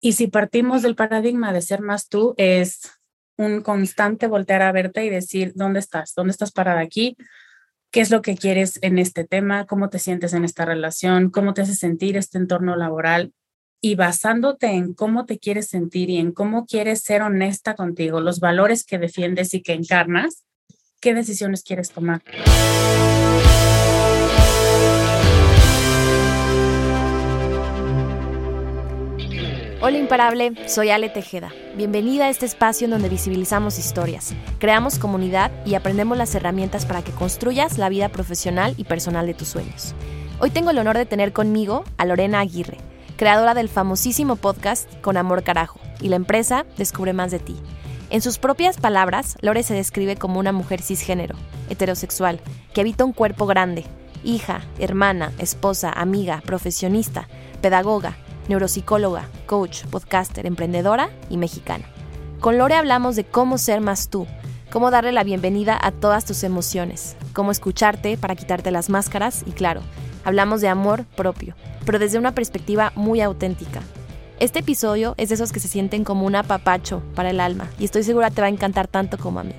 Y 0.00 0.12
si 0.12 0.28
partimos 0.28 0.82
del 0.82 0.96
paradigma 0.96 1.52
de 1.52 1.60
ser 1.60 1.82
más 1.82 2.08
tú, 2.08 2.34
es 2.38 2.90
un 3.36 3.60
constante 3.60 4.26
voltear 4.26 4.62
a 4.62 4.72
verte 4.72 5.04
y 5.04 5.10
decir, 5.10 5.52
¿dónde 5.54 5.80
estás? 5.80 6.14
¿Dónde 6.14 6.30
estás 6.30 6.52
parada 6.52 6.80
aquí? 6.80 7.16
¿Qué 7.90 8.00
es 8.00 8.10
lo 8.10 8.22
que 8.22 8.36
quieres 8.36 8.78
en 8.82 8.98
este 8.98 9.24
tema? 9.24 9.66
¿Cómo 9.66 9.90
te 9.90 9.98
sientes 9.98 10.32
en 10.32 10.44
esta 10.44 10.64
relación? 10.64 11.30
¿Cómo 11.30 11.52
te 11.52 11.62
hace 11.62 11.74
sentir 11.74 12.16
este 12.16 12.38
entorno 12.38 12.76
laboral? 12.76 13.32
Y 13.82 13.94
basándote 13.94 14.68
en 14.68 14.94
cómo 14.94 15.26
te 15.26 15.38
quieres 15.38 15.68
sentir 15.68 16.08
y 16.08 16.18
en 16.18 16.32
cómo 16.32 16.66
quieres 16.66 17.02
ser 17.02 17.22
honesta 17.22 17.74
contigo, 17.74 18.20
los 18.20 18.40
valores 18.40 18.84
que 18.84 18.98
defiendes 18.98 19.52
y 19.54 19.62
que 19.62 19.72
encarnas, 19.72 20.44
¿qué 21.00 21.14
decisiones 21.14 21.62
quieres 21.62 21.90
tomar? 21.90 22.22
Hola 29.82 29.96
imparable, 29.96 30.52
soy 30.68 30.90
Ale 30.90 31.08
Tejeda. 31.08 31.50
Bienvenida 31.74 32.26
a 32.26 32.28
este 32.28 32.44
espacio 32.44 32.84
en 32.84 32.90
donde 32.90 33.08
visibilizamos 33.08 33.78
historias, 33.78 34.34
creamos 34.58 34.98
comunidad 34.98 35.50
y 35.64 35.74
aprendemos 35.74 36.18
las 36.18 36.34
herramientas 36.34 36.84
para 36.84 37.00
que 37.02 37.12
construyas 37.12 37.78
la 37.78 37.88
vida 37.88 38.10
profesional 38.10 38.74
y 38.76 38.84
personal 38.84 39.26
de 39.26 39.32
tus 39.32 39.48
sueños. 39.48 39.94
Hoy 40.38 40.50
tengo 40.50 40.68
el 40.68 40.78
honor 40.78 40.98
de 40.98 41.06
tener 41.06 41.32
conmigo 41.32 41.84
a 41.96 42.04
Lorena 42.04 42.40
Aguirre, 42.40 42.76
creadora 43.16 43.54
del 43.54 43.70
famosísimo 43.70 44.36
podcast 44.36 44.86
Con 45.00 45.16
Amor 45.16 45.44
Carajo 45.44 45.80
y 45.98 46.10
la 46.10 46.16
empresa 46.16 46.66
Descubre 46.76 47.14
Más 47.14 47.30
de 47.30 47.38
Ti. 47.38 47.56
En 48.10 48.20
sus 48.20 48.36
propias 48.36 48.76
palabras, 48.76 49.38
Lore 49.40 49.62
se 49.62 49.72
describe 49.72 50.16
como 50.16 50.38
una 50.38 50.52
mujer 50.52 50.82
cisgénero, 50.82 51.36
heterosexual, 51.70 52.42
que 52.74 52.82
habita 52.82 53.06
un 53.06 53.14
cuerpo 53.14 53.46
grande, 53.46 53.86
hija, 54.24 54.60
hermana, 54.78 55.32
esposa, 55.38 55.90
amiga, 55.90 56.42
profesionista, 56.44 57.28
pedagoga, 57.62 58.18
neuropsicóloga, 58.48 59.28
coach, 59.46 59.84
podcaster, 59.86 60.46
emprendedora 60.46 61.10
y 61.28 61.36
mexicana. 61.36 61.84
Con 62.40 62.58
Lore 62.58 62.74
hablamos 62.74 63.16
de 63.16 63.24
cómo 63.24 63.58
ser 63.58 63.80
más 63.80 64.08
tú, 64.08 64.26
cómo 64.70 64.90
darle 64.90 65.12
la 65.12 65.24
bienvenida 65.24 65.78
a 65.80 65.90
todas 65.90 66.24
tus 66.24 66.42
emociones, 66.44 67.16
cómo 67.32 67.50
escucharte 67.50 68.16
para 68.16 68.36
quitarte 68.36 68.70
las 68.70 68.88
máscaras 68.88 69.42
y 69.46 69.50
claro, 69.52 69.82
hablamos 70.24 70.60
de 70.60 70.68
amor 70.68 71.04
propio, 71.16 71.54
pero 71.84 71.98
desde 71.98 72.18
una 72.18 72.34
perspectiva 72.34 72.92
muy 72.94 73.20
auténtica. 73.20 73.80
Este 74.38 74.60
episodio 74.60 75.14
es 75.18 75.28
de 75.28 75.34
esos 75.34 75.52
que 75.52 75.60
se 75.60 75.68
sienten 75.68 76.02
como 76.02 76.24
un 76.24 76.34
apapacho 76.34 77.02
para 77.14 77.30
el 77.30 77.40
alma 77.40 77.68
y 77.78 77.84
estoy 77.84 78.04
segura 78.04 78.30
te 78.30 78.40
va 78.40 78.46
a 78.46 78.50
encantar 78.50 78.88
tanto 78.88 79.18
como 79.18 79.40
a 79.40 79.44
mí. 79.44 79.54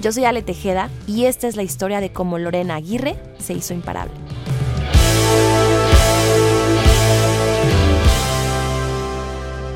Yo 0.00 0.12
soy 0.12 0.24
Ale 0.24 0.42
Tejeda 0.42 0.90
y 1.06 1.24
esta 1.24 1.48
es 1.48 1.56
la 1.56 1.62
historia 1.62 2.00
de 2.00 2.12
cómo 2.12 2.38
Lorena 2.38 2.76
Aguirre 2.76 3.16
se 3.38 3.54
hizo 3.54 3.74
imparable. 3.74 4.14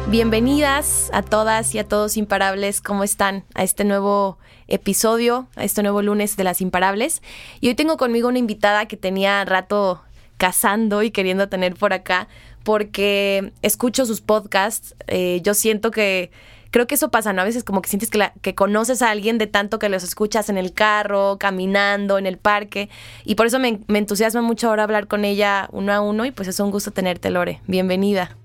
Bienvenidas 0.09 1.11
a 1.13 1.23
todas 1.23 1.75
y 1.75 1.81
a 1.81 1.85
todos 1.85 2.17
imparables, 2.17 2.81
¿cómo 2.81 3.03
están? 3.03 3.43
A 3.55 3.65
este 3.65 3.83
nuevo 3.83 4.39
episodio, 4.69 5.49
a 5.57 5.65
este 5.65 5.83
nuevo 5.83 6.01
lunes 6.01 6.37
de 6.37 6.45
las 6.45 6.61
imparables. 6.61 7.23
Y 7.61 7.67
hoy 7.67 7.75
tengo 7.75 7.97
conmigo 7.97 8.29
una 8.29 8.39
invitada 8.39 8.87
que 8.87 8.97
tenía 8.97 9.45
rato 9.45 10.01
cazando 10.37 11.03
y 11.03 11.11
queriendo 11.11 11.49
tener 11.49 11.75
por 11.75 11.93
acá, 11.93 12.29
porque 12.63 13.53
escucho 13.63 14.07
sus 14.07 14.21
podcasts, 14.21 14.95
eh, 15.09 15.41
yo 15.43 15.55
siento 15.55 15.91
que... 15.91 16.31
Creo 16.71 16.87
que 16.87 16.97
eso 16.97 17.11
pasa, 17.11 17.33
¿no? 17.33 17.43
A 17.43 17.45
veces 17.45 17.65
como 17.65 17.81
que 17.81 17.89
sientes 17.89 18.11
que, 18.11 18.55
conoces 18.55 19.01
a 19.01 19.11
alguien 19.11 19.39
de 19.39 19.47
tanto 19.47 19.79
que 19.79 19.89
los 19.89 20.03
escuchas 20.05 20.51
en 20.51 20.59
el 20.59 20.73
carro, 20.73 21.39
caminando, 21.39 22.19
en 22.19 22.27
el 22.27 22.37
parque. 22.39 22.91
Y 23.25 23.35
por 23.35 23.47
eso 23.47 23.59
me, 23.59 23.81
me 23.87 23.99
entusiasma 23.99 24.43
mucho 24.43 24.69
ahora 24.69 24.83
hablar 24.83 25.07
con 25.07 25.25
ella 25.25 25.69
uno 25.73 25.93
a 25.93 26.01
uno 26.01 26.27
y 26.27 26.33
pues 26.33 26.49
es 26.49 26.61
un 26.61 26.71
gusto 26.71 26.91
tenerte, 26.91 27.31
Lore. 27.31 27.61
Bienvenida. 27.67 28.37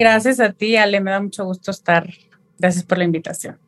Gracias 0.00 0.40
a 0.40 0.50
ti, 0.50 0.76
Ale, 0.76 0.98
me 1.02 1.10
da 1.10 1.20
mucho 1.20 1.44
gusto 1.44 1.70
estar. 1.70 2.08
Gracias 2.58 2.84
por 2.84 2.96
la 2.96 3.04
invitación. 3.04 3.58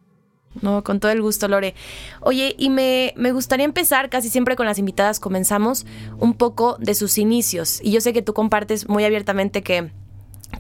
No, 0.62 0.82
con 0.82 0.98
todo 0.98 1.12
el 1.12 1.20
gusto, 1.20 1.46
Lore. 1.46 1.74
Oye, 2.22 2.54
y 2.58 2.70
me, 2.70 3.12
me, 3.18 3.32
gustaría 3.32 3.66
empezar, 3.66 4.08
casi 4.08 4.30
siempre 4.30 4.56
con 4.56 4.64
las 4.64 4.78
invitadas 4.78 5.20
comenzamos, 5.20 5.84
un 6.18 6.32
poco 6.32 6.78
de 6.80 6.94
sus 6.94 7.18
inicios. 7.18 7.80
Y 7.82 7.92
yo 7.92 8.00
sé 8.00 8.14
que 8.14 8.22
tú 8.22 8.32
compartes 8.32 8.88
muy 8.88 9.04
abiertamente 9.04 9.62
que 9.62 9.90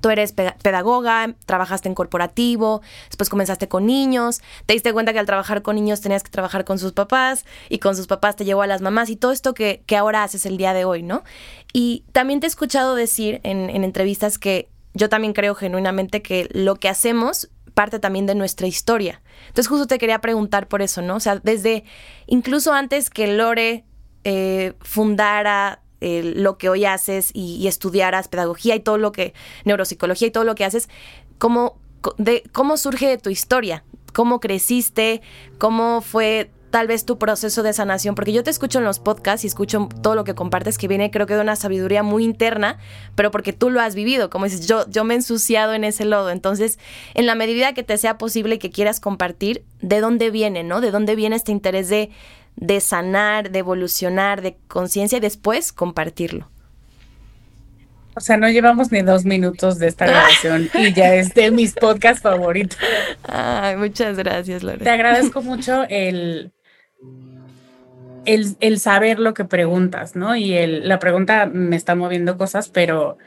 tú 0.02 0.10
eres 0.10 0.32
pedagoga, 0.32 1.34
trabajaste 1.46 1.88
en 1.88 1.94
corporativo, 1.94 2.82
después 3.06 3.30
comenzaste 3.30 3.68
con 3.68 3.86
niños, 3.86 4.42
te 4.66 4.74
diste 4.74 4.92
cuenta 4.92 5.14
que 5.14 5.20
al 5.20 5.26
trabajar 5.26 5.62
con 5.62 5.76
niños 5.76 6.02
tenías 6.02 6.22
que 6.22 6.30
trabajar 6.30 6.66
con 6.66 6.78
sus 6.78 6.92
papás 6.92 7.46
y 7.70 7.78
con 7.78 7.96
sus 7.96 8.06
papás 8.06 8.36
te 8.36 8.44
llevó 8.44 8.60
a 8.60 8.66
las 8.66 8.82
mamás 8.82 9.08
y 9.08 9.16
todo 9.16 9.32
esto 9.32 9.54
que, 9.54 9.84
que 9.86 9.96
ahora 9.96 10.22
haces 10.22 10.44
el 10.44 10.58
día 10.58 10.74
de 10.74 10.84
hoy, 10.84 11.02
¿no? 11.02 11.22
Y 11.72 12.04
también 12.12 12.40
te 12.40 12.46
he 12.46 12.48
escuchado 12.48 12.94
decir 12.94 13.40
en, 13.42 13.70
en 13.70 13.84
entrevistas 13.84 14.38
que 14.38 14.71
yo 14.94 15.08
también 15.08 15.32
creo 15.32 15.54
genuinamente 15.54 16.22
que 16.22 16.48
lo 16.52 16.76
que 16.76 16.88
hacemos 16.88 17.50
parte 17.74 17.98
también 17.98 18.26
de 18.26 18.34
nuestra 18.34 18.66
historia. 18.66 19.22
Entonces 19.48 19.68
justo 19.68 19.86
te 19.86 19.98
quería 19.98 20.20
preguntar 20.20 20.68
por 20.68 20.82
eso, 20.82 21.02
¿no? 21.02 21.16
O 21.16 21.20
sea, 21.20 21.36
desde 21.42 21.84
incluso 22.26 22.72
antes 22.72 23.10
que 23.10 23.26
Lore 23.26 23.84
eh, 24.24 24.74
fundara 24.80 25.82
eh, 26.00 26.32
lo 26.36 26.58
que 26.58 26.68
hoy 26.68 26.84
haces 26.84 27.30
y, 27.32 27.66
estudiaras 27.66 28.28
pedagogía 28.28 28.74
y 28.74 28.80
todo 28.80 28.98
lo 28.98 29.12
que, 29.12 29.34
neuropsicología 29.64 30.28
y 30.28 30.30
todo 30.30 30.44
lo 30.44 30.54
que 30.54 30.64
haces, 30.64 30.88
¿cómo, 31.38 31.78
de, 32.18 32.42
¿cómo 32.52 32.76
surge 32.76 33.18
tu 33.18 33.30
historia? 33.30 33.84
¿Cómo 34.12 34.40
creciste? 34.40 35.22
¿Cómo 35.58 36.02
fue 36.02 36.50
tal 36.72 36.86
vez 36.86 37.04
tu 37.04 37.18
proceso 37.18 37.62
de 37.62 37.74
sanación, 37.74 38.14
porque 38.14 38.32
yo 38.32 38.42
te 38.42 38.50
escucho 38.50 38.78
en 38.78 38.84
los 38.84 38.98
podcasts 38.98 39.44
y 39.44 39.46
escucho 39.46 39.90
todo 40.00 40.14
lo 40.14 40.24
que 40.24 40.34
compartes 40.34 40.78
que 40.78 40.88
viene 40.88 41.10
creo 41.10 41.26
que 41.26 41.34
de 41.34 41.42
una 41.42 41.54
sabiduría 41.54 42.02
muy 42.02 42.24
interna, 42.24 42.78
pero 43.14 43.30
porque 43.30 43.52
tú 43.52 43.68
lo 43.68 43.82
has 43.82 43.94
vivido, 43.94 44.30
como 44.30 44.46
dices, 44.46 44.66
yo, 44.66 44.88
yo 44.88 45.04
me 45.04 45.12
he 45.12 45.18
ensuciado 45.18 45.74
en 45.74 45.84
ese 45.84 46.06
lodo, 46.06 46.30
entonces 46.30 46.78
en 47.12 47.26
la 47.26 47.34
medida 47.34 47.74
que 47.74 47.82
te 47.82 47.98
sea 47.98 48.16
posible 48.16 48.54
y 48.54 48.58
que 48.58 48.70
quieras 48.70 49.00
compartir, 49.00 49.64
¿de 49.82 50.00
dónde 50.00 50.30
viene, 50.30 50.64
no? 50.64 50.80
¿De 50.80 50.90
dónde 50.90 51.14
viene 51.14 51.36
este 51.36 51.52
interés 51.52 51.90
de, 51.90 52.10
de 52.56 52.80
sanar, 52.80 53.50
de 53.50 53.58
evolucionar, 53.58 54.40
de 54.40 54.56
conciencia 54.66 55.18
y 55.18 55.20
después 55.20 55.74
compartirlo? 55.74 56.48
O 58.14 58.20
sea, 58.20 58.38
no 58.38 58.48
llevamos 58.48 58.90
ni 58.92 59.02
dos 59.02 59.26
minutos 59.26 59.78
de 59.78 59.88
esta 59.88 60.06
grabación 60.08 60.70
y 60.72 60.94
ya 60.94 61.14
es 61.16 61.34
de 61.34 61.50
mis 61.50 61.74
podcasts 61.74 62.22
favoritos. 62.22 62.78
Ay, 63.24 63.76
muchas 63.76 64.16
gracias, 64.16 64.62
Lore. 64.62 64.78
Te 64.78 64.90
agradezco 64.90 65.42
mucho 65.42 65.84
el, 65.90 66.50
el, 68.24 68.78
saber 68.78 69.18
lo 69.18 69.34
que 69.34 69.44
preguntas, 69.44 70.16
¿no? 70.16 70.36
Y 70.36 70.54
el, 70.54 70.88
la 70.88 70.98
pregunta 70.98 71.46
me 71.46 71.76
está 71.76 71.94
moviendo 71.94 72.38
cosas, 72.38 72.68
pero 72.68 73.18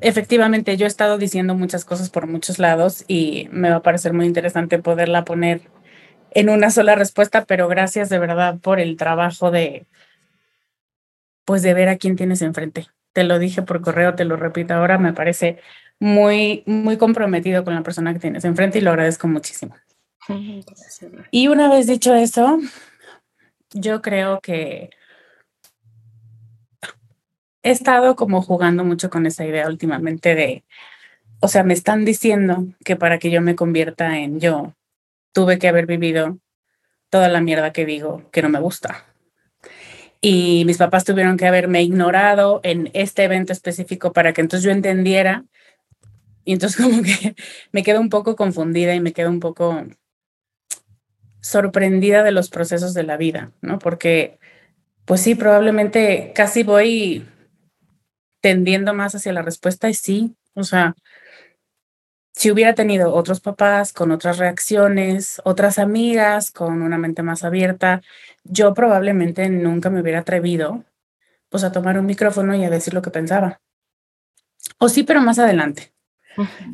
efectivamente 0.00 0.76
yo 0.76 0.86
he 0.86 0.88
estado 0.88 1.18
diciendo 1.18 1.54
muchas 1.54 1.84
cosas 1.84 2.10
por 2.10 2.26
muchos 2.26 2.58
lados 2.58 3.04
y 3.06 3.48
me 3.52 3.70
va 3.70 3.76
a 3.76 3.82
parecer 3.82 4.12
muy 4.12 4.26
interesante 4.26 4.78
poderla 4.78 5.24
poner 5.24 5.62
en 6.32 6.48
una 6.48 6.70
sola 6.70 6.94
respuesta, 6.94 7.44
pero 7.44 7.68
gracias 7.68 8.08
de 8.08 8.18
verdad 8.18 8.58
por 8.58 8.80
el 8.80 8.96
trabajo 8.96 9.50
de, 9.50 9.86
pues 11.44 11.62
de 11.62 11.74
ver 11.74 11.88
a 11.88 11.96
quién 11.96 12.16
tienes 12.16 12.42
enfrente. 12.42 12.88
Te 13.12 13.24
lo 13.24 13.38
dije 13.38 13.62
por 13.62 13.82
correo, 13.82 14.14
te 14.14 14.24
lo 14.24 14.36
repito 14.36 14.74
ahora, 14.74 14.98
me 14.98 15.12
parece 15.12 15.58
muy, 16.00 16.62
muy 16.66 16.96
comprometido 16.96 17.64
con 17.64 17.74
la 17.74 17.82
persona 17.82 18.12
que 18.12 18.18
tienes 18.18 18.44
enfrente 18.44 18.78
y 18.78 18.80
lo 18.80 18.90
agradezco 18.90 19.28
muchísimo. 19.28 19.76
Y 21.30 21.48
una 21.48 21.68
vez 21.68 21.86
dicho 21.86 22.14
eso, 22.14 22.58
yo 23.72 24.02
creo 24.02 24.40
que 24.40 24.90
he 27.62 27.70
estado 27.70 28.16
como 28.16 28.42
jugando 28.42 28.84
mucho 28.84 29.10
con 29.10 29.26
esa 29.26 29.44
idea 29.44 29.66
últimamente 29.68 30.34
de, 30.34 30.64
o 31.40 31.48
sea, 31.48 31.62
me 31.62 31.74
están 31.74 32.04
diciendo 32.04 32.66
que 32.84 32.96
para 32.96 33.18
que 33.18 33.30
yo 33.30 33.40
me 33.40 33.56
convierta 33.56 34.18
en 34.18 34.40
yo, 34.40 34.74
tuve 35.32 35.58
que 35.58 35.68
haber 35.68 35.86
vivido 35.86 36.38
toda 37.10 37.28
la 37.28 37.40
mierda 37.40 37.72
que 37.72 37.86
digo 37.86 38.28
que 38.30 38.42
no 38.42 38.48
me 38.48 38.60
gusta. 38.60 39.04
Y 40.20 40.64
mis 40.66 40.78
papás 40.78 41.04
tuvieron 41.04 41.36
que 41.36 41.46
haberme 41.46 41.82
ignorado 41.82 42.60
en 42.62 42.90
este 42.94 43.24
evento 43.24 43.52
específico 43.52 44.12
para 44.12 44.32
que 44.32 44.40
entonces 44.40 44.64
yo 44.64 44.70
entendiera. 44.70 45.44
Y 46.44 46.52
entonces 46.52 46.80
como 46.82 47.02
que 47.02 47.34
me 47.72 47.82
quedo 47.82 48.00
un 48.00 48.08
poco 48.08 48.36
confundida 48.36 48.94
y 48.94 49.00
me 49.00 49.12
quedo 49.12 49.30
un 49.30 49.40
poco 49.40 49.84
sorprendida 51.42 52.22
de 52.22 52.32
los 52.32 52.48
procesos 52.48 52.94
de 52.94 53.02
la 53.02 53.18
vida, 53.18 53.50
¿no? 53.60 53.78
Porque, 53.78 54.38
pues 55.04 55.20
sí, 55.20 55.34
probablemente 55.34 56.32
casi 56.34 56.62
voy 56.62 57.28
tendiendo 58.40 58.94
más 58.94 59.14
hacia 59.14 59.32
la 59.32 59.42
respuesta 59.42 59.90
y 59.90 59.94
sí, 59.94 60.36
o 60.54 60.64
sea, 60.64 60.94
si 62.32 62.50
hubiera 62.50 62.74
tenido 62.74 63.12
otros 63.12 63.40
papás 63.40 63.92
con 63.92 64.10
otras 64.10 64.38
reacciones, 64.38 65.42
otras 65.44 65.78
amigas 65.78 66.50
con 66.50 66.80
una 66.80 66.96
mente 66.96 67.22
más 67.22 67.44
abierta, 67.44 68.00
yo 68.44 68.72
probablemente 68.72 69.48
nunca 69.50 69.90
me 69.90 70.00
hubiera 70.00 70.20
atrevido 70.20 70.84
pues 71.50 71.64
a 71.64 71.72
tomar 71.72 71.98
un 71.98 72.06
micrófono 72.06 72.54
y 72.54 72.64
a 72.64 72.70
decir 72.70 72.94
lo 72.94 73.02
que 73.02 73.10
pensaba. 73.10 73.60
O 74.78 74.88
sí, 74.88 75.02
pero 75.02 75.20
más 75.20 75.38
adelante. 75.38 75.92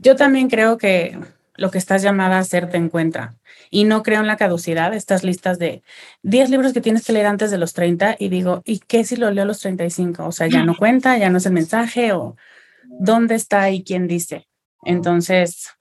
Yo 0.00 0.14
también 0.14 0.49
creo 0.49 0.79
que 0.79 1.19
lo 1.58 1.70
que 1.70 1.76
estás 1.76 2.02
llamada 2.02 2.37
a 2.37 2.40
hacer 2.40 2.70
te 2.70 2.78
encuentra. 2.78 3.37
Y 3.70 3.84
no 3.84 4.02
creo 4.02 4.20
en 4.20 4.26
la 4.26 4.38
caducidad, 4.38 4.94
estas 4.94 5.25
listas 5.25 5.58
de 5.58 5.82
10 6.22 6.49
libros 6.49 6.72
que 6.72 6.81
tienes 6.81 7.05
que 7.05 7.12
leer 7.12 7.26
antes 7.26 7.50
de 7.50 7.58
los 7.58 7.75
30 7.75 8.16
y 8.19 8.31
digo, 8.31 8.62
¿y 8.64 8.78
qué 8.78 9.05
si 9.05 9.16
lo 9.16 9.31
leo 9.31 9.43
a 9.43 9.46
los 9.46 9.60
35? 9.60 10.25
O 10.25 10.32
sea, 10.32 10.46
ya 10.46 10.64
no 10.64 10.76
cuenta, 10.76 11.19
ya 11.19 11.28
no 11.28 11.38
es 11.38 11.46
el 11.46 11.52
mensaje 11.52 12.12
o 12.12 12.37
dónde 12.84 13.34
está 13.34 13.70
y 13.70 13.84
quién 13.84 14.08
dice. 14.08 14.49
Entonces, 14.84 15.78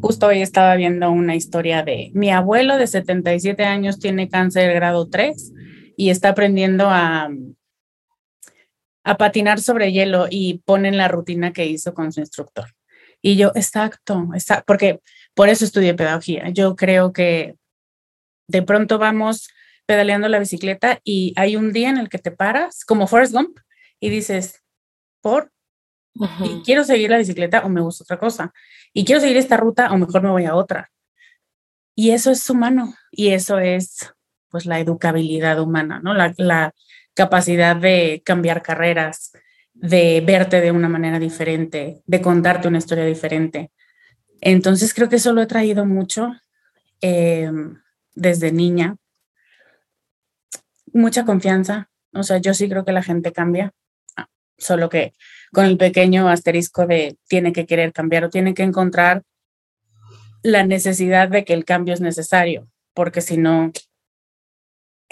Justo 0.00 0.26
hoy 0.26 0.40
estaba 0.40 0.76
viendo 0.76 1.10
una 1.10 1.34
historia 1.34 1.82
de 1.82 2.10
mi 2.14 2.30
abuelo 2.30 2.78
de 2.78 2.86
77 2.86 3.64
años 3.64 3.98
tiene 3.98 4.28
cáncer 4.28 4.74
grado 4.74 5.08
3 5.08 5.52
y 5.96 6.10
está 6.10 6.30
aprendiendo 6.30 6.88
a, 6.88 7.30
a 9.02 9.16
patinar 9.16 9.60
sobre 9.60 9.92
hielo 9.92 10.26
y 10.30 10.62
ponen 10.64 10.96
la 10.96 11.08
rutina 11.08 11.52
que 11.52 11.66
hizo 11.66 11.94
con 11.94 12.12
su 12.12 12.20
instructor. 12.20 12.73
Y 13.26 13.36
yo, 13.36 13.52
exacto, 13.54 14.28
está, 14.34 14.62
porque 14.66 15.00
por 15.32 15.48
eso 15.48 15.64
estudié 15.64 15.94
pedagogía. 15.94 16.50
Yo 16.50 16.76
creo 16.76 17.14
que 17.14 17.56
de 18.48 18.60
pronto 18.60 18.98
vamos 18.98 19.48
pedaleando 19.86 20.28
la 20.28 20.38
bicicleta 20.38 21.00
y 21.04 21.32
hay 21.36 21.56
un 21.56 21.72
día 21.72 21.88
en 21.88 21.96
el 21.96 22.10
que 22.10 22.18
te 22.18 22.32
paras, 22.32 22.84
como 22.84 23.06
Forrest 23.06 23.32
Gump, 23.32 23.58
y 23.98 24.10
dices, 24.10 24.62
¿por? 25.22 25.50
Y 26.12 26.60
quiero 26.66 26.84
seguir 26.84 27.08
la 27.08 27.16
bicicleta 27.16 27.64
o 27.64 27.70
me 27.70 27.80
gusta 27.80 28.04
otra 28.04 28.18
cosa. 28.18 28.52
Y 28.92 29.06
quiero 29.06 29.22
seguir 29.22 29.38
esta 29.38 29.56
ruta 29.56 29.90
o 29.90 29.96
mejor 29.96 30.22
me 30.22 30.28
voy 30.28 30.44
a 30.44 30.54
otra. 30.54 30.92
Y 31.96 32.10
eso 32.10 32.30
es 32.30 32.50
humano 32.50 32.94
y 33.10 33.30
eso 33.30 33.58
es 33.58 34.12
pues 34.50 34.66
la 34.66 34.80
educabilidad 34.80 35.60
humana, 35.60 35.98
¿no? 36.04 36.12
La, 36.12 36.34
la 36.36 36.74
capacidad 37.14 37.74
de 37.74 38.20
cambiar 38.22 38.60
carreras, 38.60 39.32
de 39.74 40.22
verte 40.24 40.60
de 40.60 40.70
una 40.70 40.88
manera 40.88 41.18
diferente, 41.18 42.02
de 42.06 42.22
contarte 42.22 42.68
una 42.68 42.78
historia 42.78 43.04
diferente. 43.04 43.70
Entonces 44.40 44.94
creo 44.94 45.08
que 45.08 45.16
eso 45.16 45.32
lo 45.32 45.42
he 45.42 45.46
traído 45.46 45.84
mucho 45.84 46.32
eh, 47.00 47.50
desde 48.14 48.52
niña. 48.52 48.96
Mucha 50.92 51.24
confianza. 51.24 51.90
O 52.12 52.22
sea, 52.22 52.38
yo 52.38 52.54
sí 52.54 52.68
creo 52.68 52.84
que 52.84 52.92
la 52.92 53.02
gente 53.02 53.32
cambia, 53.32 53.72
solo 54.56 54.88
que 54.88 55.12
con 55.52 55.64
el 55.64 55.76
pequeño 55.76 56.28
asterisco 56.28 56.86
de 56.86 57.18
tiene 57.28 57.52
que 57.52 57.66
querer 57.66 57.92
cambiar 57.92 58.24
o 58.24 58.30
tiene 58.30 58.54
que 58.54 58.62
encontrar 58.62 59.22
la 60.42 60.64
necesidad 60.64 61.28
de 61.28 61.44
que 61.44 61.54
el 61.54 61.64
cambio 61.64 61.94
es 61.94 62.00
necesario, 62.00 62.68
porque 62.92 63.20
si 63.20 63.38
no, 63.38 63.72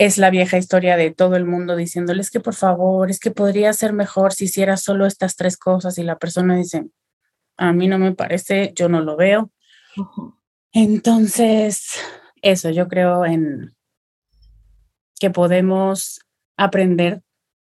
es 0.04 0.18
la 0.18 0.30
vieja 0.30 0.58
historia 0.58 0.96
de 0.96 1.12
todo 1.12 1.36
el 1.36 1.44
mundo 1.44 1.76
diciéndoles 1.76 2.32
que 2.32 2.40
por 2.40 2.54
favor, 2.54 3.08
es 3.08 3.20
que 3.20 3.30
podría 3.30 3.72
ser 3.72 3.92
mejor 3.92 4.32
si 4.32 4.46
hiciera 4.46 4.76
solo 4.76 5.06
estas 5.06 5.36
tres 5.36 5.56
cosas 5.56 5.96
y 5.96 6.02
la 6.02 6.18
persona 6.18 6.56
dice, 6.56 6.88
a 7.56 7.72
mí 7.72 7.86
no 7.86 7.98
me 7.98 8.12
parece, 8.12 8.72
yo 8.74 8.88
no 8.88 9.00
lo 9.00 9.16
veo. 9.16 9.52
Entonces, 10.72 12.00
eso, 12.42 12.70
yo 12.70 12.88
creo 12.88 13.24
en 13.24 13.76
que 15.20 15.30
podemos 15.30 16.18
aprender 16.56 17.22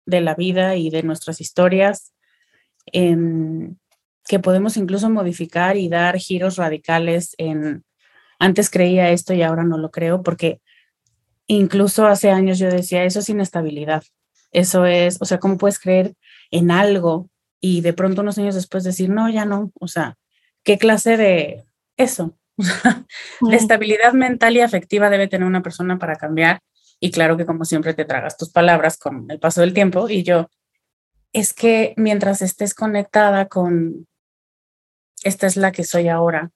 de 0.05 0.21
la 0.21 0.35
vida 0.35 0.75
y 0.75 0.91
de 0.91 1.05
nuestras 1.05 1.41
historias, 1.41 2.15
en 2.87 3.79
que 4.27 4.41
podemos 4.41 4.77
incluso 4.77 5.09
modificar 5.09 5.77
y 5.77 5.89
dar 5.89 6.19
giros 6.19 6.57
radicales 6.57 7.37
en, 7.39 7.85
antes 8.41 8.71
creía 8.71 9.11
esto 9.11 9.35
y 9.35 9.43
ahora 9.43 9.63
no 9.63 9.79
lo 9.79 9.93
creo, 9.93 10.25
porque 10.25 10.61
incluso 11.47 12.07
hace 12.07 12.31
años 12.31 12.59
yo 12.59 12.71
decía, 12.71 13.05
eso 13.05 13.21
es 13.21 13.29
inestabilidad, 13.29 14.05
eso 14.53 14.87
es, 14.87 15.19
o 15.21 15.25
sea, 15.25 15.39
¿cómo 15.39 15.59
puedes 15.59 15.79
creer 15.79 16.15
en 16.51 16.71
algo 16.71 17.29
y 17.61 17.81
de 17.81 17.93
pronto 17.93 18.23
unos 18.23 18.39
años 18.39 18.55
después 18.55 18.85
decir, 18.85 19.11
no, 19.11 19.29
ya 19.31 19.45
no, 19.45 19.73
o 19.81 19.89
sea, 19.89 20.17
¿qué 20.63 20.79
clase 20.79 21.17
de 21.17 21.65
eso? 21.97 22.37
La 23.41 23.57
estabilidad 23.57 24.13
mental 24.13 24.57
y 24.57 24.61
afectiva 24.61 25.11
debe 25.11 25.29
tener 25.29 25.47
una 25.47 25.63
persona 25.63 25.99
para 25.99 26.17
cambiar. 26.17 26.61
Y 27.01 27.11
claro 27.11 27.37
que 27.37 27.47
como 27.47 27.65
siempre 27.65 27.95
te 27.95 28.05
tragas 28.05 28.37
tus 28.37 28.51
palabras 28.51 28.97
con 28.97 29.31
el 29.31 29.39
paso 29.39 29.61
del 29.61 29.75
tiempo. 29.75 30.09
Y 30.09 30.23
yo, 30.23 30.49
es 31.33 31.53
que 31.53 31.95
mientras 31.97 32.43
estés 32.43 32.75
conectada 32.75 33.49
con, 33.49 34.07
esta 35.23 35.47
es 35.47 35.57
la 35.57 35.73
que 35.73 35.85
soy 35.85 36.09
ahora, 36.09 36.51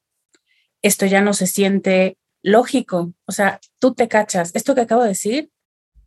esto 0.82 1.06
ya 1.06 1.20
no 1.20 1.34
se 1.34 1.46
siente 1.46 2.16
lógico. 2.42 3.12
O 3.26 3.32
sea, 3.32 3.60
tú 3.78 3.94
te 3.94 4.08
cachas, 4.08 4.52
esto 4.54 4.74
que 4.74 4.82
acabo 4.82 5.02
de 5.02 5.08
decir, 5.08 5.50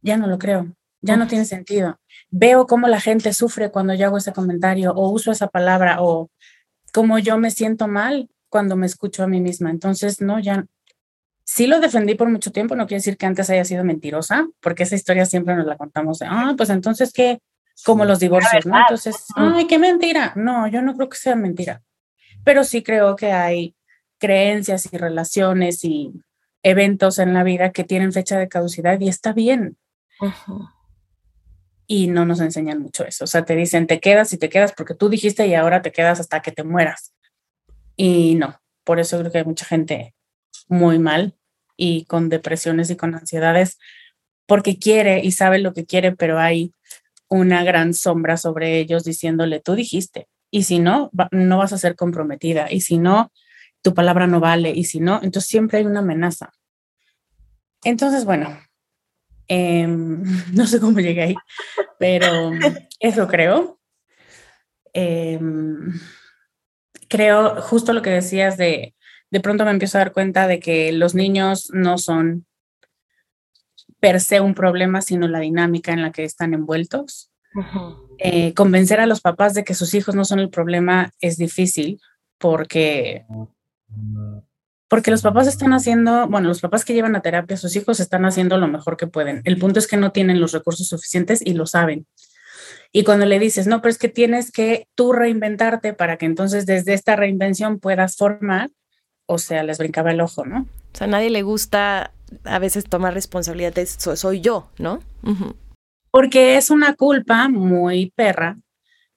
ya 0.02 0.18
no 0.18 0.28
lo 0.28 0.38
creo, 0.40 0.76
ya 1.02 1.18
no 1.18 1.28
tiene 1.28 1.46
sentido 1.46 2.00
veo 2.32 2.66
cómo 2.66 2.88
la 2.88 3.00
gente 3.00 3.34
sufre 3.34 3.70
cuando 3.70 3.94
yo 3.94 4.08
hago 4.08 4.18
ese 4.18 4.34
comentario 4.34 4.92
o 4.94 5.10
uso 5.10 5.32
esa 5.32 5.48
palabra 5.48 5.98
o 6.00 6.32
cómo 6.94 7.20
yo 7.20 7.38
me 7.38 7.52
siento 7.52 7.88
mal 7.88 8.30
cuando 8.50 8.76
me 8.76 8.86
escucho 8.86 9.24
a 9.24 9.28
mí 9.28 9.42
misma. 9.42 9.70
Entonces, 9.70 10.22
no, 10.22 10.40
ya 10.40 10.66
sí 11.44 11.68
lo 11.68 11.80
defendí 11.80 12.16
por 12.16 12.30
mucho 12.30 12.52
tiempo, 12.52 12.76
no 12.76 12.88
quiere 12.88 13.00
decir 13.00 13.18
que 13.18 13.26
antes 13.26 13.50
haya 13.50 13.66
sido 13.66 13.84
mentirosa, 13.84 14.48
porque 14.62 14.84
esa 14.84 14.96
historia 14.96 15.26
siempre 15.26 15.56
nos 15.56 15.66
la 15.66 15.78
contamos 15.78 16.20
de, 16.20 16.28
ah, 16.30 16.54
pues 16.56 16.70
entonces, 16.70 17.12
¿qué? 17.14 17.40
Como 17.86 18.06
los 18.06 18.20
divorcios, 18.20 18.66
¿no? 18.66 18.78
Entonces, 18.78 19.26
ay, 19.36 19.68
qué 19.68 19.78
mentira. 19.78 20.34
No, 20.36 20.68
yo 20.68 20.82
no 20.82 20.96
creo 20.96 21.10
que 21.10 21.18
sea 21.18 21.36
mentira, 21.36 21.82
pero 22.44 22.64
sí 22.64 22.84
creo 22.84 23.16
que 23.16 23.32
hay 23.32 23.76
creencias 24.22 24.88
y 24.94 24.98
relaciones 24.98 25.84
y 25.84 26.14
eventos 26.64 27.20
en 27.20 27.34
la 27.34 27.44
vida 27.44 27.72
que 27.72 27.84
tienen 27.84 28.14
fecha 28.14 28.38
de 28.38 28.48
caducidad 28.48 29.00
y 29.00 29.10
está 29.10 29.34
bien 29.34 29.78
y 31.88 32.08
no 32.08 32.26
nos 32.26 32.40
enseñan 32.40 32.82
mucho 32.82 33.04
eso. 33.04 33.26
O 33.26 33.28
sea, 33.28 33.44
te 33.44 33.54
dicen, 33.54 33.86
te 33.86 34.00
quedas 34.00 34.32
y 34.32 34.38
te 34.38 34.50
quedas 34.50 34.72
porque 34.72 34.96
tú 34.96 35.10
dijiste 35.10 35.46
y 35.48 35.56
ahora 35.56 35.82
te 35.82 35.92
quedas 35.92 36.22
hasta 36.22 36.42
que 36.42 36.54
te 36.54 36.64
mueras. 36.64 37.14
Y 37.98 38.36
no, 38.36 38.62
por 38.86 39.02
eso 39.02 39.20
creo 39.20 39.30
que 39.30 39.40
hay 39.40 39.44
mucha 39.44 39.66
gente 39.66 40.16
muy 40.70 41.00
mal 41.00 41.36
y 41.76 42.06
con 42.06 42.30
depresiones 42.30 42.90
y 42.92 42.96
con 42.96 43.14
ansiedades 43.14 43.78
porque 44.46 44.78
quiere 44.78 45.20
y 45.24 45.32
sabe 45.32 45.60
lo 45.60 45.74
que 45.74 45.86
quiere, 45.86 46.16
pero 46.16 46.40
hay 46.40 46.74
una 47.28 47.64
gran 47.64 47.94
sombra 47.94 48.38
sobre 48.38 48.80
ellos 48.80 49.04
diciéndole, 49.04 49.60
tú 49.60 49.76
dijiste, 49.76 50.28
y 50.50 50.64
si 50.64 50.80
no, 50.80 51.10
no 51.32 51.58
vas 51.58 51.74
a 51.74 51.78
ser 51.78 51.96
comprometida, 51.96 52.72
y 52.72 52.82
si 52.82 52.98
no, 52.98 53.32
tu 53.82 53.94
palabra 53.94 54.28
no 54.28 54.40
vale, 54.40 54.72
y 54.72 54.84
si 54.86 55.00
no, 55.00 55.16
entonces 55.24 55.50
siempre 55.50 55.80
hay 55.80 55.86
una 55.86 56.00
amenaza. 56.00 56.54
Entonces, 57.84 58.26
bueno, 58.26 58.58
Em, 59.54 60.24
no 60.54 60.66
sé 60.66 60.80
cómo 60.80 61.02
llegué 61.02 61.24
ahí, 61.24 61.36
pero 62.00 62.52
eso 63.02 63.28
creo. 63.28 63.80
Em, 64.94 65.92
creo 67.10 67.62
justo 67.62 67.92
lo 67.92 68.02
que 68.02 68.12
decías 68.12 68.56
de, 68.56 68.96
de 69.30 69.40
pronto 69.42 69.66
me 69.66 69.72
empiezo 69.72 69.98
a 69.98 70.02
dar 70.06 70.14
cuenta 70.14 70.48
de 70.48 70.62
que 70.62 70.94
los 70.94 71.16
niños 71.16 71.70
no 71.74 71.98
son 71.98 72.46
per 74.00 74.22
se 74.22 74.40
un 74.40 74.54
problema, 74.54 75.02
sino 75.02 75.28
la 75.28 75.40
dinámica 75.40 75.92
en 75.92 76.02
la 76.02 76.14
que 76.14 76.24
están 76.24 76.54
envueltos. 76.54 77.30
Eh, 78.20 78.54
convencer 78.54 79.02
a 79.02 79.06
los 79.06 79.20
papás 79.20 79.54
de 79.54 79.66
que 79.66 79.74
sus 79.74 79.94
hijos 79.94 80.16
no 80.16 80.24
son 80.24 80.40
el 80.40 80.50
problema 80.50 81.12
es 81.20 81.36
difícil 81.36 82.00
porque 82.38 83.26
porque 84.92 85.10
los 85.10 85.22
papás 85.22 85.48
están 85.48 85.72
haciendo, 85.72 86.28
bueno, 86.28 86.50
los 86.50 86.60
papás 86.60 86.84
que 86.84 86.94
llevan 86.94 87.16
a 87.16 87.22
terapia 87.22 87.56
a 87.56 87.58
sus 87.58 87.76
hijos 87.78 88.02
están 88.02 88.26
haciendo 88.26 88.58
lo 88.58 88.68
mejor 88.68 88.98
que 88.98 89.08
pueden. 89.08 89.42
El 89.46 89.58
punto 89.58 89.80
es 89.80 89.88
que 89.88 89.96
no 89.96 90.12
tienen 90.12 90.42
los 90.42 90.52
recursos 90.52 90.88
suficientes 90.88 91.42
y 91.42 91.54
lo 91.54 91.66
saben. 91.66 92.08
Y 92.92 93.06
cuando 93.06 93.26
le 93.26 93.40
dices, 93.40 93.68
no, 93.68 93.82
pero 93.82 93.92
es 93.92 93.98
que 93.98 94.10
tienes 94.10 94.52
que 94.52 94.90
tú 94.96 95.14
reinventarte 95.14 95.94
para 95.94 96.18
que 96.18 96.26
entonces 96.26 96.66
desde 96.66 96.94
esta 96.94 97.16
reinvención 97.16 97.80
puedas 97.80 98.18
formar, 98.18 98.70
o 99.28 99.38
sea, 99.38 99.64
les 99.64 99.78
brincaba 99.78 100.12
el 100.12 100.20
ojo, 100.20 100.46
¿no? 100.46 100.68
O 100.94 100.98
sea, 100.98 101.08
a 101.08 101.10
nadie 101.10 101.30
le 101.30 101.42
gusta 101.44 102.12
a 102.44 102.60
veces 102.60 102.84
tomar 102.84 103.14
responsabilidad 103.14 103.74
de 103.74 103.84
eso, 103.84 104.18
soy 104.18 104.42
yo, 104.42 104.72
¿no? 104.78 105.00
Porque 106.12 106.58
es 106.58 106.70
una 106.70 106.96
culpa 106.96 107.48
muy 107.48 108.12
perra 108.14 108.58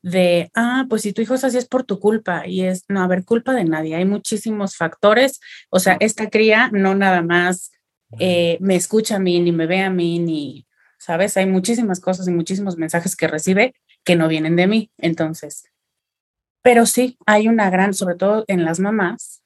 de, 0.05 0.51
ah, 0.55 0.85
pues 0.87 1.01
si 1.01 1.15
tu 1.15 1.23
hijo 1.23 1.33
es 1.33 1.45
así 1.45 1.57
es 1.57 1.67
por 1.67 1.85
tu 1.85 1.99
culpa 1.99 2.47
y 2.47 2.61
es, 2.65 2.85
no, 2.89 3.03
haber 3.03 3.25
culpa 3.25 3.55
de 3.55 3.65
nadie, 3.65 3.97
hay 3.97 4.05
muchísimos 4.05 4.77
factores, 4.77 5.41
o 5.71 5.81
sea, 5.81 5.97
esta 5.99 6.29
cría 6.29 6.69
no 6.75 6.95
nada 6.95 7.23
más 7.23 7.73
eh, 8.19 8.59
me 8.61 8.77
escucha 8.77 9.17
a 9.17 9.19
mí, 9.19 9.41
ni 9.41 9.51
me 9.51 9.67
ve 9.67 9.81
a 9.81 9.89
mí, 9.89 10.19
ni, 10.19 10.67
¿sabes? 10.99 11.39
Hay 11.39 11.47
muchísimas 11.47 12.01
cosas 12.01 12.29
y 12.29 12.33
muchísimos 12.33 12.77
mensajes 12.77 13.17
que 13.17 13.29
recibe 13.29 13.75
que 14.05 14.15
no 14.15 14.29
vienen 14.29 14.57
de 14.57 14.67
mí, 14.67 14.91
entonces, 14.99 15.65
pero 16.61 16.85
sí, 16.85 17.17
hay 17.25 17.49
una 17.49 17.71
gran, 17.71 17.95
sobre 17.95 18.17
todo 18.17 18.45
en 18.47 18.67
las 18.67 18.81
mamás, 18.81 19.43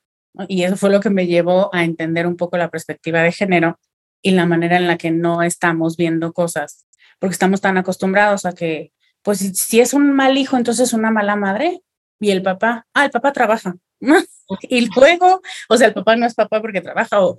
y 0.49 0.65
eso 0.65 0.77
fue 0.77 0.91
lo 0.91 0.99
que 0.99 1.11
me 1.11 1.29
llevó 1.29 1.73
a 1.73 1.85
entender 1.85 2.27
un 2.27 2.37
poco 2.37 2.57
la 2.57 2.69
perspectiva 2.69 3.23
de 3.23 3.31
género 3.31 3.79
y 4.23 4.33
la 4.33 4.45
manera 4.45 4.77
en 4.77 4.89
la 4.89 4.99
que 4.99 5.13
no 5.13 5.41
estamos 5.45 5.97
viendo 5.97 6.33
cosas, 6.33 6.89
porque 7.21 7.35
estamos 7.35 7.61
tan 7.61 7.79
acostumbrados 7.79 8.45
a 8.45 8.55
que 8.55 8.91
pues 9.29 9.41
si 9.41 9.79
es 9.79 9.93
un 9.93 10.17
mal 10.17 10.39
hijo, 10.39 10.57
entonces 10.57 10.95
una 10.95 11.11
mala 11.11 11.37
madre. 11.37 11.83
Y 12.19 12.31
el 12.31 12.41
papá, 12.41 12.87
ah, 12.95 13.05
el 13.05 13.11
papá 13.11 13.31
trabaja. 13.35 13.77
y 14.63 14.89
luego, 14.99 15.43
o 15.69 15.77
sea, 15.77 15.89
el 15.89 15.93
papá 15.93 16.17
no 16.17 16.25
es 16.25 16.35
papá 16.35 16.63
porque 16.63 16.81
trabaja. 16.81 17.23
O, 17.23 17.39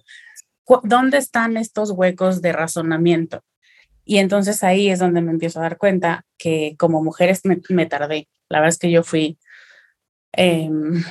¿Dónde 0.84 1.18
están 1.18 1.58
estos 1.58 1.90
huecos 1.90 2.44
de 2.44 2.54
razonamiento? 2.54 3.44
Y 4.06 4.20
entonces 4.20 4.64
ahí 4.64 4.88
es 4.88 5.00
donde 5.00 5.24
me 5.24 5.32
empiezo 5.32 5.58
a 5.58 5.64
dar 5.64 5.80
cuenta 5.80 6.28
que 6.38 6.76
como 6.78 7.02
mujeres 7.02 7.42
me, 7.44 7.86
tardé. 7.88 8.28
La 8.50 8.60
verdad 8.60 8.70
es 8.70 8.78
que 8.78 8.92
yo 8.92 9.02
fui, 9.02 9.40
em, 10.34 11.04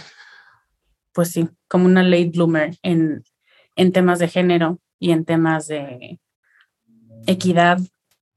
pues 1.12 1.32
sí, 1.32 1.48
como 1.66 1.86
una 1.86 2.04
late 2.04 2.30
bloomer 2.30 2.76
en, 2.84 3.24
en 3.74 3.90
temas 3.90 4.20
de 4.20 4.28
género 4.28 4.78
y 5.00 5.10
en 5.10 5.24
temas 5.24 5.66
de 5.66 6.20
equidad 7.26 7.80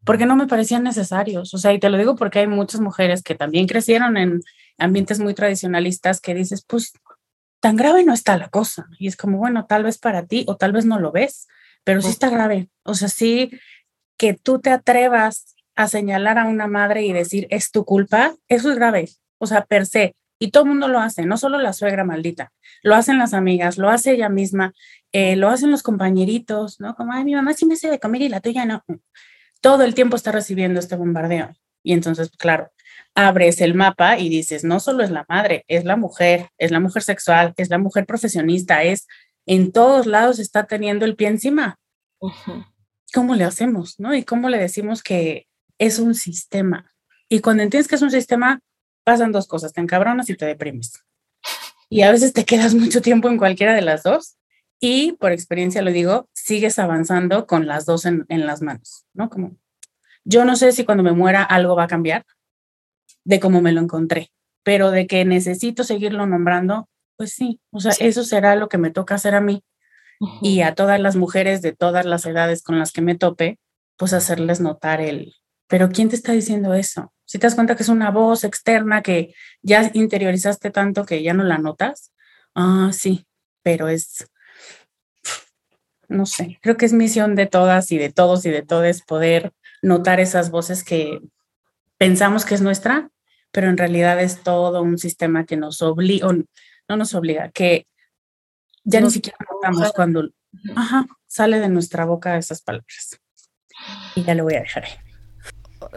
porque 0.06 0.26
no 0.26 0.36
me 0.36 0.48
parecían 0.48 0.84
necesarios. 0.84 1.54
O 1.54 1.58
sea, 1.58 1.74
y 1.74 1.80
te 1.80 1.90
lo 1.90 1.98
digo 1.98 2.16
porque 2.16 2.40
hay 2.40 2.48
muchas 2.48 2.82
mujeres 2.82 3.24
que 3.24 3.36
también 3.36 3.68
crecieron 3.68 4.18
en 4.18 4.42
ambientes 4.78 5.20
muy 5.20 5.34
tradicionalistas 5.34 6.20
que 6.22 6.34
dices, 6.34 6.66
pues 6.68 6.94
tan 7.60 7.76
grave 7.76 8.04
no 8.04 8.14
está 8.14 8.38
la 8.38 8.50
cosa. 8.50 8.88
Y 9.00 9.08
es 9.08 9.16
como, 9.16 9.38
bueno, 9.38 9.66
tal 9.68 9.84
vez 9.84 9.98
para 9.98 10.26
ti 10.26 10.44
o 10.48 10.58
tal 10.58 10.72
vez 10.72 10.86
no 10.86 11.00
lo 11.00 11.12
ves, 11.12 11.48
pero 11.84 12.02
sí 12.02 12.10
está 12.10 12.30
grave. 12.30 12.70
O 12.84 12.96
sea, 12.96 13.08
sí 13.08 13.52
que 14.18 14.34
tú 14.34 14.60
te 14.60 14.72
atrevas 14.72 15.56
a 15.76 15.88
señalar 15.88 16.38
a 16.38 16.46
una 16.46 16.68
madre 16.68 17.04
y 17.04 17.14
decir, 17.14 17.48
es 17.50 17.72
tu 17.72 17.86
culpa, 17.86 18.36
eso 18.48 18.72
es 18.72 18.78
grave. 18.78 19.10
O 19.38 19.48
sea, 19.48 19.66
per 19.66 19.86
se. 19.86 20.16
Y 20.40 20.50
todo 20.50 20.64
el 20.64 20.70
mundo 20.70 20.88
lo 20.88 21.00
hace, 21.00 21.26
no 21.28 21.38
solo 21.38 21.60
la 21.60 21.72
suegra 21.72 22.04
maldita, 22.04 22.52
lo 22.82 22.96
hacen 22.96 23.20
las 23.20 23.36
amigas, 23.36 23.78
lo 23.78 23.90
hace 23.92 24.14
ella 24.14 24.28
misma, 24.28 24.74
eh, 25.12 25.36
lo 25.36 25.50
hacen 25.50 25.70
los 25.70 25.84
compañeritos, 25.84 26.80
¿no? 26.80 26.96
Como, 26.96 27.14
ay, 27.14 27.24
mi 27.24 27.36
mamá 27.36 27.54
sí 27.54 27.68
me 27.68 27.76
hace 27.76 27.92
de 27.92 28.00
comer 28.00 28.24
y 28.24 28.30
la 28.30 28.40
tuya 28.40 28.66
no. 28.66 28.84
Todo 29.62 29.84
el 29.84 29.94
tiempo 29.96 30.16
está 30.16 30.32
recibiendo 30.32 30.80
este 30.80 30.96
bombardeo. 30.96 31.54
Y 31.84 31.94
entonces, 31.94 32.32
claro, 32.38 32.72
abres 33.16 33.62
el 33.62 33.74
mapa 33.74 34.18
y 34.18 34.30
dices, 34.30 34.64
no 34.64 34.80
solo 34.80 35.04
es 35.04 35.12
la 35.12 35.26
madre, 35.30 35.64
es 35.68 35.86
la 35.86 35.96
mujer, 35.96 36.50
es 36.58 36.72
la 36.72 36.80
mujer 36.80 37.04
sexual, 37.04 37.54
es 37.58 37.70
la 37.70 37.78
mujer 37.78 38.06
profesionista, 38.06 38.84
es 38.84 39.08
en 39.46 39.72
todos 39.72 40.06
lados 40.06 40.40
está 40.40 40.66
teniendo 40.66 41.06
el 41.06 41.16
pie 41.16 41.28
encima. 41.28 41.80
¿Cómo 43.14 43.36
le 43.36 43.44
hacemos, 43.44 44.00
no? 44.00 44.16
Y 44.16 44.24
cómo 44.24 44.50
le 44.50 44.58
decimos 44.58 45.04
que 45.04 45.48
es 45.78 46.00
un 46.00 46.16
sistema. 46.16 46.92
Y 47.28 47.40
cuando 47.40 47.64
entiendes 47.64 47.88
que 47.88 47.96
es 47.96 48.02
un 48.02 48.12
sistema, 48.12 48.60
pasan 49.04 49.32
dos 49.32 49.48
cosas, 49.48 49.74
te 49.74 49.82
encabronas 49.82 50.30
y 50.30 50.36
te 50.36 50.46
deprimes. 50.46 50.94
Y 51.90 52.04
a 52.04 52.12
veces 52.12 52.34
te 52.34 52.46
quedas 52.46 52.74
mucho 52.74 53.02
tiempo 53.02 53.30
en 53.30 53.38
cualquiera 53.38 53.74
de 53.74 53.82
las 53.82 54.04
dos 54.04 54.38
y 54.82 55.14
por 55.14 55.32
experiencia 55.32 55.82
lo 55.82 55.92
digo, 55.92 56.28
sigues 56.34 56.80
avanzando 56.80 57.46
con 57.46 57.68
las 57.68 57.86
dos 57.86 58.06
en, 58.06 58.26
en 58.28 58.46
las 58.46 58.62
manos, 58.62 59.06
¿no? 59.14 59.30
Como 59.30 59.56
yo 60.26 60.44
no 60.44 60.56
sé 60.56 60.72
si 60.72 60.84
cuando 60.84 61.04
me 61.04 61.14
muera 61.14 61.44
algo 61.44 61.76
va 61.76 61.84
a 61.84 61.88
cambiar, 61.88 62.26
de 63.24 63.40
cómo 63.40 63.62
me 63.62 63.72
lo 63.72 63.80
encontré, 63.80 64.32
pero 64.64 64.92
de 64.92 65.08
que 65.08 65.24
necesito 65.24 65.84
seguirlo 65.84 66.26
nombrando, 66.26 66.90
pues 67.16 67.32
sí, 67.34 67.62
o 67.72 67.80
sea, 67.80 67.94
eso 68.00 68.24
será 68.24 68.56
lo 68.56 68.68
que 68.68 68.78
me 68.78 68.92
toca 68.92 69.16
hacer 69.16 69.36
a 69.36 69.42
mí 69.42 69.64
y 70.42 70.62
a 70.62 70.76
todas 70.76 71.00
las 71.00 71.16
mujeres 71.16 71.62
de 71.62 71.74
todas 71.74 72.06
las 72.06 72.26
edades 72.26 72.64
con 72.64 72.80
las 72.80 72.92
que 72.92 73.02
me 73.02 73.16
tope, 73.16 73.60
pues 73.98 74.14
hacerles 74.14 74.62
notar 74.62 75.00
el, 75.02 75.36
pero 75.68 75.90
¿quién 75.90 76.10
te 76.10 76.16
está 76.16 76.32
diciendo 76.32 76.74
eso? 76.74 77.14
Si 77.26 77.40
te 77.40 77.48
das 77.48 77.56
cuenta 77.56 77.76
que 77.76 77.84
es 77.84 77.90
una 77.90 78.12
voz 78.12 78.44
externa 78.44 79.02
que 79.02 79.34
ya 79.62 79.90
interiorizaste 79.94 80.72
tanto 80.72 81.06
que 81.06 81.24
ya 81.24 81.34
no 81.34 81.44
la 81.44 81.60
notas, 81.60 82.12
ah, 82.56 82.90
sí, 82.92 83.26
pero 83.64 83.88
es, 83.88 84.28
no 86.12 86.26
sé, 86.26 86.60
creo 86.62 86.78
que 86.78 86.86
es 86.86 86.94
misión 86.94 87.36
de 87.36 87.48
todas 87.48 87.92
y 87.92 87.98
de 87.98 88.12
todos 88.12 88.46
y 88.46 88.50
de 88.50 88.62
todas 88.62 89.02
poder 89.02 89.54
notar 89.82 90.20
esas 90.20 90.52
voces 90.52 90.84
que 90.84 91.20
pensamos 91.98 92.46
que 92.46 92.56
es 92.56 92.62
nuestra, 92.62 93.10
pero 93.52 93.68
en 93.68 93.78
realidad 93.78 94.20
es 94.22 94.44
todo 94.44 94.82
un 94.82 94.98
sistema 94.98 95.46
que 95.46 95.58
nos 95.58 95.82
obliga, 95.82 96.28
no 96.88 96.98
nos 96.98 97.14
obliga, 97.14 97.50
que 97.50 97.88
ya 98.84 99.02
ni 99.02 99.10
siquiera 99.12 99.38
notamos 99.50 99.92
cuando 99.94 100.30
sale 101.28 101.60
de 101.60 101.70
nuestra 101.70 102.06
boca 102.06 102.38
esas 102.38 102.62
palabras. 102.62 103.20
Y 104.16 104.24
ya 104.24 104.36
lo 104.36 104.44
voy 104.44 104.56
a 104.56 104.62
dejar 104.62 104.86
ahí. 104.86 104.92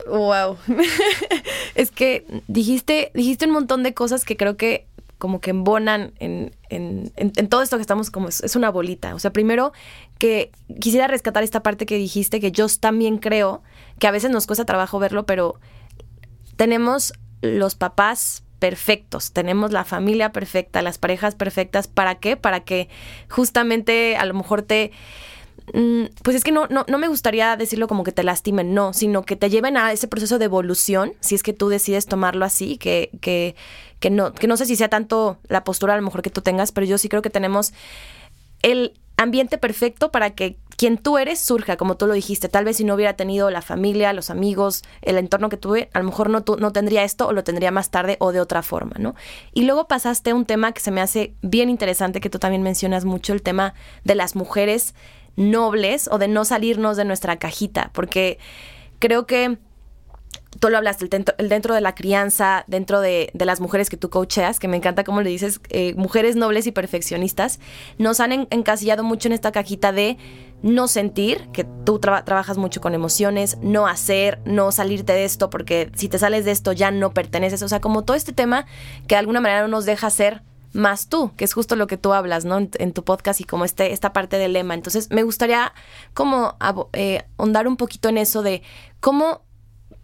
Wow. 0.07 0.57
es 1.75 1.91
que 1.91 2.43
dijiste, 2.49 3.11
dijiste 3.15 3.47
un 3.47 3.53
montón 3.53 3.83
de 3.83 3.95
cosas 3.95 4.25
que 4.25 4.37
creo 4.37 4.57
que 4.57 4.87
como 5.19 5.41
que 5.41 5.51
embonan 5.51 6.13
en, 6.19 6.55
en, 6.69 7.13
en, 7.17 7.49
todo 7.49 7.63
esto 7.63 7.77
que 7.77 7.83
estamos 7.83 8.11
como 8.11 8.29
es, 8.29 8.57
una 8.57 8.71
bolita. 8.71 9.15
O 9.15 9.19
sea, 9.19 9.33
primero 9.33 9.73
que 10.19 10.51
quisiera 10.81 11.07
rescatar 11.07 11.43
esta 11.43 11.63
parte 11.63 11.87
que 11.87 11.97
dijiste, 11.97 12.41
que 12.41 12.53
yo 12.53 12.67
también 12.81 13.19
creo 13.19 13.63
que 13.99 14.07
a 14.07 14.11
veces 14.11 14.31
nos 14.31 14.47
cuesta 14.47 14.65
trabajo 14.65 14.99
verlo, 14.99 15.25
pero 15.27 15.61
tenemos 16.57 17.13
los 17.43 17.75
papás 17.75 18.45
perfectos, 18.59 19.33
tenemos 19.33 19.73
la 19.73 19.85
familia 19.85 20.33
perfecta, 20.33 20.83
las 20.83 20.99
parejas 20.99 21.35
perfectas. 21.35 21.87
¿Para 21.87 22.15
qué? 22.17 22.37
Para 22.37 22.61
que 22.61 22.89
justamente 23.29 24.17
a 24.17 24.25
lo 24.25 24.35
mejor 24.35 24.63
te... 24.63 24.93
Mm, 25.73 26.05
pues 26.23 26.37
es 26.37 26.45
que 26.45 26.53
no, 26.53 26.67
no, 26.69 26.85
no 26.89 26.99
me 26.99 27.09
gustaría 27.09 27.57
decirlo 27.57 27.89
como 27.89 28.05
que 28.05 28.13
te 28.13 28.23
lastimen, 28.23 28.75
no, 28.75 28.93
sino 28.93 29.23
que 29.23 29.37
te 29.37 29.49
lleven 29.49 29.77
a 29.77 29.93
ese 29.93 30.09
proceso 30.09 30.39
de 30.39 30.45
evolución, 30.45 31.15
si 31.21 31.35
es 31.35 31.43
que 31.43 31.53
tú 31.53 31.69
decides 31.69 32.07
tomarlo 32.07 32.45
así, 32.45 32.77
que, 32.77 33.11
que, 33.21 33.57
que, 33.99 34.11
no, 34.11 34.35
que 34.35 34.47
no 34.47 34.57
sé 34.57 34.67
si 34.67 34.77
sea 34.77 34.89
tanto 34.89 35.39
la 35.49 35.65
postura 35.65 35.95
a 35.95 35.97
lo 35.97 36.03
mejor 36.03 36.23
que 36.23 36.31
tú 36.31 36.43
tengas, 36.43 36.71
pero 36.71 36.87
yo 36.87 36.99
sí 36.99 37.09
creo 37.09 37.23
que 37.23 37.31
tenemos 37.31 37.73
el 38.63 38.93
ambiente 39.17 39.59
perfecto 39.59 40.11
para 40.11 40.31
que 40.31 40.59
quien 40.77 40.99
tú 40.99 41.19
eres 41.19 41.39
surja, 41.39 41.77
como 41.77 41.97
tú 41.97 42.07
lo 42.07 42.15
dijiste. 42.15 42.49
Tal 42.49 42.65
vez 42.65 42.79
si 42.79 42.85
no 42.85 42.95
hubiera 42.95 43.15
tenido 43.15 43.49
la 43.51 43.63
familia, 43.63 44.13
los 44.13 44.29
amigos, 44.29 44.83
el 45.03 45.19
entorno 45.19 45.49
que 45.49 45.57
tuve, 45.57 45.89
a 45.93 46.01
lo 46.01 46.05
mejor 46.05 46.31
no, 46.31 46.45
no 46.59 46.73
tendría 46.73 47.05
esto 47.05 47.29
o 47.29 47.33
lo 47.33 47.45
tendría 47.45 47.71
más 47.71 47.91
tarde 47.91 48.17
o 48.19 48.33
de 48.33 48.41
otra 48.41 48.63
forma, 48.63 48.97
¿no? 48.99 49.15
Y 49.53 49.63
luego 49.63 49.87
pasaste 49.87 50.31
a 50.31 50.35
un 50.35 50.47
tema 50.47 50.73
que 50.73 50.81
se 50.81 50.91
me 50.91 51.01
hace 51.01 51.35
bien 51.43 51.71
interesante, 51.71 52.21
que 52.21 52.29
tú 52.29 52.39
también 52.39 52.63
mencionas 52.63 53.05
mucho, 53.05 53.33
el 53.33 53.43
tema 53.43 53.75
de 54.03 54.17
las 54.17 54.35
mujeres 54.35 54.95
nobles 55.37 56.09
o 56.11 56.19
de 56.19 56.29
no 56.29 56.45
salirnos 56.45 56.97
de 56.97 57.05
nuestra 57.05 57.39
cajita, 57.39 57.91
porque 57.93 58.39
creo 58.99 59.27
que 59.27 59.59
tú 60.61 60.69
lo 60.71 60.79
hablaste, 60.79 61.05
el 61.05 61.49
dentro, 61.49 61.75
de 61.75 61.81
la 61.81 61.95
crianza, 61.95 62.65
dentro 62.67 63.01
de, 63.01 63.31
las 63.35 63.61
mujeres 63.61 63.91
que 63.91 63.97
tú 63.97 64.11
coacheas, 64.11 64.61
que 64.61 64.69
me 64.69 64.77
encanta 64.77 65.05
cómo 65.05 65.21
le 65.21 65.31
dices, 65.31 65.61
eh, 65.69 65.95
mujeres 65.97 66.37
nobles 66.37 66.67
y 66.67 66.73
perfeccionistas, 66.73 67.61
nos 67.99 68.21
han 68.21 68.47
encasillado 68.51 69.05
mucho 69.05 69.29
en 69.29 69.33
esta 69.33 69.53
cajita 69.53 69.93
de 69.93 70.17
no 70.63 70.89
sentir, 70.89 71.49
que 71.53 71.65
tú 71.85 71.99
trabajas 71.99 72.57
mucho 72.57 72.81
con 72.81 72.95
emociones, 72.95 73.59
no 73.61 73.87
hacer, 73.87 74.41
no 74.45 74.73
salirte 74.73 75.13
de 75.13 75.25
esto, 75.25 75.51
porque 75.51 75.91
si 75.95 76.09
te 76.09 76.19
sales 76.19 76.45
de 76.45 76.53
esto 76.53 76.73
ya 76.73 76.91
no 76.91 77.13
perteneces, 77.13 77.63
o 77.63 77.69
sea, 77.69 77.81
como 77.81 78.05
todo 78.05 78.17
este 78.17 78.33
tema 78.33 78.65
que 79.07 79.17
de 79.17 79.19
alguna 79.19 79.41
manera 79.41 79.63
no 79.63 79.69
nos 79.69 79.85
deja 79.85 80.09
ser 80.09 80.43
más 80.75 81.09
tú, 81.09 81.33
que 81.37 81.45
es 81.45 81.55
justo 81.55 81.77
lo 81.77 81.87
que 81.87 81.97
tú 81.97 82.13
hablas, 82.13 82.45
¿no? 82.45 82.59
En, 82.59 82.93
tu 82.93 83.05
podcast 83.05 83.41
y 83.41 83.45
como 83.45 83.65
este, 83.65 83.93
esta 83.93 84.13
parte 84.13 84.37
del 84.37 84.53
lema. 84.53 84.75
Entonces, 84.75 85.11
me 85.11 85.23
gustaría 85.23 85.73
como 86.13 86.57
eh, 86.93 87.25
ahondar 87.39 87.67
un 87.67 87.77
poquito 87.77 88.09
en 88.09 88.19
eso 88.19 88.43
de 88.43 88.63
cómo 89.01 89.43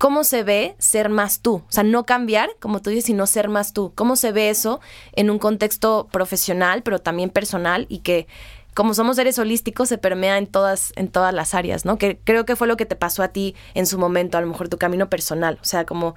cómo 0.01 0.25
se 0.25 0.45
ve 0.45 0.77
ser 0.79 1.11
más 1.11 1.41
tú. 1.41 1.57
O 1.57 1.73
sea, 1.73 1.83
no 1.83 2.07
cambiar, 2.07 2.49
como 2.59 2.81
tú 2.81 2.89
dices, 2.89 3.05
sino 3.05 3.27
ser 3.27 3.51
más 3.51 3.75
tú. 3.75 3.93
¿Cómo 3.95 4.17
se 4.17 4.33
ve 4.33 4.49
eso 4.49 4.81
en 5.13 5.29
un 5.29 5.39
contexto 5.39 6.09
profesional, 6.11 6.83
pero 6.83 7.01
también 7.01 7.29
personal 7.29 7.85
y 7.91 7.99
que 7.99 8.27
como 8.75 8.95
somos 8.95 9.17
seres 9.17 9.39
holísticos 9.39 9.89
se 9.89 9.99
permea 9.99 10.39
en 10.39 10.47
todas 10.47 10.93
en 10.97 11.09
todas 11.09 11.35
las 11.35 11.55
áreas, 11.55 11.85
¿no? 11.85 11.99
Que 11.99 12.19
creo 12.23 12.45
que 12.45 12.57
fue 12.57 12.69
lo 12.69 12.77
que 12.77 12.87
te 12.87 12.97
pasó 12.97 13.23
a 13.23 13.29
ti 13.29 13.55
en 13.75 13.87
su 13.87 13.99
momento, 13.99 14.39
a 14.39 14.41
lo 14.41 14.47
mejor 14.47 14.69
tu 14.69 14.79
camino 14.79 15.09
personal, 15.11 15.59
o 15.61 15.65
sea, 15.65 15.85
como 15.85 16.15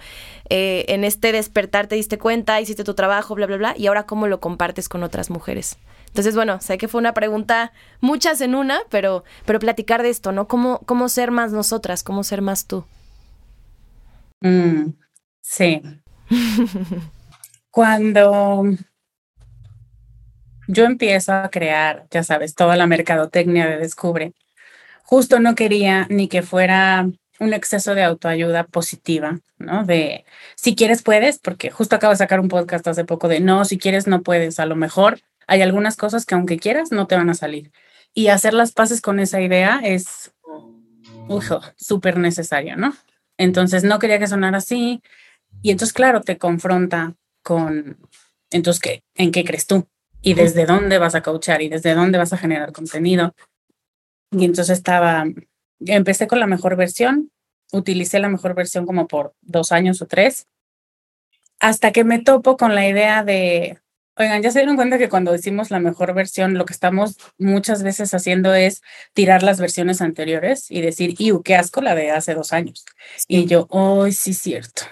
eh, 0.50 0.86
en 0.90 1.04
este 1.04 1.32
despertar 1.32 1.88
te 1.88 1.96
diste 1.96 2.18
cuenta, 2.18 2.62
hiciste 2.62 2.84
tu 2.84 2.94
trabajo, 2.94 3.36
bla 3.36 3.48
bla 3.48 3.58
bla, 3.58 3.74
y 3.78 3.88
ahora 3.88 4.06
cómo 4.06 4.28
lo 4.28 4.40
compartes 4.40 4.90
con 4.90 5.04
otras 5.04 5.30
mujeres. 5.30 5.78
Entonces, 6.08 6.36
bueno, 6.36 6.62
sé 6.62 6.78
que 6.78 6.88
fue 6.88 7.00
una 7.00 7.16
pregunta, 7.16 7.74
muchas 8.00 8.40
en 8.42 8.54
una, 8.54 8.82
pero 8.90 9.24
pero 9.46 9.60
platicar 9.60 10.04
de 10.04 10.10
esto, 10.10 10.32
¿no? 10.32 10.48
Cómo 10.48 10.80
cómo 10.86 11.10
ser 11.10 11.32
más 11.32 11.52
nosotras, 11.52 12.04
cómo 12.04 12.24
ser 12.24 12.42
más 12.42 12.68
tú. 12.68 12.86
Mm, 14.42 14.94
sí. 15.42 15.82
Cuando 17.72 18.64
yo 20.68 20.86
empiezo 20.86 21.34
a 21.34 21.50
crear, 21.50 22.06
ya 22.12 22.24
sabes, 22.24 22.56
toda 22.56 22.76
la 22.76 22.88
mercadotecnia 22.88 23.68
de 23.68 23.78
Descubre, 23.78 24.34
justo 25.04 25.40
no 25.40 25.56
quería 25.56 26.08
ni 26.10 26.28
que 26.28 26.42
fuera 26.42 27.08
un 27.40 27.54
exceso 27.54 27.96
de 27.96 28.04
autoayuda 28.04 28.64
positiva, 28.66 29.40
¿no? 29.58 29.86
De 29.86 30.26
si 30.56 30.76
quieres 30.76 31.02
puedes, 31.02 31.40
porque 31.40 31.72
justo 31.72 31.96
acabo 31.96 32.12
de 32.12 32.18
sacar 32.18 32.40
un 32.40 32.48
podcast 32.48 32.88
hace 32.88 33.06
poco 33.06 33.28
de 33.28 33.40
no, 33.40 33.66
si 33.66 33.78
quieres 33.78 34.08
no 34.08 34.22
puedes, 34.22 34.60
a 34.60 34.66
lo 34.66 34.76
mejor 34.76 35.20
hay 35.48 35.62
algunas 35.62 35.98
cosas 35.98 36.26
que 36.26 36.36
aunque 36.36 36.58
quieras 36.58 36.92
no 36.92 37.08
te 37.08 37.16
van 37.16 37.30
a 37.30 37.34
salir. 37.34 37.72
Y 38.14 38.28
hacer 38.28 38.54
las 38.54 38.72
paces 38.72 39.02
con 39.02 39.20
esa 39.20 39.42
idea 39.42 39.82
es 39.84 40.32
súper 41.78 42.18
necesario, 42.18 42.78
¿no? 42.78 42.96
Entonces 43.38 43.84
no 43.84 44.00
quería 44.00 44.20
que 44.20 44.28
sonara 44.28 44.58
así. 44.58 45.02
Y 45.62 45.72
entonces, 45.72 45.94
claro, 45.94 46.22
te 46.22 46.38
confronta 46.38 47.16
con, 47.42 47.98
entonces, 48.52 48.82
¿qué, 48.82 49.04
¿en 49.16 49.32
qué 49.32 49.44
crees 49.44 49.66
tú? 49.66 49.88
¿Y 50.24 50.34
desde 50.34 50.66
dónde 50.66 50.98
vas 50.98 51.14
a 51.16 51.22
coachar? 51.22 51.62
¿Y 51.62 51.70
desde 51.70 51.94
dónde 51.94 52.18
vas 52.18 52.34
a 52.34 52.38
generar 52.38 52.72
contenido? 52.72 53.36
Y 54.32 54.46
entonces 54.46 54.78
estaba, 54.78 55.26
empecé 55.82 56.28
con 56.28 56.40
la 56.40 56.48
mejor 56.48 56.76
versión, 56.76 57.32
utilicé 57.72 58.20
la 58.20 58.30
mejor 58.30 58.56
versión 58.56 58.86
como 58.86 59.08
por 59.08 59.36
dos 59.42 59.72
años 59.72 60.02
o 60.02 60.08
tres, 60.08 60.48
hasta 61.60 61.92
que 61.92 62.04
me 62.04 62.20
topo 62.20 62.58
con 62.58 62.74
la 62.74 62.88
idea 62.88 63.24
de, 63.24 63.80
Oigan, 64.16 64.44
ya 64.44 64.52
se 64.52 64.60
dieron 64.60 64.76
cuenta 64.76 65.00
que 65.00 65.10
cuando 65.10 65.32
decimos 65.32 65.72
la 65.72 65.80
mejor 65.80 66.14
versión, 66.14 66.54
lo 66.54 66.66
que 66.66 66.74
estamos 66.74 67.18
muchas 67.40 67.82
veces 67.82 68.14
haciendo 68.14 68.54
es 68.54 68.84
tirar 69.14 69.42
las 69.42 69.60
versiones 69.60 70.02
anteriores 70.02 70.70
y 70.70 70.82
decir, 70.82 71.16
¡iu, 71.18 71.42
qué 71.42 71.56
asco 71.56 71.82
la 71.82 71.96
de 71.96 72.12
hace 72.12 72.36
dos 72.36 72.54
años! 72.54 72.86
Y 73.28 73.48
yo, 73.48 73.66
¡oh, 73.72 74.08
sí, 74.12 74.36
cierto! 74.36 74.84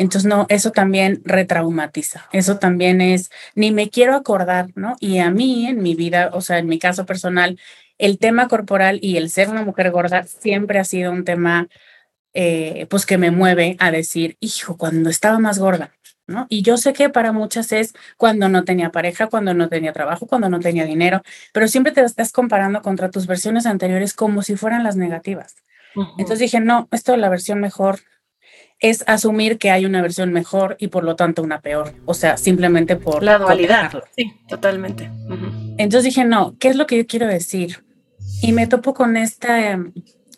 Entonces, 0.00 0.26
no, 0.26 0.46
eso 0.48 0.72
también 0.72 1.20
retraumatiza. 1.26 2.26
Eso 2.32 2.58
también 2.58 3.02
es, 3.02 3.30
ni 3.54 3.70
me 3.70 3.90
quiero 3.90 4.14
acordar, 4.14 4.68
¿no? 4.74 4.96
Y 4.98 5.18
a 5.18 5.30
mí, 5.30 5.66
en 5.66 5.82
mi 5.82 5.94
vida, 5.94 6.30
o 6.32 6.40
sea, 6.40 6.56
en 6.58 6.68
mi 6.68 6.78
caso 6.78 7.04
personal, 7.04 7.58
el 7.98 8.18
tema 8.18 8.48
corporal 8.48 8.98
y 9.02 9.18
el 9.18 9.28
ser 9.28 9.50
una 9.50 9.62
mujer 9.62 9.90
gorda 9.90 10.24
siempre 10.24 10.78
ha 10.78 10.84
sido 10.84 11.12
un 11.12 11.24
tema 11.26 11.68
eh, 12.32 12.86
pues 12.88 13.04
que 13.04 13.18
me 13.18 13.30
mueve 13.30 13.76
a 13.78 13.90
decir, 13.90 14.38
hijo, 14.40 14.78
cuando 14.78 15.10
estaba 15.10 15.38
más 15.38 15.58
gorda, 15.58 15.92
¿no? 16.26 16.46
Y 16.48 16.62
yo 16.62 16.78
sé 16.78 16.94
que 16.94 17.10
para 17.10 17.32
muchas 17.32 17.70
es 17.70 17.92
cuando 18.16 18.48
no 18.48 18.64
tenía 18.64 18.90
pareja, 18.92 19.26
cuando 19.26 19.52
no 19.52 19.68
tenía 19.68 19.92
trabajo, 19.92 20.26
cuando 20.26 20.48
no 20.48 20.60
tenía 20.60 20.86
dinero, 20.86 21.20
pero 21.52 21.68
siempre 21.68 21.92
te 21.92 22.00
estás 22.00 22.32
comparando 22.32 22.80
contra 22.80 23.10
tus 23.10 23.26
versiones 23.26 23.66
anteriores 23.66 24.14
como 24.14 24.40
si 24.40 24.56
fueran 24.56 24.82
las 24.82 24.96
negativas. 24.96 25.56
Entonces 26.16 26.38
dije, 26.38 26.60
no, 26.60 26.88
esto 26.90 27.12
de 27.12 27.18
la 27.18 27.28
versión 27.28 27.60
mejor 27.60 28.00
es 28.80 29.04
asumir 29.06 29.58
que 29.58 29.70
hay 29.70 29.84
una 29.84 30.00
versión 30.00 30.32
mejor 30.32 30.76
y 30.80 30.88
por 30.88 31.04
lo 31.04 31.14
tanto 31.14 31.42
una 31.42 31.60
peor. 31.60 31.94
O 32.06 32.14
sea, 32.14 32.38
simplemente 32.38 32.96
por 32.96 33.22
la 33.22 33.38
dualidad. 33.38 33.92
Sí, 34.16 34.32
totalmente. 34.48 35.10
Entonces 35.76 36.04
dije, 36.04 36.24
no, 36.24 36.56
¿qué 36.58 36.68
es 36.68 36.76
lo 36.76 36.86
que 36.86 36.96
yo 36.96 37.06
quiero 37.06 37.26
decir? 37.26 37.84
Y 38.42 38.52
me 38.52 38.66
topo 38.66 38.94
con 38.94 39.18
esta, 39.18 39.78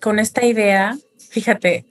con 0.01 0.19
esta 0.19 0.45
idea, 0.45 0.97
fíjate, 1.31 1.87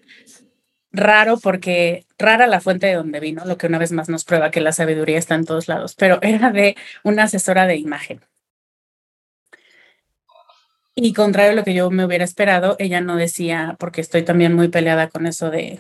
raro 0.92 1.38
porque 1.38 2.06
rara 2.20 2.48
la 2.48 2.60
fuente 2.60 2.88
de 2.88 2.96
donde 2.96 3.22
vino, 3.22 3.46
lo 3.46 3.58
que 3.58 3.68
una 3.68 3.78
vez 3.78 3.94
más 3.94 4.10
nos 4.10 4.26
prueba 4.26 4.52
que 4.52 4.60
la 4.60 4.74
sabiduría 4.74 5.18
está 5.18 5.36
en 5.36 5.46
todos 5.46 5.70
lados, 5.70 5.96
pero 5.96 6.20
era 6.22 6.52
de 6.52 6.76
una 7.04 7.24
asesora 7.24 7.66
de 7.66 7.78
imagen. 7.78 8.22
Y 10.94 11.14
contrario 11.14 11.54
a 11.54 11.56
lo 11.56 11.64
que 11.64 11.74
yo 11.74 11.90
me 11.90 12.04
hubiera 12.04 12.26
esperado, 12.26 12.76
ella 12.78 13.00
no 13.00 13.16
decía, 13.16 13.78
porque 13.80 14.02
estoy 14.02 14.24
también 14.24 14.54
muy 14.54 14.68
peleada 14.68 15.08
con 15.08 15.26
eso 15.26 15.50
de 15.50 15.80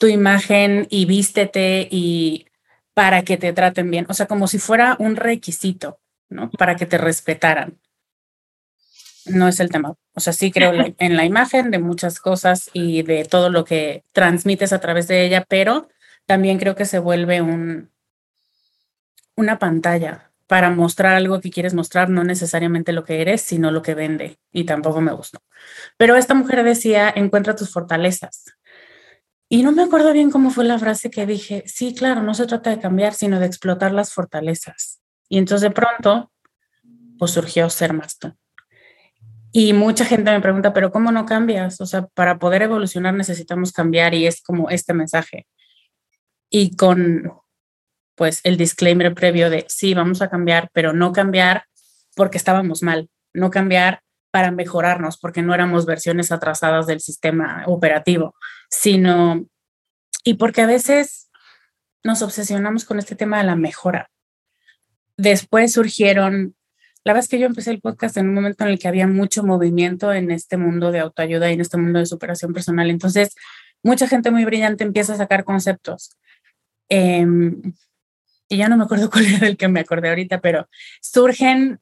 tu 0.00 0.06
imagen 0.06 0.86
y 0.88 1.04
vístete 1.04 1.86
y 1.90 2.46
para 2.94 3.22
que 3.22 3.36
te 3.36 3.52
traten 3.52 3.90
bien, 3.90 4.06
o 4.08 4.14
sea, 4.14 4.24
como 4.24 4.48
si 4.48 4.58
fuera 4.58 4.96
un 4.98 5.14
requisito, 5.14 6.00
¿no? 6.30 6.50
Para 6.52 6.76
que 6.76 6.86
te 6.86 6.96
respetaran. 6.96 7.78
No 9.26 9.46
es 9.46 9.60
el 9.60 9.68
tema. 9.68 9.94
O 10.14 10.20
sea, 10.20 10.32
sí 10.32 10.50
creo 10.50 10.72
en 10.98 11.16
la 11.18 11.26
imagen 11.26 11.70
de 11.70 11.78
muchas 11.78 12.18
cosas 12.18 12.70
y 12.72 13.02
de 13.02 13.26
todo 13.26 13.50
lo 13.50 13.66
que 13.66 14.02
transmites 14.12 14.72
a 14.72 14.80
través 14.80 15.06
de 15.06 15.26
ella, 15.26 15.44
pero 15.46 15.88
también 16.24 16.58
creo 16.58 16.74
que 16.74 16.86
se 16.86 16.98
vuelve 16.98 17.42
un, 17.42 17.90
una 19.36 19.58
pantalla 19.58 20.30
para 20.46 20.70
mostrar 20.70 21.14
algo 21.14 21.42
que 21.42 21.50
quieres 21.50 21.74
mostrar, 21.74 22.08
no 22.08 22.24
necesariamente 22.24 22.92
lo 22.92 23.04
que 23.04 23.20
eres, 23.20 23.42
sino 23.42 23.70
lo 23.70 23.82
que 23.82 23.94
vende. 23.94 24.38
Y 24.50 24.64
tampoco 24.64 25.02
me 25.02 25.12
gustó. 25.12 25.42
Pero 25.98 26.16
esta 26.16 26.32
mujer 26.32 26.64
decía, 26.64 27.12
encuentra 27.14 27.54
tus 27.54 27.70
fortalezas. 27.70 28.46
Y 29.52 29.64
no 29.64 29.72
me 29.72 29.82
acuerdo 29.82 30.12
bien 30.12 30.30
cómo 30.30 30.50
fue 30.50 30.64
la 30.64 30.78
frase 30.78 31.10
que 31.10 31.26
dije, 31.26 31.64
sí, 31.66 31.92
claro, 31.92 32.22
no 32.22 32.34
se 32.34 32.46
trata 32.46 32.70
de 32.70 32.78
cambiar, 32.78 33.14
sino 33.14 33.40
de 33.40 33.46
explotar 33.46 33.90
las 33.90 34.14
fortalezas. 34.14 35.02
Y 35.28 35.38
entonces 35.38 35.62
de 35.62 35.72
pronto, 35.72 36.30
pues 37.18 37.32
surgió 37.32 37.68
ser 37.68 37.92
más 37.92 38.16
tú. 38.16 38.32
Y 39.50 39.72
mucha 39.72 40.04
gente 40.04 40.30
me 40.30 40.40
pregunta, 40.40 40.72
pero 40.72 40.92
¿cómo 40.92 41.10
no 41.10 41.26
cambias? 41.26 41.80
O 41.80 41.86
sea, 41.86 42.06
para 42.14 42.38
poder 42.38 42.62
evolucionar 42.62 43.12
necesitamos 43.12 43.72
cambiar 43.72 44.14
y 44.14 44.28
es 44.28 44.40
como 44.40 44.70
este 44.70 44.94
mensaje. 44.94 45.48
Y 46.48 46.76
con, 46.76 47.32
pues, 48.14 48.42
el 48.44 48.56
disclaimer 48.56 49.12
previo 49.14 49.50
de, 49.50 49.66
sí, 49.68 49.94
vamos 49.94 50.22
a 50.22 50.30
cambiar, 50.30 50.70
pero 50.72 50.92
no 50.92 51.12
cambiar 51.12 51.64
porque 52.14 52.38
estábamos 52.38 52.84
mal, 52.84 53.10
no 53.34 53.50
cambiar 53.50 54.02
para 54.30 54.52
mejorarnos, 54.52 55.18
porque 55.18 55.42
no 55.42 55.54
éramos 55.54 55.86
versiones 55.86 56.30
atrasadas 56.30 56.86
del 56.86 57.00
sistema 57.00 57.64
operativo, 57.66 58.36
sino, 58.70 59.46
y 60.24 60.34
porque 60.34 60.62
a 60.62 60.66
veces 60.66 61.30
nos 62.04 62.22
obsesionamos 62.22 62.84
con 62.84 62.98
este 62.98 63.14
tema 63.14 63.38
de 63.38 63.44
la 63.44 63.56
mejora. 63.56 64.10
Después 65.16 65.72
surgieron, 65.72 66.54
la 67.04 67.12
verdad 67.12 67.24
es 67.24 67.28
que 67.28 67.38
yo 67.38 67.46
empecé 67.46 67.70
el 67.70 67.80
podcast 67.80 68.16
en 68.16 68.28
un 68.28 68.34
momento 68.34 68.64
en 68.64 68.70
el 68.70 68.78
que 68.78 68.88
había 68.88 69.06
mucho 69.06 69.42
movimiento 69.42 70.12
en 70.12 70.30
este 70.30 70.56
mundo 70.56 70.92
de 70.92 71.00
autoayuda 71.00 71.50
y 71.50 71.54
en 71.54 71.60
este 71.60 71.76
mundo 71.76 71.98
de 71.98 72.06
superación 72.06 72.54
personal. 72.54 72.88
Entonces, 72.90 73.34
mucha 73.82 74.08
gente 74.08 74.30
muy 74.30 74.44
brillante 74.44 74.84
empieza 74.84 75.14
a 75.14 75.18
sacar 75.18 75.44
conceptos. 75.44 76.16
Em, 76.88 77.60
y 78.48 78.56
ya 78.56 78.68
no 78.68 78.76
me 78.76 78.84
acuerdo 78.84 79.10
cuál 79.10 79.26
era 79.26 79.46
el 79.46 79.56
que 79.56 79.68
me 79.68 79.80
acordé 79.80 80.08
ahorita, 80.08 80.40
pero 80.40 80.68
surgen 81.00 81.80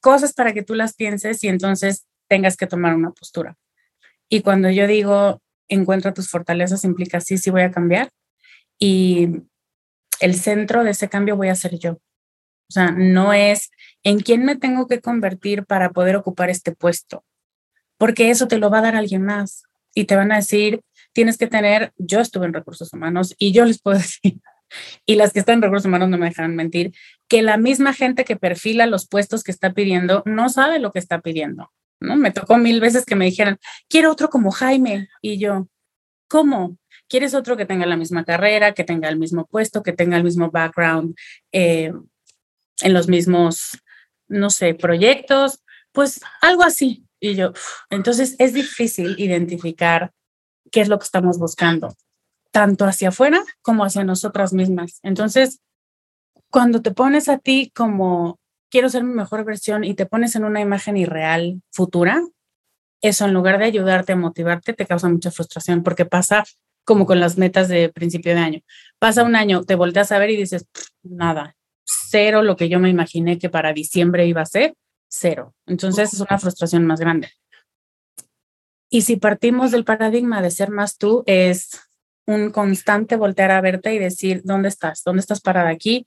cosas 0.00 0.32
para 0.32 0.52
que 0.52 0.62
tú 0.62 0.74
las 0.74 0.94
pienses 0.94 1.42
y 1.42 1.48
entonces 1.48 2.06
tengas 2.28 2.56
que 2.56 2.66
tomar 2.66 2.94
una 2.94 3.10
postura. 3.10 3.56
Y 4.28 4.42
cuando 4.42 4.70
yo 4.70 4.86
digo, 4.86 5.42
encuentra 5.68 6.14
tus 6.14 6.28
fortalezas, 6.28 6.84
implica 6.84 7.20
sí, 7.20 7.38
sí 7.38 7.50
voy 7.50 7.62
a 7.62 7.70
cambiar. 7.70 8.10
Y 8.78 9.42
el 10.20 10.34
centro 10.34 10.84
de 10.84 10.90
ese 10.90 11.08
cambio 11.08 11.36
voy 11.36 11.48
a 11.48 11.54
ser 11.54 11.78
yo. 11.78 11.92
O 12.68 12.72
sea, 12.72 12.90
no 12.90 13.32
es 13.32 13.70
en 14.02 14.20
quién 14.20 14.44
me 14.44 14.56
tengo 14.56 14.86
que 14.86 15.00
convertir 15.00 15.64
para 15.64 15.90
poder 15.90 16.16
ocupar 16.16 16.50
este 16.50 16.72
puesto, 16.72 17.24
porque 17.98 18.30
eso 18.30 18.48
te 18.48 18.58
lo 18.58 18.70
va 18.70 18.78
a 18.78 18.82
dar 18.82 18.96
alguien 18.96 19.22
más 19.22 19.64
y 19.94 20.04
te 20.04 20.16
van 20.16 20.32
a 20.32 20.36
decir, 20.36 20.80
tienes 21.12 21.38
que 21.38 21.46
tener, 21.46 21.92
yo 21.98 22.20
estuve 22.20 22.46
en 22.46 22.54
recursos 22.54 22.92
humanos 22.92 23.34
y 23.38 23.52
yo 23.52 23.64
les 23.64 23.80
puedo 23.80 23.98
decir, 23.98 24.40
y 25.06 25.14
las 25.16 25.32
que 25.32 25.40
están 25.40 25.56
en 25.56 25.62
recursos 25.62 25.86
humanos 25.86 26.08
no 26.08 26.18
me 26.18 26.26
dejan 26.26 26.56
mentir, 26.56 26.92
que 27.28 27.42
la 27.42 27.56
misma 27.56 27.92
gente 27.92 28.24
que 28.24 28.36
perfila 28.36 28.86
los 28.86 29.06
puestos 29.06 29.44
que 29.44 29.52
está 29.52 29.72
pidiendo 29.72 30.22
no 30.26 30.48
sabe 30.48 30.78
lo 30.78 30.90
que 30.90 30.98
está 30.98 31.20
pidiendo. 31.20 31.70
¿No? 32.00 32.16
Me 32.16 32.30
tocó 32.30 32.58
mil 32.58 32.80
veces 32.80 33.04
que 33.04 33.16
me 33.16 33.26
dijeran, 33.26 33.58
quiero 33.88 34.10
otro 34.12 34.28
como 34.30 34.50
Jaime. 34.50 35.08
Y 35.22 35.38
yo, 35.38 35.68
¿cómo? 36.28 36.78
¿Quieres 37.08 37.34
otro 37.34 37.56
que 37.56 37.66
tenga 37.66 37.86
la 37.86 37.96
misma 37.96 38.24
carrera, 38.24 38.72
que 38.72 38.84
tenga 38.84 39.08
el 39.08 39.18
mismo 39.18 39.46
puesto, 39.46 39.82
que 39.82 39.92
tenga 39.92 40.16
el 40.16 40.24
mismo 40.24 40.50
background 40.50 41.14
eh, 41.52 41.92
en 42.80 42.92
los 42.92 43.08
mismos, 43.08 43.78
no 44.28 44.50
sé, 44.50 44.74
proyectos? 44.74 45.62
Pues 45.92 46.20
algo 46.40 46.62
así. 46.62 47.06
Y 47.20 47.34
yo, 47.34 47.52
entonces 47.90 48.36
es 48.38 48.52
difícil 48.52 49.14
identificar 49.18 50.12
qué 50.70 50.80
es 50.80 50.88
lo 50.88 50.98
que 50.98 51.04
estamos 51.04 51.38
buscando 51.38 51.94
tanto 52.54 52.84
hacia 52.84 53.08
afuera 53.08 53.42
como 53.62 53.84
hacia 53.84 54.04
nosotras 54.04 54.52
mismas. 54.52 55.00
Entonces, 55.02 55.60
cuando 56.50 56.82
te 56.82 56.92
pones 56.92 57.28
a 57.28 57.38
ti 57.38 57.72
como 57.74 58.38
quiero 58.74 58.88
ser 58.88 59.04
mi 59.04 59.14
mejor 59.14 59.44
versión 59.44 59.84
y 59.84 59.94
te 59.94 60.04
pones 60.04 60.34
en 60.34 60.42
una 60.42 60.60
imagen 60.60 60.96
irreal 60.96 61.62
futura, 61.70 62.20
eso 63.00 63.24
en 63.24 63.32
lugar 63.32 63.60
de 63.60 63.66
ayudarte 63.66 64.14
a 64.14 64.16
motivarte 64.16 64.72
te 64.72 64.84
causa 64.84 65.08
mucha 65.08 65.30
frustración 65.30 65.84
porque 65.84 66.06
pasa 66.06 66.42
como 66.82 67.06
con 67.06 67.20
las 67.20 67.38
metas 67.38 67.68
de 67.68 67.88
principio 67.90 68.34
de 68.34 68.40
año. 68.40 68.60
Pasa 68.98 69.22
un 69.22 69.36
año, 69.36 69.62
te 69.62 69.76
volteas 69.76 70.10
a 70.10 70.18
ver 70.18 70.30
y 70.30 70.36
dices, 70.36 70.66
nada, 71.04 71.54
cero 71.84 72.42
lo 72.42 72.56
que 72.56 72.68
yo 72.68 72.80
me 72.80 72.90
imaginé 72.90 73.38
que 73.38 73.48
para 73.48 73.72
diciembre 73.72 74.26
iba 74.26 74.40
a 74.40 74.46
ser, 74.46 74.74
cero. 75.08 75.54
Entonces 75.66 76.12
es 76.12 76.18
una 76.18 76.40
frustración 76.40 76.84
más 76.84 76.98
grande. 76.98 77.30
Y 78.90 79.02
si 79.02 79.18
partimos 79.18 79.70
del 79.70 79.84
paradigma 79.84 80.42
de 80.42 80.50
ser 80.50 80.70
más 80.70 80.98
tú, 80.98 81.22
es 81.26 81.80
un 82.26 82.50
constante 82.50 83.14
voltear 83.14 83.52
a 83.52 83.60
verte 83.60 83.94
y 83.94 84.00
decir, 84.00 84.42
¿dónde 84.42 84.68
estás? 84.68 85.04
¿Dónde 85.04 85.20
estás 85.20 85.40
parada 85.40 85.68
aquí? 85.68 86.04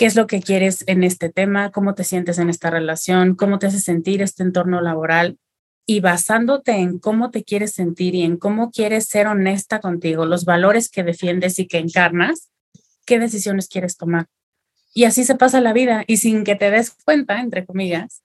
¿Qué 0.00 0.06
es 0.06 0.16
lo 0.16 0.26
que 0.26 0.40
quieres 0.40 0.82
en 0.86 1.04
este 1.04 1.28
tema? 1.28 1.72
¿Cómo 1.72 1.94
te 1.94 2.04
sientes 2.04 2.38
en 2.38 2.48
esta 2.48 2.70
relación? 2.70 3.36
¿Cómo 3.36 3.58
te 3.58 3.66
hace 3.66 3.80
sentir 3.80 4.22
este 4.22 4.42
entorno 4.42 4.80
laboral? 4.80 5.38
Y 5.84 6.00
basándote 6.00 6.72
en 6.72 6.98
cómo 6.98 7.30
te 7.30 7.44
quieres 7.44 7.72
sentir 7.72 8.14
y 8.14 8.22
en 8.22 8.38
cómo 8.38 8.70
quieres 8.70 9.08
ser 9.08 9.26
honesta 9.26 9.78
contigo, 9.80 10.24
los 10.24 10.46
valores 10.46 10.88
que 10.88 11.02
defiendes 11.02 11.58
y 11.58 11.66
que 11.66 11.76
encarnas, 11.76 12.48
¿qué 13.04 13.18
decisiones 13.18 13.68
quieres 13.68 13.98
tomar? 13.98 14.24
Y 14.94 15.04
así 15.04 15.22
se 15.24 15.34
pasa 15.34 15.60
la 15.60 15.74
vida 15.74 16.02
y 16.06 16.16
sin 16.16 16.44
que 16.44 16.56
te 16.56 16.70
des 16.70 16.92
cuenta, 17.04 17.42
entre 17.42 17.66
comillas, 17.66 18.22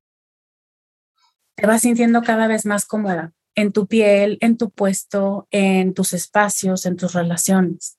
te 1.56 1.68
vas 1.68 1.82
sintiendo 1.82 2.22
cada 2.22 2.48
vez 2.48 2.66
más 2.66 2.86
cómoda, 2.86 3.34
en 3.54 3.74
tu 3.74 3.86
piel, 3.86 4.38
en 4.40 4.56
tu 4.56 4.70
puesto, 4.70 5.46
en 5.52 5.94
tus 5.94 6.14
espacios, 6.14 6.86
en 6.86 6.96
tus 6.96 7.12
relaciones. 7.12 7.98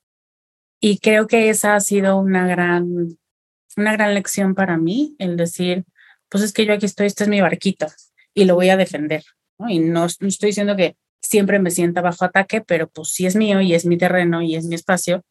Y 0.80 0.98
creo 0.98 1.26
que 1.26 1.50
esa 1.50 1.74
ha 1.74 1.80
sido 1.80 2.16
una 2.16 2.46
gran, 2.46 3.18
una 3.76 3.92
gran 3.92 4.14
lección 4.14 4.54
para 4.54 4.76
mí, 4.76 5.14
el 5.18 5.36
decir, 5.36 5.84
pues 6.28 6.42
es 6.42 6.52
que 6.52 6.66
yo 6.66 6.72
aquí 6.72 6.86
estoy, 6.86 7.06
este 7.06 7.24
es 7.24 7.28
mi 7.28 7.40
barquita 7.40 7.88
y 8.34 8.44
lo 8.44 8.54
voy 8.54 8.70
a 8.70 8.76
defender. 8.76 9.22
Y 9.68 9.78
no, 9.78 10.06
estoy 10.06 10.48
diciendo 10.48 10.76
que 10.76 10.96
siempre 11.20 11.58
me 11.58 11.70
sienta 11.70 12.00
bajo 12.00 12.24
ataque, 12.24 12.60
pero 12.60 12.88
pues 12.88 13.08
sí 13.08 13.26
es 13.26 13.36
mío 13.36 13.60
y 13.60 13.74
es 13.74 13.86
mi 13.86 13.96
terreno 13.96 14.42
y 14.42 14.54
es 14.54 14.64
mi 14.66 14.74
espacio 14.74 15.24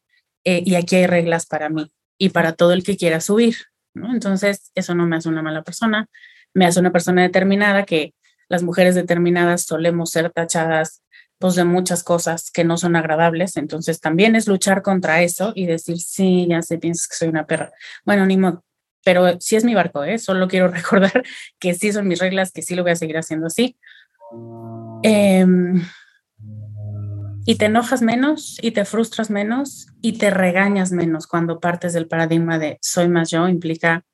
eh, 0.44 0.62
y 0.64 0.74
aquí 0.74 0.96
hay 0.96 1.06
reglas 1.06 1.46
para 1.46 1.68
mí 1.68 1.90
y 2.18 2.30
para 2.30 2.52
todo 2.52 2.72
el 2.72 2.82
que 2.82 2.96
quiera 2.96 3.20
subir. 3.20 3.56
¿no? 3.94 4.12
Entonces, 4.12 4.70
eso 4.74 4.94
no 4.94 5.06
me 5.06 5.16
hace 5.16 5.28
una 5.28 5.42
mala 5.42 5.62
persona, 5.62 6.08
me 6.54 6.66
hace 6.66 6.80
una 6.80 6.92
persona 6.92 7.22
determinada 7.22 7.84
que 7.84 8.14
las 8.48 8.62
mujeres 8.62 8.94
determinadas 8.94 9.62
solemos 9.62 10.10
ser 10.10 10.30
tachadas 10.30 11.02
pues 11.38 11.54
de 11.54 11.64
muchas 11.64 12.02
cosas 12.02 12.50
que 12.50 12.64
no 12.64 12.76
son 12.76 12.96
agradables, 12.96 13.56
entonces 13.56 14.00
también 14.00 14.36
es 14.36 14.46
luchar 14.46 14.82
contra 14.82 15.22
eso 15.22 15.52
y 15.54 15.66
decir, 15.66 15.98
sí, 15.98 16.46
ya 16.48 16.62
sé, 16.62 16.78
piensas 16.78 17.08
que 17.08 17.16
soy 17.16 17.28
una 17.28 17.46
perra. 17.46 17.72
Bueno, 18.04 18.24
ni 18.26 18.36
modo, 18.36 18.64
pero 19.04 19.40
sí 19.40 19.56
es 19.56 19.64
mi 19.64 19.74
barco, 19.74 20.02
¿eh? 20.02 20.18
Solo 20.18 20.48
quiero 20.48 20.68
recordar 20.72 21.24
que 21.58 21.74
sí 21.74 21.92
son 21.92 22.08
mis 22.08 22.18
reglas, 22.18 22.52
que 22.52 22.62
sí 22.62 22.74
lo 22.74 22.82
voy 22.82 22.92
a 22.92 22.96
seguir 22.96 23.18
haciendo 23.18 23.46
así. 23.46 23.78
Em, 25.02 25.82
y 27.44 27.54
te 27.54 27.66
enojas 27.66 28.02
menos 28.02 28.58
y 28.60 28.72
te 28.72 28.84
frustras 28.84 29.30
menos 29.30 29.86
y 30.02 30.18
te 30.18 30.30
regañas 30.30 30.90
menos 30.90 31.28
cuando 31.28 31.60
partes 31.60 31.92
del 31.92 32.08
paradigma 32.08 32.58
de 32.58 32.78
soy 32.82 33.08
más 33.08 33.30
yo, 33.30 33.46
implica 33.48 34.04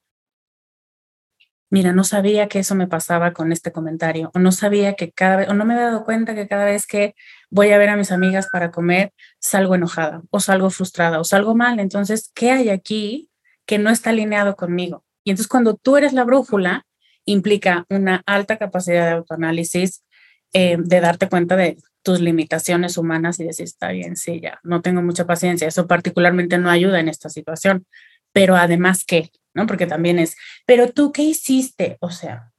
mira, 1.72 1.94
no 1.94 2.04
sabía 2.04 2.48
que 2.48 2.58
eso 2.58 2.74
me 2.74 2.86
pasaba 2.86 3.32
con 3.32 3.50
este 3.50 3.72
comentario, 3.72 4.30
o 4.34 4.38
no 4.38 4.52
sabía 4.52 4.94
que 4.94 5.10
cada 5.10 5.36
vez, 5.36 5.48
o 5.48 5.54
no 5.54 5.64
me 5.64 5.72
he 5.74 5.78
dado 5.78 6.04
cuenta 6.04 6.34
que 6.34 6.46
cada 6.46 6.66
vez 6.66 6.86
que 6.86 7.14
voy 7.48 7.70
a 7.70 7.78
ver 7.78 7.88
a 7.88 7.96
mis 7.96 8.12
amigas 8.12 8.48
para 8.52 8.70
comer, 8.70 9.14
salgo 9.40 9.74
enojada, 9.74 10.20
o 10.28 10.38
salgo 10.38 10.68
frustrada, 10.68 11.18
o 11.18 11.24
salgo 11.24 11.54
mal. 11.54 11.80
Entonces, 11.80 12.30
¿qué 12.34 12.50
hay 12.50 12.68
aquí 12.68 13.30
que 13.64 13.78
no 13.78 13.88
está 13.88 14.10
alineado 14.10 14.54
conmigo? 14.54 15.02
Y 15.24 15.30
entonces 15.30 15.48
cuando 15.48 15.74
tú 15.74 15.96
eres 15.96 16.12
la 16.12 16.24
brújula, 16.24 16.84
implica 17.24 17.86
una 17.88 18.22
alta 18.26 18.58
capacidad 18.58 19.06
de 19.06 19.12
autoanálisis, 19.12 20.04
eh, 20.52 20.76
de 20.78 21.00
darte 21.00 21.30
cuenta 21.30 21.56
de 21.56 21.78
tus 22.02 22.20
limitaciones 22.20 22.98
humanas 22.98 23.40
y 23.40 23.44
decir, 23.44 23.64
está 23.64 23.92
bien, 23.92 24.16
sí, 24.16 24.40
ya, 24.42 24.60
no 24.62 24.82
tengo 24.82 25.00
mucha 25.00 25.24
paciencia. 25.24 25.68
Eso 25.68 25.86
particularmente 25.86 26.58
no 26.58 26.68
ayuda 26.68 27.00
en 27.00 27.08
esta 27.08 27.30
situación. 27.30 27.86
Pero 28.32 28.56
además, 28.56 29.04
¿qué? 29.06 29.30
¿No? 29.54 29.66
Porque 29.66 29.86
también 29.86 30.18
es, 30.18 30.36
pero 30.66 30.90
tú, 30.90 31.12
¿qué 31.12 31.22
hiciste? 31.22 31.98
O 32.00 32.10
sea, 32.10 32.52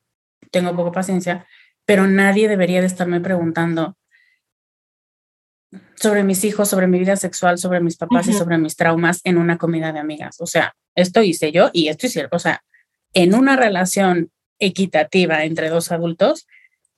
tengo 0.52 0.76
poca 0.76 0.92
paciencia, 0.92 1.48
pero 1.86 2.08
nadie 2.08 2.48
debería 2.48 2.82
de 2.82 2.88
estarme 2.88 3.20
preguntando 3.20 3.98
sobre 5.96 6.24
mis 6.24 6.44
hijos, 6.44 6.70
sobre 6.70 6.88
mi 6.88 7.00
vida 7.00 7.16
sexual, 7.16 7.58
sobre 7.58 7.80
mis 7.80 7.98
papás 7.98 8.28
y 8.28 8.34
sobre 8.34 8.58
mis 8.58 8.76
traumas 8.76 9.22
en 9.24 9.38
una 9.38 9.58
comida 9.58 9.92
de 9.92 10.00
amigas. 10.00 10.40
O 10.40 10.46
sea, 10.46 10.76
esto 10.96 11.24
hice 11.24 11.52
yo 11.52 11.70
y 11.74 11.88
esto 11.88 12.08
hice, 12.08 12.28
o 12.32 12.40
sea, 12.40 12.64
en 13.14 13.34
una 13.34 13.56
relación 13.56 14.32
equitativa 14.60 15.44
entre 15.44 15.70
dos 15.70 15.92
adultos, 15.92 16.48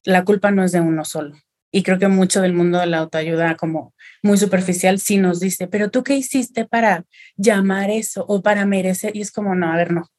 la 0.04 0.24
culpa 0.24 0.52
no 0.52 0.64
es 0.64 0.72
de 0.72 0.82
uno 0.82 1.06
solo. 1.06 1.36
Y 1.76 1.84
creo 1.84 2.00
que 2.00 2.08
mucho 2.08 2.42
del 2.42 2.54
mundo 2.54 2.80
de 2.80 2.86
la 2.86 3.00
autoayuda, 3.00 3.58
como 3.58 3.94
muy 4.24 4.38
superficial, 4.38 4.98
sí 4.98 5.18
nos 5.18 5.42
dice, 5.42 5.68
pero 5.68 5.92
tú 5.92 6.06
qué 6.06 6.16
hiciste 6.16 6.64
para 6.64 7.04
llamar 7.36 7.90
eso 7.90 8.24
o 8.30 8.42
para 8.42 8.66
merecer? 8.66 9.14
Y 9.14 9.20
es 9.20 9.30
como, 9.30 9.56
no, 9.56 9.74
a 9.74 9.76
ver, 9.76 9.92
no. 9.92 10.10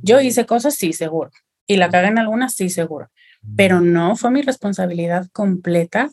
Yo 0.00 0.18
hice 0.22 0.46
cosas, 0.46 0.76
sí, 0.76 0.94
seguro. 0.94 1.30
Y 1.66 1.76
la 1.76 1.90
cagué 1.90 2.08
en 2.08 2.18
algunas, 2.18 2.54
sí, 2.54 2.70
seguro. 2.70 3.10
Pero 3.54 3.82
no 3.82 4.16
fue 4.16 4.30
mi 4.30 4.40
responsabilidad 4.40 5.28
completa 5.30 6.10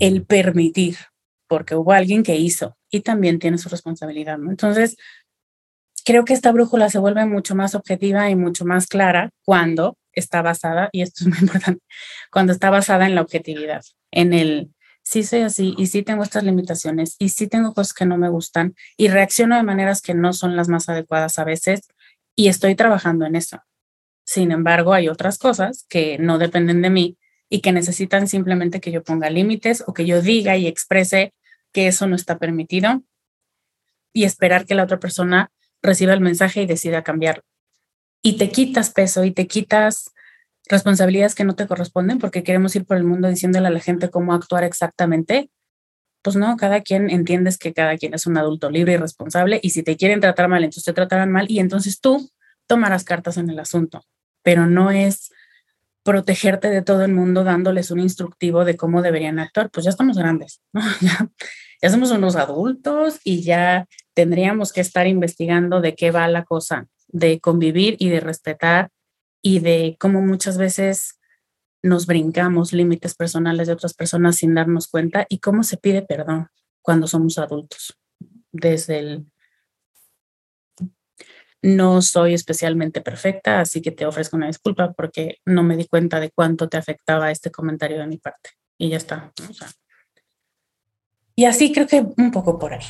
el 0.00 0.22
permitir, 0.26 0.96
porque 1.48 1.74
hubo 1.74 1.92
alguien 1.92 2.22
que 2.22 2.36
hizo 2.36 2.76
y 2.90 3.00
también 3.00 3.38
tiene 3.38 3.56
su 3.56 3.70
responsabilidad, 3.70 4.36
¿no? 4.36 4.50
Entonces, 4.50 4.98
creo 6.04 6.26
que 6.26 6.34
esta 6.34 6.52
brújula 6.52 6.90
se 6.90 6.98
vuelve 6.98 7.24
mucho 7.24 7.54
más 7.54 7.74
objetiva 7.74 8.28
y 8.28 8.36
mucho 8.36 8.66
más 8.66 8.86
clara 8.86 9.30
cuando 9.46 9.96
está 10.12 10.42
basada, 10.42 10.90
y 10.92 11.00
esto 11.00 11.24
es 11.24 11.28
muy 11.28 11.38
importante, 11.38 11.82
cuando 12.30 12.52
está 12.52 12.68
basada 12.68 13.06
en 13.06 13.14
la 13.14 13.22
objetividad, 13.22 13.80
en 14.10 14.32
el 14.32 14.70
sí 15.02 15.22
soy 15.22 15.40
así 15.40 15.74
y 15.78 15.86
sí 15.86 16.02
tengo 16.02 16.22
estas 16.22 16.44
limitaciones 16.44 17.16
y 17.18 17.30
sí 17.30 17.46
tengo 17.46 17.74
cosas 17.74 17.94
que 17.94 18.06
no 18.06 18.18
me 18.18 18.28
gustan 18.28 18.74
y 18.96 19.08
reacciono 19.08 19.56
de 19.56 19.62
maneras 19.62 20.02
que 20.02 20.14
no 20.14 20.32
son 20.32 20.56
las 20.56 20.68
más 20.68 20.88
adecuadas 20.88 21.38
a 21.38 21.44
veces 21.44 21.80
y 22.36 22.48
estoy 22.48 22.74
trabajando 22.74 23.26
en 23.26 23.36
eso. 23.36 23.62
Sin 24.24 24.52
embargo, 24.52 24.92
hay 24.92 25.08
otras 25.08 25.38
cosas 25.38 25.84
que 25.88 26.18
no 26.18 26.38
dependen 26.38 26.82
de 26.82 26.90
mí 26.90 27.18
y 27.48 27.60
que 27.60 27.72
necesitan 27.72 28.28
simplemente 28.28 28.80
que 28.80 28.92
yo 28.92 29.02
ponga 29.02 29.30
límites 29.30 29.82
o 29.86 29.94
que 29.94 30.06
yo 30.06 30.22
diga 30.22 30.56
y 30.56 30.66
exprese 30.66 31.34
que 31.72 31.88
eso 31.88 32.06
no 32.06 32.14
está 32.14 32.38
permitido 32.38 33.02
y 34.12 34.24
esperar 34.24 34.66
que 34.66 34.74
la 34.74 34.84
otra 34.84 35.00
persona 35.00 35.50
reciba 35.82 36.12
el 36.12 36.20
mensaje 36.20 36.62
y 36.62 36.66
decida 36.66 37.02
cambiarlo 37.02 37.42
y 38.22 38.36
te 38.36 38.50
quitas 38.50 38.90
peso 38.90 39.24
y 39.24 39.32
te 39.32 39.46
quitas 39.46 40.12
responsabilidades 40.70 41.34
que 41.34 41.44
no 41.44 41.54
te 41.54 41.66
corresponden 41.66 42.18
porque 42.18 42.42
queremos 42.42 42.74
ir 42.76 42.86
por 42.86 42.96
el 42.96 43.04
mundo 43.04 43.28
diciéndole 43.28 43.66
a 43.66 43.70
la 43.70 43.80
gente 43.80 44.08
cómo 44.08 44.32
actuar 44.32 44.64
exactamente. 44.64 45.50
Pues 46.22 46.36
no, 46.36 46.56
cada 46.56 46.82
quien 46.82 47.10
entiendes 47.10 47.58
que 47.58 47.72
cada 47.72 47.96
quien 47.96 48.14
es 48.14 48.26
un 48.26 48.36
adulto 48.36 48.70
libre 48.70 48.92
y 48.92 48.96
responsable 48.96 49.58
y 49.62 49.70
si 49.70 49.82
te 49.82 49.96
quieren 49.96 50.20
tratar 50.20 50.48
mal, 50.48 50.62
entonces 50.62 50.84
te 50.84 50.92
tratarán 50.92 51.32
mal 51.32 51.46
y 51.48 51.58
entonces 51.58 52.00
tú 52.00 52.30
tomarás 52.66 53.04
cartas 53.04 53.36
en 53.36 53.50
el 53.50 53.58
asunto, 53.58 54.02
pero 54.42 54.66
no 54.66 54.90
es 54.90 55.32
protegerte 56.04 56.68
de 56.70 56.82
todo 56.82 57.04
el 57.04 57.12
mundo 57.12 57.42
dándoles 57.42 57.90
un 57.90 58.00
instructivo 58.00 58.64
de 58.64 58.76
cómo 58.76 59.02
deberían 59.02 59.38
actuar, 59.38 59.70
pues 59.70 59.84
ya 59.84 59.90
estamos 59.90 60.16
grandes. 60.16 60.60
Ya, 61.00 61.28
ya 61.82 61.90
somos 61.90 62.10
unos 62.10 62.36
adultos 62.36 63.20
y 63.24 63.42
ya 63.42 63.86
tendríamos 64.12 64.72
que 64.72 64.82
estar 64.82 65.06
investigando 65.06 65.80
de 65.80 65.94
qué 65.94 66.10
va 66.10 66.28
la 66.28 66.44
cosa 66.44 66.86
de 67.08 67.40
convivir 67.40 67.96
y 67.98 68.10
de 68.10 68.20
respetar 68.20 68.90
y 69.42 69.60
de 69.60 69.96
cómo 69.98 70.20
muchas 70.20 70.58
veces 70.58 71.18
nos 71.82 72.06
brincamos 72.06 72.72
límites 72.72 73.14
personales 73.14 73.66
de 73.66 73.72
otras 73.72 73.94
personas 73.94 74.36
sin 74.36 74.54
darnos 74.54 74.88
cuenta 74.88 75.26
y 75.28 75.38
cómo 75.38 75.62
se 75.62 75.76
pide 75.76 76.02
perdón 76.02 76.48
cuando 76.82 77.06
somos 77.06 77.38
adultos. 77.38 77.96
Desde 78.52 78.98
el 78.98 79.26
no 81.62 82.00
soy 82.00 82.34
especialmente 82.34 83.00
perfecta, 83.02 83.60
así 83.60 83.82
que 83.82 83.90
te 83.90 84.06
ofrezco 84.06 84.36
una 84.36 84.46
disculpa 84.46 84.92
porque 84.92 85.38
no 85.44 85.62
me 85.62 85.76
di 85.76 85.86
cuenta 85.86 86.18
de 86.18 86.30
cuánto 86.30 86.68
te 86.68 86.78
afectaba 86.78 87.30
este 87.30 87.50
comentario 87.50 87.98
de 87.98 88.06
mi 88.06 88.16
parte. 88.16 88.50
Y 88.78 88.88
ya 88.88 88.96
está. 88.96 89.32
y 91.34 91.44
así 91.44 91.72
creo 91.72 91.86
que 91.86 92.06
un 92.16 92.30
poco 92.30 92.58
por 92.58 92.72
ahí. 92.72 92.84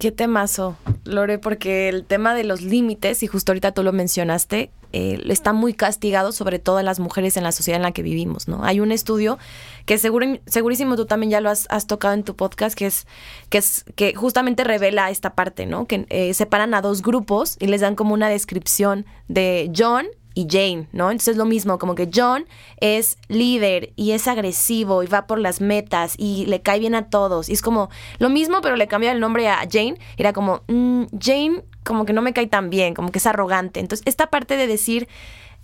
Qué 0.00 0.10
temazo, 0.10 0.78
Lore, 1.04 1.38
porque 1.38 1.90
el 1.90 2.06
tema 2.06 2.34
de 2.34 2.42
los 2.42 2.62
límites, 2.62 3.22
y 3.22 3.26
justo 3.26 3.52
ahorita 3.52 3.72
tú 3.72 3.82
lo 3.82 3.92
mencionaste, 3.92 4.70
eh, 4.94 5.22
está 5.28 5.52
muy 5.52 5.74
castigado, 5.74 6.32
sobre 6.32 6.58
todo 6.58 6.78
a 6.78 6.82
las 6.82 6.98
mujeres 7.00 7.36
en 7.36 7.42
la 7.42 7.52
sociedad 7.52 7.76
en 7.76 7.82
la 7.82 7.92
que 7.92 8.02
vivimos, 8.02 8.48
¿no? 8.48 8.64
Hay 8.64 8.80
un 8.80 8.92
estudio 8.92 9.38
que 9.84 9.98
seguro, 9.98 10.38
segurísimo 10.46 10.96
tú 10.96 11.04
también 11.04 11.30
ya 11.30 11.42
lo 11.42 11.50
has, 11.50 11.86
tocado 11.86 12.14
en 12.14 12.24
tu 12.24 12.34
podcast, 12.34 12.74
que 12.74 12.86
es, 12.86 13.06
que 13.50 13.58
es 13.58 13.84
que 13.94 14.14
justamente 14.14 14.64
revela 14.64 15.10
esta 15.10 15.34
parte, 15.34 15.66
¿no? 15.66 15.86
Que 15.86 16.06
eh, 16.08 16.32
separan 16.32 16.72
a 16.72 16.80
dos 16.80 17.02
grupos 17.02 17.58
y 17.60 17.66
les 17.66 17.82
dan 17.82 17.94
como 17.94 18.14
una 18.14 18.30
descripción 18.30 19.04
de 19.28 19.70
John 19.76 20.06
y 20.34 20.46
Jane, 20.48 20.86
¿no? 20.92 21.10
Entonces 21.10 21.32
es 21.32 21.36
lo 21.36 21.44
mismo, 21.44 21.78
como 21.78 21.94
que 21.94 22.08
John 22.12 22.46
es 22.80 23.18
líder 23.28 23.92
y 23.96 24.12
es 24.12 24.28
agresivo 24.28 25.02
y 25.02 25.06
va 25.06 25.26
por 25.26 25.38
las 25.38 25.60
metas 25.60 26.14
y 26.16 26.46
le 26.46 26.62
cae 26.62 26.78
bien 26.78 26.94
a 26.94 27.08
todos. 27.08 27.48
Y 27.48 27.52
es 27.52 27.62
como 27.62 27.90
lo 28.18 28.28
mismo, 28.28 28.60
pero 28.60 28.76
le 28.76 28.86
cambia 28.86 29.12
el 29.12 29.20
nombre 29.20 29.48
a 29.48 29.66
Jane. 29.70 29.96
Era 30.16 30.32
como, 30.32 30.62
mm, 30.68 31.04
Jane 31.20 31.62
como 31.84 32.04
que 32.04 32.12
no 32.12 32.22
me 32.22 32.32
cae 32.32 32.46
tan 32.46 32.70
bien, 32.70 32.94
como 32.94 33.10
que 33.10 33.18
es 33.18 33.26
arrogante. 33.26 33.80
Entonces 33.80 34.06
esta 34.06 34.28
parte 34.28 34.56
de 34.56 34.66
decir, 34.66 35.08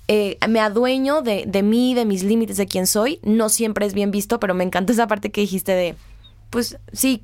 eh, 0.09 0.39
me 0.49 0.61
adueño 0.61 1.23
de, 1.23 1.63
mí, 1.63 1.95
de 1.95 2.05
mis 2.05 2.23
límites, 2.23 2.57
de 2.57 2.67
quién 2.67 2.87
soy, 2.87 3.21
no 3.23 3.49
siempre 3.49 3.87
es 3.87 3.95
bien 3.95 4.11
visto, 4.11 4.41
pero 4.41 4.55
me 4.55 4.65
encantó 4.65 4.93
esa 4.93 5.07
parte 5.07 5.31
que 5.31 5.41
dijiste 5.41 5.73
de, 5.73 5.95
pues 6.51 6.79
sí, 6.93 7.23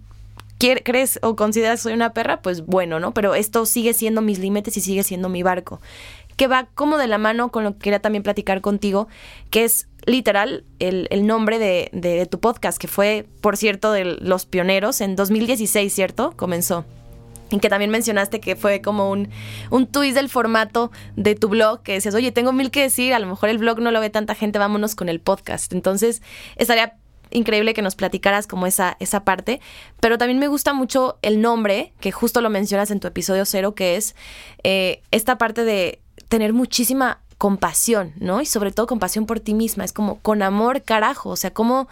crees 0.84 1.18
o 1.22 1.34
consideras 1.34 1.80
soy 1.80 1.92
una 1.92 2.12
perra, 2.12 2.40
pues 2.40 2.64
bueno, 2.64 3.00
¿no? 3.00 3.12
Pero 3.14 3.34
esto 3.34 3.66
sigue 3.66 3.94
siendo 3.94 4.20
mis 4.20 4.38
límites 4.38 4.76
y 4.76 4.80
sigue 4.80 5.02
siendo 5.02 5.28
mi 5.28 5.42
barco 5.42 5.80
que 6.36 6.46
va 6.46 6.66
como 6.74 6.98
de 6.98 7.06
la 7.06 7.18
mano 7.18 7.50
con 7.50 7.64
lo 7.64 7.72
que 7.74 7.78
quería 7.78 8.00
también 8.00 8.22
platicar 8.22 8.60
contigo, 8.60 9.08
que 9.50 9.64
es 9.64 9.88
literal 10.06 10.64
el, 10.78 11.26
nombre 11.26 11.58
de, 11.58 12.28
tu 12.30 12.40
podcast, 12.40 12.78
que 12.78 12.88
fue, 12.88 13.26
por 13.40 13.56
cierto, 13.56 13.92
de 13.92 14.04
los 14.04 14.46
pioneros 14.46 15.00
en 15.00 15.16
2016, 15.16 15.92
¿cierto? 15.92 16.34
Comenzó. 16.36 16.84
Y 17.50 17.58
que 17.58 17.68
también 17.68 17.90
mencionaste 17.90 18.40
que 18.40 18.56
fue 18.56 18.80
como 18.80 19.10
un, 19.10 19.28
un 19.70 19.86
twist 19.86 20.16
del 20.16 20.30
formato 20.30 20.90
de 21.16 21.34
tu 21.34 21.48
blog, 21.48 21.82
que 21.82 21.92
decías, 21.92 22.14
oye, 22.14 22.32
tengo 22.32 22.52
mil 22.52 22.70
que 22.70 22.82
decir, 22.82 23.12
a 23.12 23.18
lo 23.18 23.26
mejor 23.26 23.50
el 23.50 23.58
blog 23.58 23.80
no 23.80 23.90
lo 23.90 24.00
ve 24.00 24.08
tanta 24.10 24.34
gente, 24.34 24.58
vámonos 24.58 24.94
con 24.94 25.08
el 25.08 25.20
podcast. 25.20 25.72
Entonces, 25.72 26.22
estaría 26.56 26.96
increíble 27.32 27.74
que 27.74 27.82
nos 27.82 27.94
platicaras 27.94 28.46
como 28.46 28.66
esa, 28.66 28.96
esa 29.00 29.24
parte, 29.24 29.60
pero 30.00 30.18
también 30.18 30.38
me 30.38 30.48
gusta 30.48 30.72
mucho 30.72 31.18
el 31.22 31.40
nombre, 31.40 31.92
que 32.00 32.12
justo 32.12 32.40
lo 32.40 32.50
mencionas 32.50 32.90
en 32.90 33.00
tu 33.00 33.08
episodio 33.08 33.44
cero, 33.44 33.74
que 33.74 33.96
es 33.96 34.14
eh, 34.64 35.02
esta 35.10 35.38
parte 35.38 35.64
de 35.64 36.00
tener 36.32 36.54
muchísima 36.54 37.18
compasión, 37.36 38.14
¿no? 38.18 38.40
Y 38.40 38.46
sobre 38.46 38.72
todo 38.72 38.86
compasión 38.86 39.26
por 39.26 39.38
ti 39.38 39.52
misma. 39.52 39.84
Es 39.84 39.92
como 39.92 40.18
con 40.20 40.40
amor, 40.40 40.80
carajo. 40.80 41.28
O 41.28 41.36
sea, 41.36 41.52
como 41.52 41.88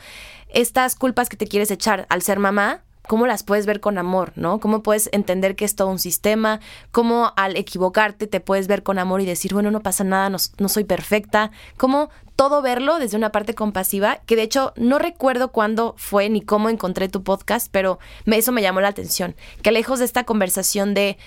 estas 0.48 0.94
culpas 0.94 1.28
que 1.28 1.36
te 1.36 1.46
quieres 1.46 1.70
echar 1.70 2.06
al 2.08 2.22
ser 2.22 2.38
mamá, 2.38 2.80
¿cómo 3.06 3.26
las 3.26 3.42
puedes 3.42 3.66
ver 3.66 3.80
con 3.80 3.98
amor, 3.98 4.32
¿no? 4.36 4.58
¿Cómo 4.58 4.82
puedes 4.82 5.10
entender 5.12 5.56
que 5.56 5.66
es 5.66 5.76
todo 5.76 5.88
un 5.88 5.98
sistema? 5.98 6.60
¿Cómo 6.90 7.34
al 7.36 7.58
equivocarte 7.58 8.26
te 8.26 8.40
puedes 8.40 8.66
ver 8.66 8.82
con 8.82 8.98
amor 8.98 9.20
y 9.20 9.26
decir, 9.26 9.52
bueno, 9.52 9.70
no 9.70 9.80
pasa 9.80 10.04
nada, 10.04 10.30
no, 10.30 10.68
soy 10.70 10.84
perfecta? 10.84 11.50
¿Cómo 11.76 12.08
todo 12.34 12.62
verlo 12.62 12.98
desde 12.98 13.18
una 13.18 13.30
parte 13.30 13.54
compasiva? 13.54 14.20
Que 14.24 14.36
de 14.36 14.42
hecho 14.44 14.72
no 14.76 14.98
recuerdo 14.98 15.52
cuándo 15.52 15.94
fue 15.98 16.30
ni 16.30 16.40
cómo 16.40 16.70
encontré 16.70 17.10
tu 17.10 17.22
podcast, 17.22 17.68
pero 17.70 17.98
eso 18.24 18.52
me 18.52 18.62
llamó 18.62 18.80
la 18.80 18.88
atención. 18.88 19.36
Que 19.60 19.70
lejos 19.70 19.98
de 19.98 20.06
esta 20.06 20.24
conversación 20.24 20.94
de 20.94 21.18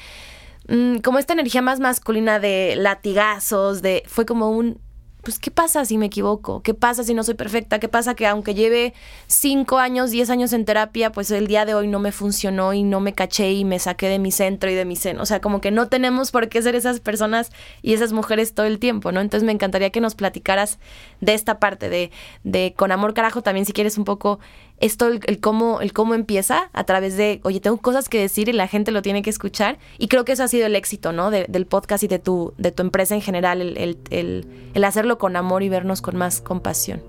Mm, 0.68 0.98
como 0.98 1.20
esta 1.20 1.34
energía 1.34 1.62
más 1.62 1.80
masculina 1.80 2.40
de 2.40 2.76
latigazos, 2.78 3.82
de 3.82 4.04
fue 4.08 4.26
como 4.26 4.52
un 4.52 4.80
pues, 5.24 5.40
¿qué 5.40 5.52
pasa 5.52 5.86
si 5.86 5.98
me 5.98 6.08
equivoco? 6.08 6.62
¿Qué 6.64 6.74
pasa 6.74 7.06
si 7.06 7.14
no 7.14 7.24
soy 7.24 7.36
perfecta? 7.36 7.80
¿Qué 7.80 7.88
pasa 7.88 8.14
que 8.14 8.28
aunque 8.28 8.54
lleve 8.54 8.94
cinco 9.28 9.80
años, 9.80 10.12
diez 10.12 10.30
años 10.30 10.52
en 10.52 10.66
terapia, 10.66 11.14
pues 11.14 11.32
el 11.32 11.48
día 11.48 11.64
de 11.64 11.74
hoy 11.74 11.88
no 11.88 12.00
me 12.00 12.12
funcionó 12.12 12.74
y 12.74 12.84
no 12.84 13.00
me 13.00 13.14
caché 13.14 13.54
y 13.54 13.64
me 13.64 13.80
saqué 13.80 14.10
de 14.10 14.20
mi 14.20 14.34
centro 14.34 14.70
y 14.70 14.74
de 14.74 14.84
mi 14.84 14.98
seno? 14.98 15.22
O 15.22 15.26
sea, 15.26 15.40
como 15.40 15.62
que 15.62 15.72
no 15.72 15.88
tenemos 15.88 16.32
por 16.32 16.50
qué 16.50 16.62
ser 16.62 16.76
esas 16.76 17.00
personas 17.00 17.52
y 17.82 17.94
esas 17.94 18.12
mujeres 18.12 18.54
todo 18.54 18.66
el 18.66 18.80
tiempo, 18.80 19.14
¿no? 19.14 19.22
Entonces 19.22 19.46
me 19.46 19.54
encantaría 19.54 19.92
que 19.92 20.02
nos 20.02 20.14
platicaras 20.14 20.78
de 21.22 21.34
esta 21.34 21.58
parte, 21.58 21.88
de, 21.88 22.12
de 22.44 22.74
con 22.76 22.92
amor 22.92 23.14
carajo 23.14 23.42
también, 23.42 23.66
si 23.66 23.72
quieres 23.72 23.98
un 23.98 24.04
poco 24.04 24.40
esto, 24.80 25.08
el, 25.08 25.40
cómo, 25.40 25.82
el 25.82 25.94
cómo 25.94 26.14
empieza 26.14 26.70
a 26.74 26.84
través 26.84 27.16
de, 27.16 27.40
oye, 27.44 27.60
tengo 27.60 27.78
cosas 27.78 28.10
que 28.10 28.20
decir 28.20 28.50
y 28.50 28.54
la 28.54 28.68
gente 28.68 28.92
lo 28.92 29.02
tiene 29.02 29.22
que 29.22 29.30
escuchar. 29.30 29.78
Y 29.98 30.08
creo 30.08 30.26
que 30.26 30.34
eso 30.34 30.44
ha 30.44 30.48
sido 30.48 30.66
el 30.66 30.76
éxito, 30.76 31.12
¿no? 31.14 31.32
del 31.32 31.66
podcast 31.66 32.04
y 32.04 32.08
de 32.08 32.20
tu, 32.20 32.54
de 32.58 32.72
tu 32.72 32.84
empresa 32.84 33.16
en 33.16 33.22
general, 33.22 33.62
el, 33.62 33.98
el, 34.10 34.48
el, 34.74 34.84
hacerlo 34.84 35.18
con 35.18 35.36
amor 35.36 35.64
y 35.64 35.70
vernos 35.70 36.02
con 36.02 36.18
más 36.18 36.42
compasión. 36.42 37.02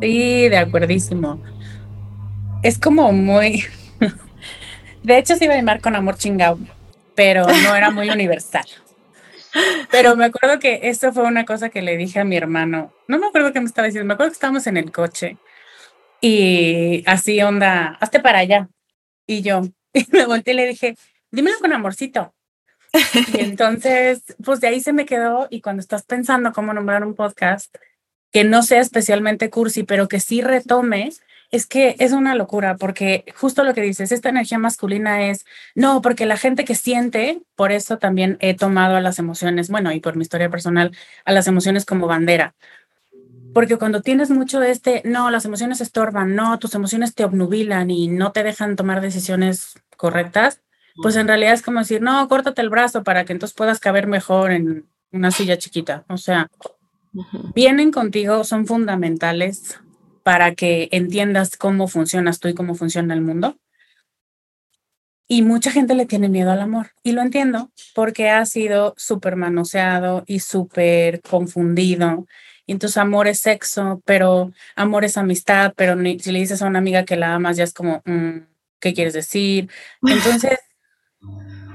Sí, 0.00 0.48
de 0.48 0.58
acuerdísimo. 0.58 1.40
Es 2.62 2.78
como 2.78 3.12
muy... 3.12 3.64
de 5.02 5.18
hecho, 5.18 5.36
se 5.36 5.46
iba 5.46 5.54
a 5.54 5.56
llamar 5.56 5.80
con 5.80 5.96
amor 5.96 6.16
chingado, 6.16 6.58
pero 7.14 7.46
no 7.46 7.74
era 7.74 7.90
muy 7.90 8.10
universal. 8.10 8.66
Pero 9.90 10.16
me 10.16 10.26
acuerdo 10.26 10.58
que 10.58 10.80
esto 10.84 11.12
fue 11.12 11.24
una 11.24 11.44
cosa 11.44 11.68
que 11.68 11.82
le 11.82 11.96
dije 11.96 12.20
a 12.20 12.24
mi 12.24 12.36
hermano. 12.36 12.92
No 13.06 13.18
me 13.18 13.26
acuerdo 13.26 13.52
qué 13.52 13.60
me 13.60 13.66
estaba 13.66 13.86
diciendo, 13.86 14.06
me 14.06 14.14
acuerdo 14.14 14.30
que 14.30 14.36
estábamos 14.36 14.66
en 14.66 14.76
el 14.76 14.90
coche 14.90 15.36
y 16.22 17.02
así 17.06 17.42
onda, 17.42 17.98
hazte 18.00 18.20
para 18.20 18.38
allá. 18.38 18.68
Y 19.26 19.42
yo, 19.42 19.62
y 19.92 20.06
me 20.12 20.24
volteé 20.24 20.54
y 20.54 20.56
le 20.56 20.66
dije, 20.68 20.96
dímelo 21.30 21.58
con 21.60 21.72
amorcito. 21.72 22.32
Y 23.34 23.40
entonces, 23.40 24.22
pues 24.42 24.60
de 24.60 24.68
ahí 24.68 24.80
se 24.80 24.92
me 24.92 25.04
quedó 25.04 25.48
y 25.50 25.60
cuando 25.60 25.80
estás 25.80 26.04
pensando 26.04 26.52
cómo 26.52 26.72
nombrar 26.72 27.04
un 27.04 27.14
podcast, 27.14 27.74
que 28.30 28.44
no 28.44 28.62
sea 28.62 28.80
especialmente 28.80 29.50
cursi, 29.50 29.82
pero 29.82 30.08
que 30.08 30.20
sí 30.20 30.42
retome, 30.42 31.10
es 31.50 31.66
que 31.66 31.96
es 31.98 32.12
una 32.12 32.34
locura, 32.34 32.76
porque 32.76 33.26
justo 33.36 33.62
lo 33.64 33.74
que 33.74 33.82
dices, 33.82 34.10
esta 34.10 34.30
energía 34.30 34.58
masculina 34.58 35.28
es, 35.28 35.44
no, 35.74 36.00
porque 36.00 36.24
la 36.24 36.38
gente 36.38 36.64
que 36.64 36.74
siente, 36.74 37.42
por 37.56 37.72
eso 37.72 37.98
también 37.98 38.38
he 38.40 38.54
tomado 38.54 38.96
a 38.96 39.02
las 39.02 39.18
emociones, 39.18 39.68
bueno, 39.68 39.92
y 39.92 40.00
por 40.00 40.16
mi 40.16 40.22
historia 40.22 40.48
personal, 40.48 40.96
a 41.26 41.32
las 41.32 41.46
emociones 41.48 41.84
como 41.84 42.06
bandera, 42.06 42.54
porque 43.54 43.76
cuando 43.76 44.02
tienes 44.02 44.30
mucho 44.30 44.60
de 44.60 44.70
este, 44.70 45.02
no, 45.04 45.30
las 45.30 45.44
emociones 45.44 45.80
estorban, 45.80 46.34
no, 46.34 46.58
tus 46.58 46.74
emociones 46.74 47.14
te 47.14 47.24
obnubilan 47.24 47.90
y 47.90 48.08
no 48.08 48.32
te 48.32 48.42
dejan 48.42 48.76
tomar 48.76 49.00
decisiones 49.00 49.74
correctas, 49.96 50.60
pues 50.96 51.16
en 51.16 51.28
realidad 51.28 51.54
es 51.54 51.62
como 51.62 51.78
decir, 51.78 52.02
no, 52.02 52.28
córtate 52.28 52.60
el 52.62 52.70
brazo 52.70 53.02
para 53.02 53.24
que 53.24 53.32
entonces 53.32 53.56
puedas 53.56 53.80
caber 53.80 54.06
mejor 54.06 54.52
en 54.52 54.86
una 55.10 55.30
silla 55.30 55.56
chiquita. 55.56 56.04
O 56.08 56.16
sea, 56.16 56.48
vienen 57.54 57.90
contigo, 57.90 58.44
son 58.44 58.66
fundamentales 58.66 59.78
para 60.22 60.54
que 60.54 60.88
entiendas 60.92 61.56
cómo 61.56 61.88
funcionas 61.88 62.40
tú 62.40 62.48
y 62.48 62.54
cómo 62.54 62.74
funciona 62.74 63.14
el 63.14 63.20
mundo. 63.20 63.56
Y 65.28 65.42
mucha 65.42 65.70
gente 65.70 65.94
le 65.94 66.04
tiene 66.04 66.28
miedo 66.28 66.50
al 66.50 66.60
amor. 66.60 66.90
Y 67.02 67.12
lo 67.12 67.22
entiendo 67.22 67.70
porque 67.94 68.28
ha 68.28 68.44
sido 68.44 68.94
súper 68.98 69.36
manoseado 69.36 70.24
y 70.26 70.40
súper 70.40 71.22
confundido 71.22 72.26
y 72.72 72.74
entonces 72.74 72.96
amor 72.96 73.28
es 73.28 73.38
sexo, 73.40 74.00
pero 74.06 74.50
amor 74.76 75.04
es 75.04 75.18
amistad, 75.18 75.74
pero 75.76 75.94
si 76.18 76.32
le 76.32 76.38
dices 76.38 76.62
a 76.62 76.66
una 76.66 76.78
amiga 76.78 77.04
que 77.04 77.16
la 77.16 77.34
amas, 77.34 77.58
ya 77.58 77.64
es 77.64 77.74
como, 77.74 78.00
mm, 78.06 78.46
¿qué 78.80 78.94
quieres 78.94 79.12
decir? 79.12 79.68
Entonces, 80.00 80.58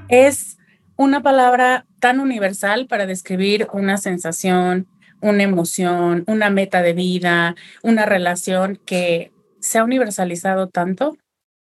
es 0.09 0.57
una 0.95 1.21
palabra 1.21 1.85
tan 1.99 2.19
universal 2.19 2.87
para 2.87 3.05
describir 3.05 3.67
una 3.73 3.97
sensación, 3.97 4.87
una 5.21 5.43
emoción, 5.43 6.23
una 6.25 6.49
meta 6.49 6.81
de 6.81 6.93
vida, 6.93 7.55
una 7.83 8.07
relación 8.07 8.81
que 8.83 9.31
se 9.59 9.77
ha 9.77 9.83
universalizado 9.83 10.67
tanto 10.67 11.15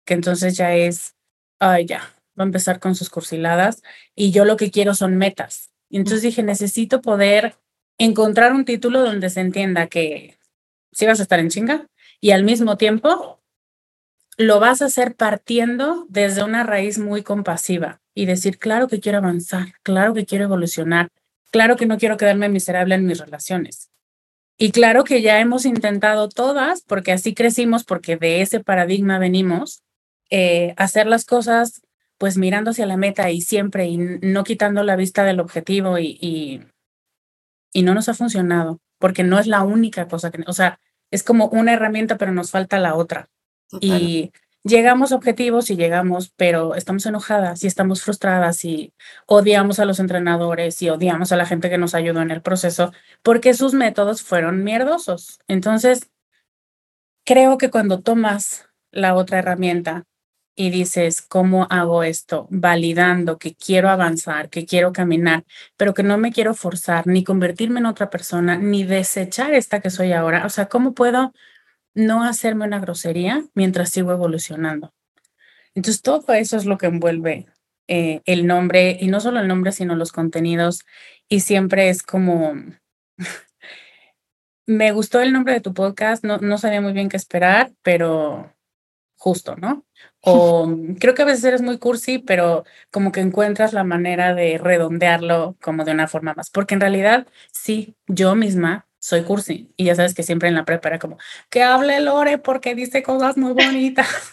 que 0.04 0.14
entonces 0.14 0.56
ya 0.56 0.72
es, 0.72 1.16
ay, 1.58 1.86
ya, 1.86 2.14
va 2.38 2.44
a 2.44 2.46
empezar 2.46 2.78
con 2.78 2.94
sus 2.94 3.10
cursiladas 3.10 3.82
y 4.14 4.30
yo 4.30 4.44
lo 4.44 4.56
que 4.56 4.70
quiero 4.70 4.94
son 4.94 5.16
metas. 5.16 5.72
Y 5.88 5.96
entonces 5.96 6.22
dije, 6.22 6.44
necesito 6.44 7.00
poder 7.00 7.56
encontrar 7.98 8.52
un 8.52 8.64
título 8.64 9.02
donde 9.02 9.30
se 9.30 9.40
entienda 9.40 9.87
que 9.87 10.38
sí 10.92 11.06
vas 11.06 11.20
a 11.20 11.22
estar 11.22 11.40
en 11.40 11.50
chinga 11.50 11.87
y 12.20 12.30
al 12.30 12.44
mismo 12.44 12.76
tiempo 12.76 13.40
lo 14.37 14.61
vas 14.61 14.82
a 14.82 14.87
hacer 14.87 15.14
partiendo 15.14 16.06
desde 16.09 16.44
una 16.44 16.62
raíz 16.62 16.98
muy 16.98 17.22
compasiva 17.22 18.00
y 18.14 18.26
decir, 18.26 18.59
claro 18.59 18.88
que 18.88 19.00
quiero 19.00 19.18
avanzar, 19.18 19.74
claro 19.82 20.14
que 20.14 20.26
quiero 20.26 20.44
evolucionar, 20.44 21.09
claro 21.50 21.76
que 21.76 21.87
no 21.87 21.98
quiero 21.98 22.16
quedarme 22.16 22.48
miserable 22.48 22.94
en 22.94 23.06
mis 23.06 23.18
relaciones. 23.18 23.90
Y 24.59 24.72
claro 24.72 25.04
que 25.04 25.20
ya 25.20 25.38
hemos 25.38 25.66
intentado 25.66 26.28
todas, 26.28 26.82
porque 26.82 27.12
así 27.12 27.35
crecimos, 27.35 27.85
porque 27.85 28.16
de 28.16 28.40
ese 28.40 28.61
paradigma 28.61 29.18
venimos, 29.18 29.82
eh, 30.30 30.74
hacer 30.76 31.06
las 31.06 31.24
cosas 31.24 31.82
pues 32.18 32.38
mirando 32.38 32.70
hacia 32.70 32.87
la 32.87 32.96
meta 32.96 33.30
y 33.30 33.42
siempre 33.42 33.87
y 33.87 33.98
no 33.98 34.44
quitando 34.44 34.82
la 34.82 34.96
vista 34.96 35.24
del 35.24 35.40
objetivo 35.40 35.98
y 35.98 36.18
y 36.20 36.62
no 37.82 37.94
nos 37.94 38.08
ha 38.08 38.14
funcionado 38.14 38.80
porque 38.98 39.24
no 39.24 39.38
es 39.38 39.46
la 39.46 39.62
única 39.62 40.08
cosa 40.08 40.30
que, 40.30 40.42
o 40.46 40.52
sea, 40.52 40.80
es 41.10 41.22
como 41.22 41.46
una 41.48 41.72
herramienta, 41.72 42.16
pero 42.18 42.32
nos 42.32 42.50
falta 42.50 42.78
la 42.78 42.94
otra. 42.94 43.28
Y 43.80 44.32
llegamos 44.62 45.12
a 45.12 45.16
objetivos 45.16 45.70
y 45.70 45.76
llegamos, 45.76 46.32
pero 46.36 46.74
estamos 46.74 47.06
enojadas 47.06 47.62
y 47.64 47.66
estamos 47.66 48.02
frustradas 48.02 48.64
y 48.64 48.92
odiamos 49.26 49.78
a 49.78 49.84
los 49.84 50.00
entrenadores 50.00 50.80
y 50.82 50.90
odiamos 50.90 51.32
a 51.32 51.36
la 51.36 51.46
gente 51.46 51.70
que 51.70 51.78
nos 51.78 51.94
ayudó 51.94 52.22
en 52.22 52.30
el 52.30 52.42
proceso 52.42 52.92
porque 53.22 53.54
sus 53.54 53.74
métodos 53.74 54.22
fueron 54.22 54.64
mierdosos. 54.64 55.38
Entonces, 55.48 56.10
creo 57.24 57.58
que 57.58 57.70
cuando 57.70 58.00
tomas 58.00 58.68
la 58.90 59.14
otra 59.14 59.38
herramienta 59.38 60.04
y 60.56 60.70
dices, 60.70 61.20
¿cómo 61.20 61.66
hago 61.70 62.02
esto? 62.02 62.48
Validando 62.50 63.38
que 63.38 63.54
quiero 63.54 63.90
avanzar, 63.90 64.48
que 64.48 64.64
quiero 64.64 64.92
caminar, 64.92 65.44
pero 65.76 65.92
que 65.92 66.02
no 66.02 66.16
me 66.16 66.32
quiero 66.32 66.54
forzar, 66.54 67.06
ni 67.06 67.22
convertirme 67.24 67.80
en 67.80 67.86
otra 67.86 68.08
persona, 68.08 68.56
ni 68.56 68.82
desechar 68.82 69.52
esta 69.52 69.80
que 69.80 69.90
soy 69.90 70.12
ahora. 70.12 70.46
O 70.46 70.48
sea, 70.48 70.66
¿cómo 70.66 70.94
puedo 70.94 71.34
no 71.94 72.24
hacerme 72.24 72.64
una 72.64 72.80
grosería 72.80 73.44
mientras 73.54 73.90
sigo 73.90 74.12
evolucionando? 74.12 74.94
Entonces, 75.74 76.00
todo 76.02 76.32
eso 76.32 76.56
es 76.56 76.64
lo 76.64 76.78
que 76.78 76.86
envuelve 76.86 77.46
eh, 77.86 78.22
el 78.24 78.46
nombre, 78.46 78.96
y 78.98 79.08
no 79.08 79.20
solo 79.20 79.40
el 79.40 79.48
nombre, 79.48 79.72
sino 79.72 79.94
los 79.94 80.10
contenidos. 80.10 80.86
Y 81.28 81.40
siempre 81.40 81.90
es 81.90 82.02
como, 82.02 82.54
me 84.66 84.92
gustó 84.92 85.20
el 85.20 85.34
nombre 85.34 85.52
de 85.52 85.60
tu 85.60 85.74
podcast, 85.74 86.24
no, 86.24 86.38
no 86.38 86.56
sabía 86.56 86.80
muy 86.80 86.94
bien 86.94 87.10
qué 87.10 87.18
esperar, 87.18 87.72
pero 87.82 88.56
justo, 89.16 89.56
¿no? 89.56 89.84
O 90.28 90.68
creo 90.98 91.14
que 91.14 91.22
a 91.22 91.26
veces 91.26 91.44
eres 91.44 91.62
muy 91.62 91.78
cursi, 91.78 92.18
pero 92.18 92.64
como 92.90 93.12
que 93.12 93.20
encuentras 93.20 93.72
la 93.72 93.84
manera 93.84 94.34
de 94.34 94.58
redondearlo 94.58 95.56
como 95.62 95.84
de 95.84 95.92
una 95.92 96.08
forma 96.08 96.34
más. 96.34 96.50
Porque 96.50 96.74
en 96.74 96.80
realidad, 96.80 97.28
sí, 97.52 97.94
yo 98.08 98.34
misma 98.34 98.88
soy 98.98 99.22
cursi. 99.22 99.72
Y 99.76 99.84
ya 99.84 99.94
sabes 99.94 100.14
que 100.14 100.24
siempre 100.24 100.48
en 100.48 100.56
la 100.56 100.64
prepa 100.64 100.88
era 100.88 100.98
como, 100.98 101.16
que 101.48 101.62
hable 101.62 102.00
Lore 102.00 102.38
porque 102.38 102.74
dice 102.74 103.04
cosas 103.04 103.36
muy 103.36 103.52
bonitas. 103.52 104.08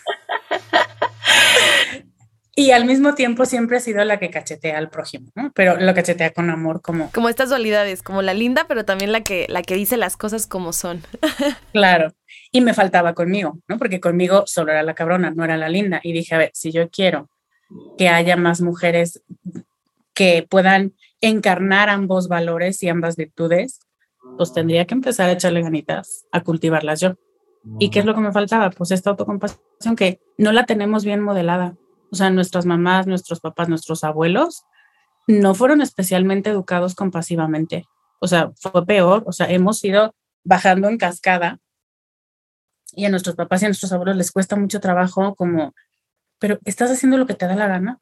Y 2.55 2.69
al 2.69 2.85
mismo 2.85 3.15
tiempo 3.15 3.45
siempre 3.45 3.77
ha 3.77 3.79
sido 3.79 4.05
la 4.05 4.19
que 4.19 4.29
cachetea 4.29 4.77
al 4.77 4.91
prójimo, 4.91 5.31
¿no? 5.33 5.51
Pero 5.55 5.79
lo 5.79 5.91
cachetea 5.95 6.33
con 6.33 6.51
amor 6.51 6.81
como... 6.81 7.09
Como 7.11 7.27
estas 7.27 7.49
dualidades, 7.49 8.03
como 8.03 8.21
la 8.21 8.35
linda, 8.35 8.65
pero 8.67 8.85
también 8.85 9.11
la 9.11 9.21
que, 9.21 9.47
la 9.49 9.63
que 9.63 9.73
dice 9.73 9.97
las 9.97 10.17
cosas 10.17 10.45
como 10.45 10.71
son. 10.71 11.01
claro. 11.71 12.13
Y 12.53 12.61
me 12.61 12.73
faltaba 12.73 13.13
conmigo, 13.13 13.59
¿no? 13.67 13.77
Porque 13.77 13.99
conmigo 13.99 14.43
solo 14.45 14.71
era 14.71 14.83
la 14.83 14.93
cabrona, 14.93 15.31
no 15.31 15.43
era 15.43 15.57
la 15.57 15.67
linda. 15.67 15.99
Y 16.01 16.13
dije, 16.13 16.35
a 16.35 16.37
ver, 16.37 16.51
si 16.53 16.71
yo 16.71 16.89
quiero 16.89 17.29
que 17.97 18.07
haya 18.07 18.37
más 18.37 18.61
mujeres 18.61 19.21
que 20.13 20.47
puedan 20.49 20.93
encarnar 21.19 21.89
ambos 21.89 22.29
valores 22.29 22.81
y 22.83 22.87
ambas 22.87 23.17
virtudes, 23.17 23.79
pues 24.37 24.53
tendría 24.53 24.85
que 24.85 24.93
empezar 24.93 25.29
a 25.29 25.33
echarle 25.33 25.61
ganitas, 25.61 26.25
a 26.31 26.41
cultivarlas 26.41 27.01
yo. 27.01 27.15
¿Y 27.79 27.89
qué 27.89 27.99
es 27.99 28.05
lo 28.05 28.15
que 28.15 28.21
me 28.21 28.31
faltaba? 28.31 28.69
Pues 28.69 28.91
esta 28.91 29.09
autocompasión 29.09 29.95
que 29.97 30.21
no 30.37 30.53
la 30.53 30.65
tenemos 30.65 31.03
bien 31.03 31.21
modelada 31.21 31.75
o 32.13 32.15
sea, 32.15 32.29
nuestras 32.29 32.67
mamás, 32.67 33.07
nuestros 33.07 33.39
papás, 33.39 33.69
nuestros 33.69 34.03
abuelos, 34.03 34.65
no 35.25 35.55
fueron 35.55 35.81
especialmente 35.81 36.51
educados 36.51 36.93
compasivamente. 36.93 37.87
O 38.19 38.27
sea, 38.27 38.51
fue 38.55 38.85
peor. 38.85 39.23
O 39.25 39.31
sea, 39.31 39.49
hemos 39.49 39.83
ido 39.83 40.13
bajando 40.43 40.89
en 40.89 40.99
cascada 40.99 41.59
y 42.95 43.05
a 43.05 43.09
nuestros 43.09 43.35
papás 43.35 43.61
y 43.61 43.65
a 43.65 43.69
nuestros 43.69 43.91
abuelos 43.91 44.17
les 44.17 44.31
cuesta 44.31 44.55
mucho 44.55 44.79
trabajo 44.79 45.35
como, 45.35 45.73
pero 46.39 46.59
estás 46.65 46.91
haciendo 46.91 47.17
lo 47.17 47.25
que 47.25 47.33
te 47.33 47.47
da 47.47 47.55
la 47.55 47.67
gana. 47.67 47.99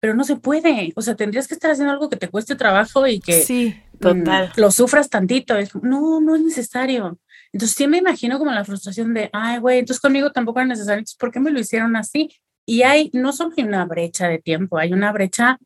pero 0.00 0.14
no 0.14 0.24
se 0.24 0.36
puede. 0.36 0.92
O 0.96 1.02
sea, 1.02 1.16
tendrías 1.16 1.48
que 1.48 1.54
estar 1.54 1.70
haciendo 1.70 1.92
algo 1.92 2.08
que 2.08 2.16
te 2.16 2.28
cueste 2.28 2.54
trabajo 2.54 3.06
y 3.06 3.20
que 3.20 3.42
sí, 3.42 3.80
total. 3.98 4.52
Mm, 4.56 4.60
lo 4.60 4.70
sufras 4.70 5.08
tantito. 5.08 5.54
no, 5.82 6.20
no 6.20 6.36
es 6.36 6.42
necesario. 6.42 7.18
Entonces 7.52 7.76
sí 7.76 7.86
me 7.88 7.98
imagino 7.98 8.38
como 8.38 8.52
la 8.52 8.64
frustración 8.64 9.14
de, 9.14 9.30
ay, 9.32 9.58
güey, 9.58 9.78
entonces 9.80 10.00
conmigo 10.00 10.30
tampoco 10.30 10.60
era 10.60 10.68
necesario. 10.68 10.98
Entonces, 10.98 11.16
¿por 11.16 11.32
qué 11.32 11.40
me 11.40 11.50
lo 11.50 11.58
hicieron 11.58 11.96
así? 11.96 12.30
Y 12.66 12.82
hay 12.82 13.10
no 13.14 13.32
solo 13.32 13.54
una 13.58 13.86
brecha 13.86 14.28
de 14.28 14.38
tiempo, 14.38 14.78
hay 14.78 14.92
una 14.92 15.10
brecha 15.12 15.58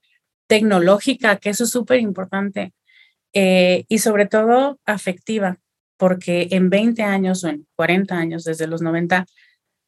tecnológica, 0.46 1.36
que 1.36 1.50
eso 1.50 1.64
es 1.64 1.70
súper 1.70 1.98
importante. 2.00 2.72
eh, 3.34 3.84
y 3.88 3.98
sobre 3.98 4.26
todo 4.26 4.78
afectiva, 4.84 5.58
porque 6.02 6.48
en 6.50 6.68
20 6.68 7.04
años 7.04 7.44
o 7.44 7.48
en 7.48 7.64
40 7.76 8.16
años, 8.16 8.42
desde 8.42 8.66
los 8.66 8.82
90, 8.82 9.24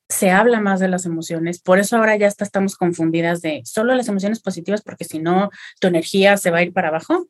se 0.08 0.30
habla 0.30 0.60
más 0.60 0.78
de 0.78 0.86
las 0.86 1.06
emociones. 1.06 1.60
Por 1.60 1.80
eso 1.80 1.96
ahora 1.96 2.14
ya 2.14 2.28
hasta 2.28 2.44
estamos 2.44 2.76
confundidas 2.76 3.42
de 3.42 3.62
solo 3.64 3.96
las 3.96 4.06
emociones 4.06 4.40
positivas, 4.40 4.82
porque 4.82 5.04
si 5.04 5.18
no, 5.18 5.50
tu 5.80 5.88
energía 5.88 6.36
se 6.36 6.52
va 6.52 6.58
a 6.58 6.62
ir 6.62 6.72
para 6.72 6.86
abajo. 6.86 7.26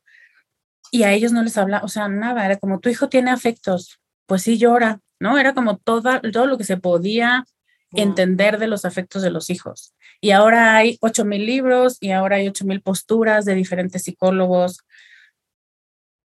Y 0.90 1.04
a 1.04 1.14
ellos 1.14 1.32
no 1.32 1.42
les 1.42 1.56
habla, 1.56 1.80
o 1.82 1.88
sea, 1.88 2.08
nada, 2.08 2.44
era 2.44 2.58
como 2.58 2.78
tu 2.78 2.90
hijo 2.90 3.08
tiene 3.08 3.30
afectos, 3.30 4.00
pues 4.26 4.42
sí 4.42 4.58
llora, 4.58 5.00
¿no? 5.18 5.38
Era 5.38 5.54
como 5.54 5.78
todo 5.78 6.20
lo 6.46 6.58
que 6.58 6.64
se 6.64 6.76
podía 6.76 7.46
entender 7.92 8.58
de 8.58 8.66
los 8.66 8.84
afectos 8.84 9.22
de 9.22 9.30
los 9.30 9.48
hijos. 9.48 9.94
Y 10.20 10.32
ahora 10.32 10.76
hay 10.76 10.98
ocho 11.00 11.24
mil 11.24 11.46
libros 11.46 11.96
y 12.02 12.10
ahora 12.10 12.36
hay 12.36 12.48
ocho 12.48 12.66
mil 12.66 12.82
posturas 12.82 13.46
de 13.46 13.54
diferentes 13.54 14.02
psicólogos. 14.02 14.80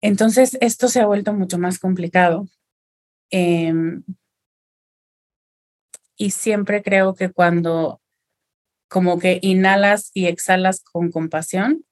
Entonces, 0.04 0.58
esto 0.60 0.88
se 0.88 1.00
ha 1.00 1.06
vuelto 1.06 1.32
mucho 1.32 1.58
más 1.58 1.78
complicado. 1.78 2.46
Em, 3.30 4.04
y 6.14 6.32
siempre 6.32 6.82
creo 6.82 7.14
que 7.14 7.30
cuando 7.32 8.02
como 8.86 9.18
que 9.18 9.38
inhalas 9.40 10.10
y 10.12 10.26
exhalas 10.26 10.82
con 10.84 11.10
compasión, 11.10 11.86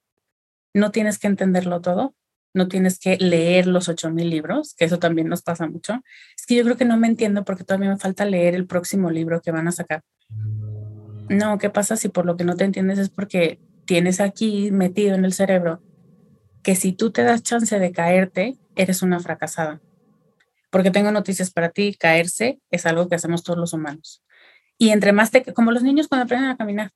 no 0.74 0.90
tienes 0.90 1.18
que 1.18 1.26
entenderlo 1.26 1.80
todo, 1.80 2.14
no 2.52 2.68
tienes 2.68 2.98
que 2.98 3.16
leer 3.16 3.66
los 3.66 3.88
ocho 3.88 4.10
mil 4.10 4.28
libros, 4.28 4.74
que 4.74 4.84
eso 4.84 4.98
también 4.98 5.28
nos 5.28 5.40
pasa 5.40 5.66
mucho. 5.66 6.02
Es 6.36 6.44
que 6.44 6.54
yo 6.54 6.64
creo 6.64 6.76
que 6.76 6.84
no 6.84 6.98
me 6.98 7.08
entiendo 7.08 7.46
porque 7.46 7.64
todavía 7.64 7.88
me 7.88 7.98
falta 7.98 8.26
leer 8.26 8.54
el 8.54 8.66
próximo 8.66 9.10
libro 9.10 9.40
que 9.40 9.52
van 9.52 9.68
a 9.68 9.72
sacar. 9.72 10.02
No, 11.30 11.56
¿qué 11.56 11.70
pasa 11.70 11.96
si 11.96 12.10
por 12.10 12.26
lo 12.26 12.36
que 12.36 12.44
no 12.44 12.56
te 12.56 12.64
entiendes 12.64 12.98
es 12.98 13.08
porque 13.08 13.58
tienes 13.86 14.20
aquí 14.20 14.70
metido 14.70 15.14
en 15.14 15.24
el 15.24 15.32
cerebro 15.32 15.80
que 16.62 16.76
si 16.76 16.92
tú 16.92 17.10
te 17.10 17.22
das 17.22 17.42
chance 17.42 17.78
de 17.78 17.92
caerte, 17.92 18.56
eres 18.76 19.02
una 19.02 19.20
fracasada? 19.20 19.80
Porque 20.70 20.90
tengo 20.90 21.10
noticias 21.10 21.50
para 21.50 21.70
ti, 21.70 21.94
caerse 21.98 22.60
es 22.70 22.86
algo 22.86 23.08
que 23.08 23.14
hacemos 23.14 23.42
todos 23.42 23.58
los 23.58 23.72
humanos. 23.72 24.22
Y 24.78 24.90
entre 24.90 25.12
más 25.12 25.30
te, 25.30 25.44
como 25.52 25.70
los 25.70 25.82
niños 25.82 26.08
cuando 26.08 26.24
aprenden 26.24 26.50
a 26.50 26.56
caminar, 26.56 26.90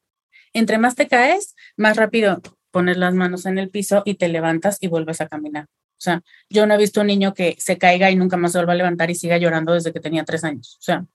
entre 0.53 0.79
más 0.79 0.95
te 0.95 1.09
caes, 1.09 1.55
más 1.77 1.97
rápido 1.97 2.41
pones 2.71 2.97
las 2.97 3.15
manos 3.15 3.47
en 3.47 3.59
el 3.59 3.71
piso 3.71 4.03
y 4.05 4.15
te 4.15 4.29
levantas 4.29 4.79
y 4.81 4.89
vuelves 4.89 5.21
a 5.21 5.29
caminar. 5.29 5.65
O 5.65 6.01
sea, 6.01 6.23
yo 6.51 6.67
no 6.67 6.75
he 6.75 6.79
visto 6.79 7.01
un 7.01 7.07
niño 7.07 7.33
que 7.33 7.57
se 7.59 7.79
caiga 7.79 8.11
y 8.11 8.17
nunca 8.17 8.37
más 8.37 8.53
se 8.53 8.59
vuelva 8.59 8.75
a 8.75 8.77
levantar 8.77 9.11
y 9.11 9.15
siga 9.15 9.39
llorando 9.39 9.73
desde 9.73 9.93
que 9.93 10.01
tenía 10.01 10.25
tres 10.25 10.45
años. 10.45 10.77
O 10.81 10.83
sea, 10.83 11.07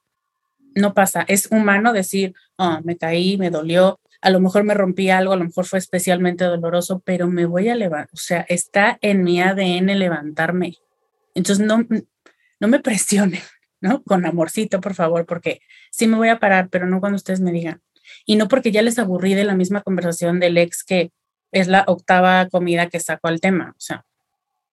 no 0.76 0.94
pasa. 0.94 1.24
Es 1.28 1.52
humano 1.52 1.94
decir, 1.94 2.34
oh, 2.58 2.80
me 2.84 2.98
caí, 2.98 3.38
me 3.38 3.52
dolió, 3.52 4.00
a 4.22 4.30
lo 4.30 4.40
mejor 4.40 4.64
me 4.64 4.74
rompí 4.74 5.10
algo, 5.10 5.34
a 5.34 5.38
lo 5.38 5.46
mejor 5.46 5.66
fue 5.66 5.80
especialmente 5.80 6.44
doloroso, 6.46 7.02
pero 7.04 7.28
me 7.28 7.46
voy 7.46 7.70
a 7.70 7.76
levantar. 7.76 8.10
O 8.14 8.18
sea, 8.18 8.46
está 8.48 8.98
en 9.02 9.24
mi 9.24 9.42
ADN 9.42 9.98
levantarme. 9.98 10.78
Entonces, 11.34 11.66
no, 11.66 11.86
no 12.60 12.68
me 12.68 12.80
presione, 12.80 13.42
¿no? 13.82 14.04
Con 14.04 14.26
amorcito, 14.26 14.80
por 14.80 14.94
favor, 14.94 15.26
porque 15.26 15.62
sí 15.92 16.08
me 16.08 16.18
voy 16.18 16.30
a 16.30 16.40
parar, 16.40 16.70
pero 16.70 16.86
no 16.86 17.00
cuando 17.00 17.16
ustedes 17.16 17.42
me 17.42 17.52
digan. 17.52 17.82
Y 18.26 18.36
no 18.36 18.48
porque 18.48 18.72
ya 18.72 18.82
les 18.82 19.00
aburrí 19.00 19.34
de 19.34 19.44
la 19.44 19.56
misma 19.56 19.82
conversación 19.82 20.40
del 20.40 20.58
ex 20.58 20.84
que 20.84 21.12
es 21.52 21.68
la 21.68 21.84
octava 21.88 22.48
comida 22.50 22.90
que 22.90 23.00
saco 23.00 23.28
al 23.28 23.42
tema. 23.42 23.72
O 23.72 23.80
sea, 23.80 24.06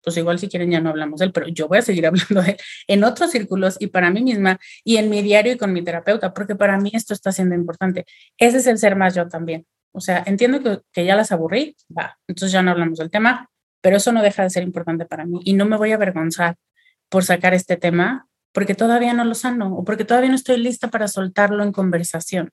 pues 0.05 0.15
igual 0.17 0.39
si 0.39 0.47
quieren 0.47 0.71
ya 0.71 0.79
no 0.79 0.91
hablamos 0.91 1.19
de 1.19 1.25
él, 1.25 1.31
pero 1.33 1.47
yo 1.47 1.67
voy 1.67 1.79
a 1.79 1.81
seguir 1.81 2.05
hablando 2.07 2.41
de 2.41 2.51
él 2.51 2.57
en 2.87 3.03
otros 3.03 3.31
círculos 3.31 3.75
y 3.79 3.87
para 3.87 4.11
mí 4.11 4.23
misma 4.23 4.59
y 4.83 4.97
en 4.97 5.09
mi 5.09 5.21
diario 5.21 5.53
y 5.53 5.57
con 5.57 5.73
mi 5.73 5.83
terapeuta, 5.83 6.33
porque 6.33 6.55
para 6.55 6.77
mí 6.79 6.91
esto 6.93 7.13
está 7.13 7.31
siendo 7.31 7.55
importante. 7.55 8.05
Ese 8.37 8.57
es 8.57 8.67
el 8.67 8.77
ser 8.77 8.95
más 8.95 9.15
yo 9.15 9.27
también. 9.27 9.65
O 9.91 9.99
sea, 9.99 10.23
entiendo 10.25 10.61
que, 10.61 10.81
que 10.93 11.05
ya 11.05 11.15
las 11.15 11.31
aburrí, 11.31 11.75
va, 11.97 12.17
entonces 12.27 12.51
ya 12.51 12.61
no 12.61 12.71
hablamos 12.71 12.99
del 12.99 13.09
tema, 13.09 13.49
pero 13.81 13.97
eso 13.97 14.11
no 14.11 14.21
deja 14.21 14.43
de 14.43 14.49
ser 14.49 14.63
importante 14.63 15.05
para 15.05 15.25
mí 15.25 15.41
y 15.43 15.53
no 15.53 15.65
me 15.65 15.77
voy 15.77 15.91
a 15.91 15.95
avergonzar 15.95 16.55
por 17.09 17.23
sacar 17.23 17.53
este 17.53 17.77
tema 17.77 18.27
porque 18.51 18.73
todavía 18.73 19.13
no 19.13 19.25
lo 19.25 19.35
sano 19.35 19.75
o 19.75 19.83
porque 19.83 20.05
todavía 20.05 20.29
no 20.29 20.35
estoy 20.35 20.57
lista 20.57 20.89
para 20.89 21.07
soltarlo 21.07 21.61
en 21.63 21.71
conversación. 21.71 22.51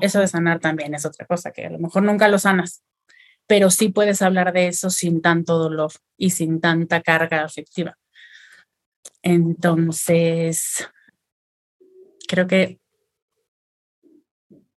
Eso 0.00 0.18
de 0.18 0.26
sanar 0.26 0.60
también 0.60 0.94
es 0.94 1.04
otra 1.04 1.26
cosa 1.26 1.52
que 1.52 1.66
a 1.66 1.70
lo 1.70 1.78
mejor 1.78 2.02
nunca 2.02 2.26
lo 2.26 2.38
sanas, 2.38 2.82
pero 3.46 3.70
sí 3.70 3.88
puedes 3.88 4.22
hablar 4.22 4.52
de 4.52 4.68
eso 4.68 4.90
sin 4.90 5.22
tanto 5.22 5.58
dolor 5.58 5.92
y 6.16 6.30
sin 6.30 6.60
tanta 6.60 7.00
carga 7.00 7.44
afectiva. 7.44 7.96
Entonces, 9.22 10.88
creo 12.28 12.46
que 12.46 12.80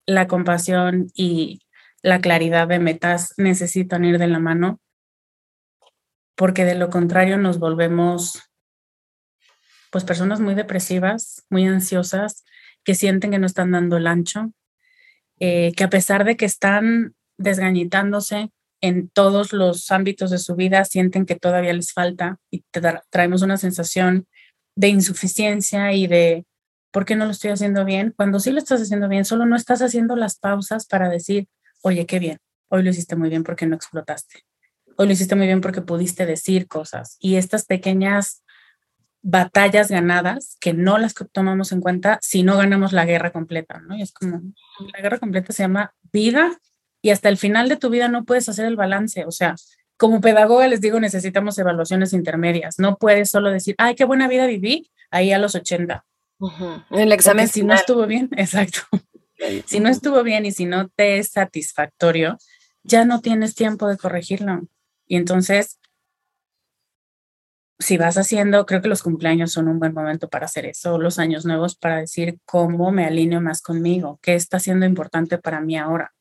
la 0.05 0.27
compasión 0.27 1.07
y 1.13 1.61
la 2.01 2.21
claridad 2.21 2.67
de 2.67 2.79
metas 2.79 3.33
necesitan 3.37 4.05
ir 4.05 4.17
de 4.17 4.27
la 4.27 4.39
mano, 4.39 4.79
porque 6.35 6.65
de 6.65 6.75
lo 6.75 6.89
contrario 6.89 7.37
nos 7.37 7.59
volvemos 7.59 8.41
pues 9.91 10.03
personas 10.03 10.39
muy 10.39 10.55
depresivas, 10.55 11.45
muy 11.49 11.65
ansiosas, 11.65 12.43
que 12.83 12.95
sienten 12.95 13.31
que 13.31 13.39
no 13.39 13.45
están 13.45 13.71
dando 13.71 13.97
el 13.97 14.07
ancho, 14.07 14.51
eh, 15.39 15.71
que 15.75 15.83
a 15.83 15.89
pesar 15.89 16.23
de 16.23 16.37
que 16.37 16.45
están 16.45 17.15
desgañitándose, 17.37 18.51
en 18.81 19.09
todos 19.09 19.53
los 19.53 19.91
ámbitos 19.91 20.31
de 20.31 20.37
su 20.37 20.55
vida 20.55 20.85
sienten 20.85 21.25
que 21.25 21.35
todavía 21.35 21.73
les 21.73 21.93
falta 21.93 22.37
y 22.49 22.63
traemos 23.09 23.41
una 23.41 23.57
sensación 23.57 24.27
de 24.75 24.87
insuficiencia 24.87 25.93
y 25.93 26.07
de 26.07 26.45
¿por 26.91 27.05
qué 27.05 27.15
no 27.15 27.25
lo 27.25 27.31
estoy 27.31 27.51
haciendo 27.51 27.85
bien? 27.85 28.13
Cuando 28.15 28.39
sí 28.39 28.51
lo 28.51 28.59
estás 28.59 28.81
haciendo 28.81 29.07
bien, 29.07 29.25
solo 29.25 29.45
no 29.45 29.55
estás 29.55 29.81
haciendo 29.81 30.15
las 30.15 30.37
pausas 30.37 30.85
para 30.85 31.09
decir, 31.09 31.47
oye, 31.81 32.05
qué 32.05 32.19
bien, 32.19 32.37
hoy 32.69 32.83
lo 32.83 32.89
hiciste 32.89 33.15
muy 33.15 33.29
bien 33.29 33.43
porque 33.43 33.65
no 33.65 33.75
explotaste, 33.75 34.45
hoy 34.95 35.07
lo 35.07 35.13
hiciste 35.13 35.35
muy 35.35 35.47
bien 35.47 35.61
porque 35.61 35.81
pudiste 35.81 36.25
decir 36.25 36.67
cosas. 36.67 37.17
Y 37.19 37.35
estas 37.35 37.65
pequeñas 37.65 38.43
batallas 39.21 39.89
ganadas 39.89 40.57
que 40.61 40.73
no 40.73 40.97
las 40.97 41.13
tomamos 41.31 41.71
en 41.71 41.81
cuenta 41.81 42.19
si 42.21 42.43
no 42.43 42.57
ganamos 42.57 42.93
la 42.93 43.05
guerra 43.05 43.31
completa, 43.31 43.81
¿no? 43.81 43.97
Y 43.97 44.01
es 44.01 44.13
como, 44.13 44.41
la 44.93 45.01
guerra 45.01 45.19
completa 45.19 45.51
se 45.51 45.63
llama 45.63 45.93
vida 46.11 46.57
y 47.01 47.11
hasta 47.11 47.29
el 47.29 47.37
final 47.37 47.69
de 47.69 47.77
tu 47.77 47.89
vida 47.89 48.07
no 48.07 48.25
puedes 48.25 48.49
hacer 48.49 48.65
el 48.65 48.75
balance. 48.75 49.25
O 49.25 49.31
sea, 49.31 49.55
como 49.97 50.21
pedagoga 50.21 50.67
les 50.67 50.81
digo, 50.81 50.99
necesitamos 50.99 51.57
evaluaciones 51.57 52.13
intermedias. 52.13 52.79
No 52.79 52.97
puedes 52.97 53.29
solo 53.29 53.51
decir, 53.51 53.75
ay, 53.77 53.95
qué 53.95 54.05
buena 54.05 54.27
vida 54.27 54.45
viví 54.47 54.91
ahí 55.11 55.31
a 55.31 55.39
los 55.39 55.55
80. 55.55 56.05
El 56.91 57.11
examen. 57.11 57.47
si 57.47 57.63
no 57.63 57.73
estuvo 57.73 58.05
bien, 58.07 58.29
exacto. 58.37 58.79
si 59.65 59.79
no 59.79 59.89
estuvo 59.89 60.23
bien 60.23 60.45
y 60.45 60.51
si 60.51 60.65
no 60.65 60.89
te 60.89 61.17
es 61.17 61.29
satisfactorio, 61.29 62.37
ya 62.83 63.05
no 63.05 63.21
tienes 63.21 63.55
tiempo 63.55 63.87
de 63.87 63.97
corregirlo. 63.97 64.67
Y 65.05 65.17
entonces, 65.17 65.79
si 67.79 67.97
vas 67.97 68.17
haciendo, 68.17 68.65
creo 68.65 68.81
que 68.81 68.89
los 68.89 69.03
cumpleaños 69.03 69.51
son 69.51 69.67
un 69.67 69.79
buen 69.79 69.93
momento 69.93 70.29
para 70.29 70.45
hacer 70.45 70.65
eso, 70.65 70.97
los 70.97 71.19
años 71.19 71.45
nuevos 71.45 71.75
para 71.75 71.97
decir 71.97 72.39
cómo 72.45 72.91
me 72.91 73.05
alineo 73.05 73.41
más 73.41 73.61
conmigo, 73.61 74.19
qué 74.21 74.35
está 74.35 74.59
siendo 74.59 74.85
importante 74.85 75.37
para 75.37 75.61
mí 75.61 75.77
ahora. 75.77 76.13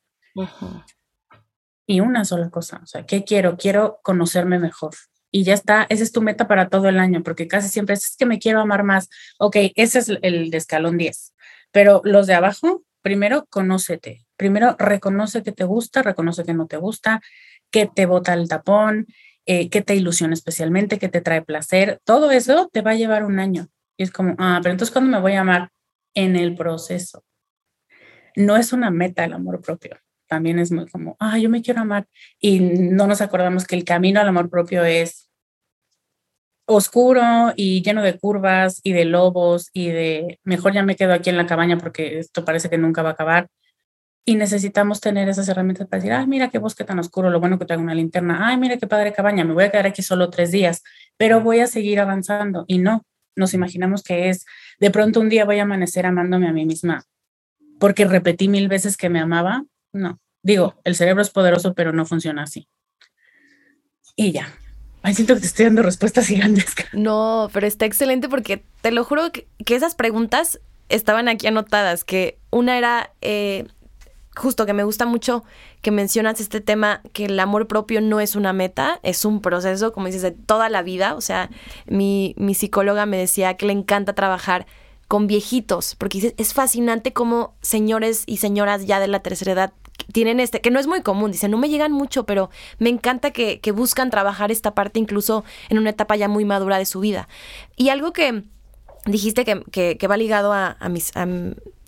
Y 1.87 2.01
una 2.01 2.25
sola 2.27 2.51
cosa, 2.51 2.81
o 2.83 2.87
sea, 2.87 3.07
¿qué 3.07 3.25
quiero? 3.25 3.57
Quiero 3.57 4.01
conocerme 4.03 4.59
mejor. 4.59 4.95
Y 5.31 5.45
ya 5.45 5.55
está, 5.55 5.87
esa 5.89 6.03
es 6.03 6.13
tu 6.13 6.21
meta 6.21 6.47
para 6.47 6.69
todo 6.69 6.89
el 6.89 6.99
año, 6.99 7.23
porque 7.23 7.49
casi 7.49 7.69
siempre 7.69 7.95
es, 7.95 8.15
que 8.17 8.27
me 8.27 8.39
quiero 8.39 8.61
amar 8.61 8.85
más. 8.85 9.09
Ok, 9.39 9.57
ese 9.75 9.99
es 10.01 10.09
el 10.23 10.51
de 10.51 10.57
escalón 10.59 10.99
10. 10.99 11.35
Pero 11.73 12.03
los 12.05 12.27
de 12.27 12.35
abajo, 12.35 12.83
primero 13.03 13.47
conócete. 13.51 14.27
Primero 14.37 14.77
reconoce 14.79 15.43
que 15.43 15.53
te 15.53 15.65
gusta, 15.65 16.03
reconoce 16.03 16.45
que 16.45 16.55
no 16.55 16.67
te 16.67 16.77
gusta, 16.77 17.21
que 17.71 17.87
te 17.87 18.07
bota 18.07 18.35
el 18.35 18.49
tapón, 18.49 19.07
eh, 19.47 19.71
que 19.71 19.83
te 19.83 19.95
ilusiona 19.95 20.35
especialmente, 20.35 20.99
que 20.99 21.09
te 21.09 21.21
trae 21.21 21.43
placer. 21.43 22.01
Todo 22.05 22.31
eso 22.31 22.69
te 22.73 22.83
va 22.83 22.93
a 22.93 22.97
llevar 22.97 23.25
un 23.25 23.39
año. 23.39 23.69
Y 23.97 24.05
es 24.05 24.11
como, 24.11 24.35
ah, 24.39 24.61
pero 24.63 24.73
entonces, 24.73 24.93
¿cuándo 24.93 25.11
me 25.11 25.21
voy 25.21 25.35
a 25.35 25.41
amar? 25.41 25.71
En 26.15 26.37
el 26.37 26.55
proceso. 26.55 27.25
No 28.37 28.57
es 28.57 28.73
una 28.73 28.91
meta 28.91 29.25
el 29.25 29.33
amor 29.33 29.61
propio 29.61 29.99
también 30.29 30.59
es 30.59 30.71
muy 30.71 30.87
como, 30.87 31.17
ah, 31.19 31.39
yo 31.39 31.49
me 31.51 31.63
quiero 31.63 31.81
amar. 31.81 32.07
Y 32.39 32.61
no 32.61 33.07
nos 33.07 33.21
acordamos 33.21 33.67
que 33.67 33.77
el 33.77 33.85
camino 33.85 34.21
al 34.21 34.29
amor 34.29 34.51
propio 34.51 34.85
es 34.85 35.29
oscuro 36.67 37.55
y 37.57 37.83
lleno 37.83 38.03
de 38.03 38.19
curvas 38.19 38.81
y 38.83 38.93
de 38.93 39.07
lobos 39.07 39.71
y 39.73 39.89
de, 39.89 40.39
mejor 40.45 40.75
ya 40.75 40.83
me 40.83 40.97
quedo 40.97 41.15
aquí 41.15 41.31
en 41.31 41.39
la 41.39 41.47
cabaña 41.47 41.79
porque 41.79 42.19
esto 42.19 42.45
parece 42.45 42.69
que 42.69 42.77
nunca 42.77 43.03
va 43.03 43.11
a 43.11 43.13
acabar. 43.13 43.49
Y 44.27 44.37
necesitamos 44.37 45.01
tener 45.01 45.27
esas 45.31 45.49
herramientas 45.49 45.89
para 45.89 46.03
decir, 46.03 46.13
ay, 46.13 46.27
mira 46.27 46.51
qué 46.51 46.59
bosque 46.59 46.85
tan 46.85 46.99
oscuro, 46.99 47.31
lo 47.31 47.41
bueno 47.41 47.59
que 47.59 47.65
tengo 47.65 47.83
una 47.83 47.95
linterna, 47.95 48.47
ay, 48.47 48.59
mira 48.59 48.77
qué 48.77 48.87
padre 48.87 49.15
cabaña, 49.15 49.43
me 49.45 49.55
voy 49.55 49.65
a 49.65 49.71
quedar 49.71 49.87
aquí 49.87 50.03
solo 50.03 50.29
tres 50.29 50.51
días, 50.51 50.83
pero 51.17 51.41
voy 51.41 51.61
a 51.61 51.67
seguir 51.67 52.01
avanzando. 52.01 52.67
Y 52.69 52.77
no, 52.77 53.07
nos 53.35 53.55
imaginamos 53.55 54.03
que 54.03 54.29
es, 54.29 54.45
de 54.79 54.91
pronto 54.91 55.21
un 55.21 55.31
día 55.31 55.47
voy 55.47 55.61
a 55.61 55.63
amanecer 55.63 56.05
amándome 56.05 56.47
a 56.47 56.53
mí 56.53 56.67
misma, 56.67 57.05
porque 57.81 58.05
repetí 58.05 58.49
mil 58.49 58.69
veces 58.69 58.99
que 58.99 59.09
me 59.09 59.21
amaba 59.21 59.65
no. 59.99 60.21
Digo, 60.43 60.77
el 60.85 60.95
cerebro 60.95 61.23
es 61.23 61.31
poderoso, 61.31 61.75
pero 61.75 61.93
no 61.93 62.07
funciona 62.07 62.45
así. 62.45 62.69
Y 64.17 64.33
ya. 64.33 64.49
Ay, 65.03 65.15
siento 65.15 65.35
que 65.35 65.41
te 65.41 65.47
estoy 65.47 65.67
dando 65.67 65.83
respuestas 65.83 66.27
gigantescas. 66.27 66.87
No, 66.93 67.51
pero 67.53 67.67
está 67.67 67.87
excelente 67.87 68.29
porque 68.29 68.65
te 68.81 68.91
lo 68.91 69.05
juro 69.05 69.31
que, 69.33 69.47
esas 69.67 69.95
preguntas 69.95 70.61
estaban 70.89 71.29
aquí 71.29 71.47
anotadas, 71.47 72.05
que 72.05 72.39
una 72.51 72.79
era, 72.79 73.13
eh, 73.21 73.67
justo 74.35 74.67
que 74.67 74.73
me 74.73 74.85
gusta 74.85 75.07
mucho 75.07 75.45
que 75.83 75.91
mencionas 75.91 76.41
este 76.41 76.61
tema, 76.61 77.03
que 77.13 77.27
el 77.27 77.39
amor 77.39 77.69
propio 77.69 78.01
no 78.01 78.21
es 78.21 78.35
una 78.35 78.53
meta, 78.53 78.99
es 79.03 79.25
un 79.25 79.41
proceso, 79.41 79.93
como 79.93 80.07
dices, 80.07 80.23
de 80.23 80.33
toda 80.33 80.69
la 80.69 80.83
vida. 80.83 81.15
O 81.15 81.21
sea, 81.21 81.51
mi, 81.87 82.35
mi 82.37 82.55
psicóloga 82.55 83.07
me 83.07 83.19
decía 83.19 83.55
que 83.57 83.67
le 83.67 83.73
encanta 83.73 84.15
trabajar 84.15 84.67
con 85.07 85.27
viejitos, 85.27 85.95
porque 85.95 86.35
es 86.37 86.55
fascinante 86.55 87.13
cómo 87.15 87.55
señores 87.63 88.25
y 88.27 88.39
señoras 88.39 88.87
ya 88.87 89.01
de 89.01 89.09
la 89.09 89.21
tercera 89.21 89.53
edad 89.53 89.73
tienen 90.13 90.41
este, 90.41 90.61
que 90.61 90.71
no 90.71 90.81
es 90.81 90.87
muy 90.87 91.03
común, 91.03 91.33
dice, 91.33 91.49
no 91.49 91.59
me 91.59 91.69
llegan 91.69 91.93
mucho, 91.93 92.25
pero 92.25 92.51
me 92.79 92.89
encanta 92.91 93.31
que, 93.31 93.61
que 93.61 93.73
buscan 93.73 94.11
trabajar 94.11 94.51
esta 94.51 94.75
parte 94.75 94.99
incluso 94.99 95.45
en 95.69 95.79
una 95.79 95.91
etapa 95.91 96.17
ya 96.17 96.29
muy 96.29 96.45
madura 96.45 96.79
de 96.79 96.87
su 96.87 97.01
vida. 97.01 97.29
Y 97.77 97.91
algo 97.91 98.13
que 98.13 98.45
dijiste 99.07 99.45
que, 99.45 99.97
que, 99.97 100.09
va 100.09 100.17
ligado 100.17 100.53
a, 100.53 100.77
a 100.81 100.89
mis, 100.89 101.13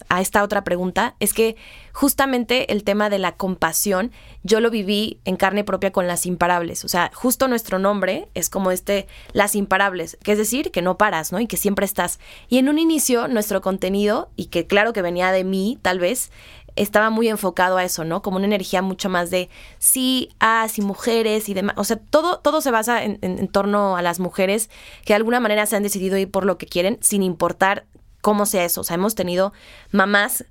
a 0.08 0.20
esta 0.20 0.42
otra 0.42 0.64
pregunta 0.64 1.14
es 1.20 1.32
que 1.32 1.56
justamente 1.92 2.72
el 2.72 2.84
tema 2.84 3.10
de 3.10 3.18
la 3.18 3.36
compasión 3.36 4.10
yo 4.42 4.60
lo 4.60 4.70
viví 4.70 5.20
en 5.24 5.36
carne 5.36 5.64
propia 5.64 5.92
con 5.92 6.06
las 6.06 6.26
imparables. 6.26 6.84
O 6.84 6.88
sea, 6.88 7.10
justo 7.14 7.48
nuestro 7.48 7.78
nombre 7.78 8.28
es 8.34 8.48
como 8.50 8.70
este, 8.70 9.06
las 9.32 9.54
imparables, 9.54 10.18
que 10.22 10.32
es 10.32 10.38
decir, 10.38 10.70
que 10.70 10.82
no 10.82 10.98
paras, 10.98 11.32
¿no? 11.32 11.40
Y 11.40 11.46
que 11.46 11.56
siempre 11.56 11.84
estás. 11.84 12.18
Y 12.48 12.58
en 12.58 12.68
un 12.68 12.78
inicio 12.78 13.28
nuestro 13.28 13.60
contenido, 13.60 14.30
y 14.36 14.46
que 14.46 14.66
claro 14.66 14.92
que 14.92 15.02
venía 15.02 15.30
de 15.32 15.44
mí 15.44 15.78
tal 15.82 15.98
vez, 16.00 16.30
estaba 16.76 17.10
muy 17.10 17.28
enfocado 17.28 17.76
a 17.76 17.84
eso, 17.84 18.04
¿no? 18.04 18.22
Como 18.22 18.36
una 18.36 18.46
energía 18.46 18.82
mucho 18.82 19.08
más 19.08 19.30
de 19.30 19.48
sí, 19.78 20.30
as 20.38 20.78
y 20.78 20.82
mujeres 20.82 21.48
y 21.48 21.54
demás. 21.54 21.74
O 21.78 21.84
sea, 21.84 21.96
todo, 21.96 22.38
todo 22.38 22.60
se 22.60 22.70
basa 22.70 23.04
en, 23.04 23.18
en, 23.22 23.48
torno 23.48 23.96
a 23.96 24.02
las 24.02 24.20
mujeres 24.20 24.70
que 25.04 25.12
de 25.12 25.16
alguna 25.16 25.40
manera 25.40 25.66
se 25.66 25.76
han 25.76 25.82
decidido 25.82 26.16
ir 26.18 26.30
por 26.30 26.44
lo 26.44 26.58
que 26.58 26.66
quieren, 26.66 26.98
sin 27.00 27.22
importar 27.22 27.86
cómo 28.20 28.46
sea 28.46 28.64
eso. 28.64 28.82
O 28.82 28.84
sea, 28.84 28.94
hemos 28.94 29.14
tenido 29.14 29.52
mamás 29.90 30.44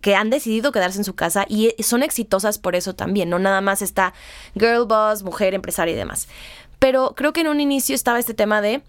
que 0.00 0.14
han 0.14 0.30
decidido 0.30 0.72
quedarse 0.72 0.98
en 0.98 1.04
su 1.04 1.14
casa 1.14 1.46
y 1.48 1.74
son 1.82 2.02
exitosas 2.02 2.58
por 2.58 2.76
eso 2.76 2.94
también, 2.94 3.28
no 3.28 3.38
nada 3.38 3.60
más 3.60 3.82
está 3.82 4.14
girl 4.54 4.84
boss, 4.86 5.22
mujer 5.22 5.54
empresaria 5.54 5.94
y 5.94 5.96
demás. 5.96 6.28
Pero 6.78 7.14
creo 7.16 7.32
que 7.32 7.40
en 7.40 7.48
un 7.48 7.60
inicio 7.60 7.94
estaba 7.94 8.18
este 8.18 8.34
tema 8.34 8.60
de 8.60 8.82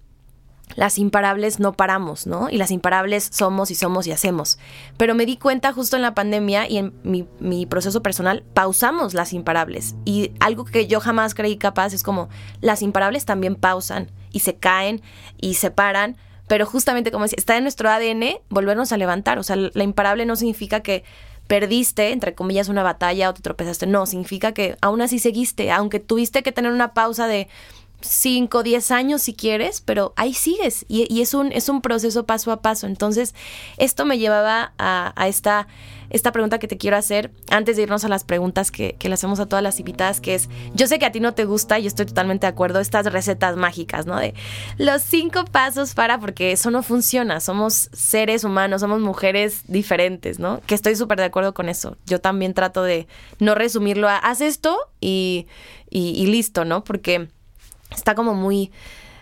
las 0.76 0.98
imparables 1.00 1.60
no 1.60 1.74
paramos, 1.74 2.28
¿no? 2.28 2.50
Y 2.50 2.58
las 2.58 2.72
imparables 2.72 3.30
somos 3.32 3.72
y 3.72 3.76
somos 3.76 4.06
y 4.08 4.12
hacemos. 4.12 4.60
Pero 4.98 5.16
me 5.16 5.26
di 5.26 5.38
cuenta 5.38 5.74
justo 5.74 5.96
en 5.96 6.02
la 6.02 6.14
pandemia 6.14 6.70
y 6.70 6.78
en 6.78 6.94
mi, 7.04 7.66
proceso 7.66 8.02
personal, 8.04 8.44
pausamos 8.54 9.14
las 9.14 9.34
imparables. 9.34 9.96
Y 10.06 10.32
algo 10.40 10.66
que 10.66 10.88
yo 10.88 11.00
jamás 11.00 11.34
creí 11.34 11.58
capaz 11.58 11.94
es 11.94 12.04
como, 12.04 12.30
las 12.62 12.82
imparables 12.82 13.26
también 13.26 13.56
pausan 13.56 14.12
y 14.32 14.42
se 14.42 14.56
caen 14.56 15.02
y 15.40 15.56
se 15.56 15.72
paran, 15.72 16.18
pero 16.48 16.66
justamente 16.66 17.12
como 17.12 17.24
decía, 17.26 17.38
está 17.38 17.58
en 17.58 17.64
nuestro 17.64 17.90
ADN 17.90 18.40
volvernos 18.50 18.92
a 18.92 18.98
levantar. 18.98 19.40
O 19.40 19.44
sea, 19.44 19.56
la 19.56 19.84
imparable 19.84 20.26
no 20.26 20.36
significa 20.36 20.82
que 20.82 21.04
perdiste, 21.48 22.12
entre 22.12 22.36
comillas, 22.36 22.70
una 22.70 22.84
batalla 22.84 23.30
o 23.30 23.34
te 23.34 23.42
tropezaste. 23.42 23.88
No, 23.88 24.06
significa 24.06 24.54
que 24.54 24.78
aún 24.82 25.02
así 25.02 25.18
seguiste, 25.20 25.72
aunque 25.72 26.00
tuviste 26.00 26.44
que 26.44 26.52
tener 26.52 26.72
una 26.72 26.94
pausa 26.94 27.28
de 27.28 27.48
5, 28.02 28.64
10 28.64 28.92
años 28.92 29.22
si 29.22 29.34
quieres, 29.34 29.82
pero 29.82 30.14
ahí 30.16 30.34
sigues 30.34 30.86
y, 30.88 31.12
y, 31.14 31.22
es, 31.22 31.34
un, 31.34 31.52
es 31.52 31.70
un 31.70 31.82
proceso 31.82 32.26
paso 32.26 32.52
a 32.52 32.62
paso. 32.62 32.88
Entonces, 32.88 33.34
esto 33.78 34.06
me 34.06 34.18
llevaba 34.18 34.74
a, 34.78 35.28
esta 35.28 35.68
esta 36.10 36.32
pregunta 36.32 36.58
que 36.58 36.70
te 36.70 36.78
quiero 36.78 36.96
hacer 36.96 37.32
antes 37.50 37.76
de 37.76 37.84
irnos 37.84 38.06
a 38.06 38.08
las 38.08 38.24
preguntas 38.24 38.72
que, 38.72 38.96
le 38.98 39.14
hacemos 39.14 39.42
a 39.42 39.46
todas 39.46 39.62
las 39.62 39.80
invitadas, 39.80 40.22
que 40.22 40.36
es, 40.36 40.48
yo 40.74 40.88
sé 40.88 41.00
que 41.00 41.06
a 41.06 41.12
ti 41.12 41.20
no 41.20 41.34
te 41.34 41.44
gusta 41.44 41.80
y 41.80 41.88
estoy 41.88 42.06
totalmente 42.06 42.48
de 42.48 42.52
acuerdo, 42.52 42.80
estas 42.80 43.12
recetas 43.12 43.58
mágicas, 43.58 44.06
¿no? 44.06 44.18
De 44.18 44.34
los 44.78 45.02
cinco 45.02 45.44
pasos 45.44 45.94
para, 45.94 46.18
porque 46.18 46.54
eso 46.54 46.72
no 46.72 46.82
funciona, 46.82 47.42
somos 47.42 47.90
seres 47.92 48.46
humanos, 48.46 48.80
somos 48.80 49.02
mujeres 49.02 49.64
diferentes, 49.68 50.40
¿no? 50.40 50.62
Que 50.66 50.76
estoy 50.76 50.96
súper 50.96 51.18
de 51.18 51.26
acuerdo 51.26 51.54
con 51.54 51.68
eso. 51.68 51.98
Yo 52.06 52.22
también 52.22 52.54
trato 52.54 52.84
de 52.84 53.08
no 53.40 53.54
resumirlo 53.54 54.08
a, 54.08 54.18
haz 54.18 54.40
esto 54.40 54.78
y, 55.02 55.48
y, 55.90 56.26
listo, 56.28 56.66
¿no? 56.66 56.84
Porque 56.84 57.30
está 57.92 58.16
como 58.16 58.34
muy... 58.34 58.72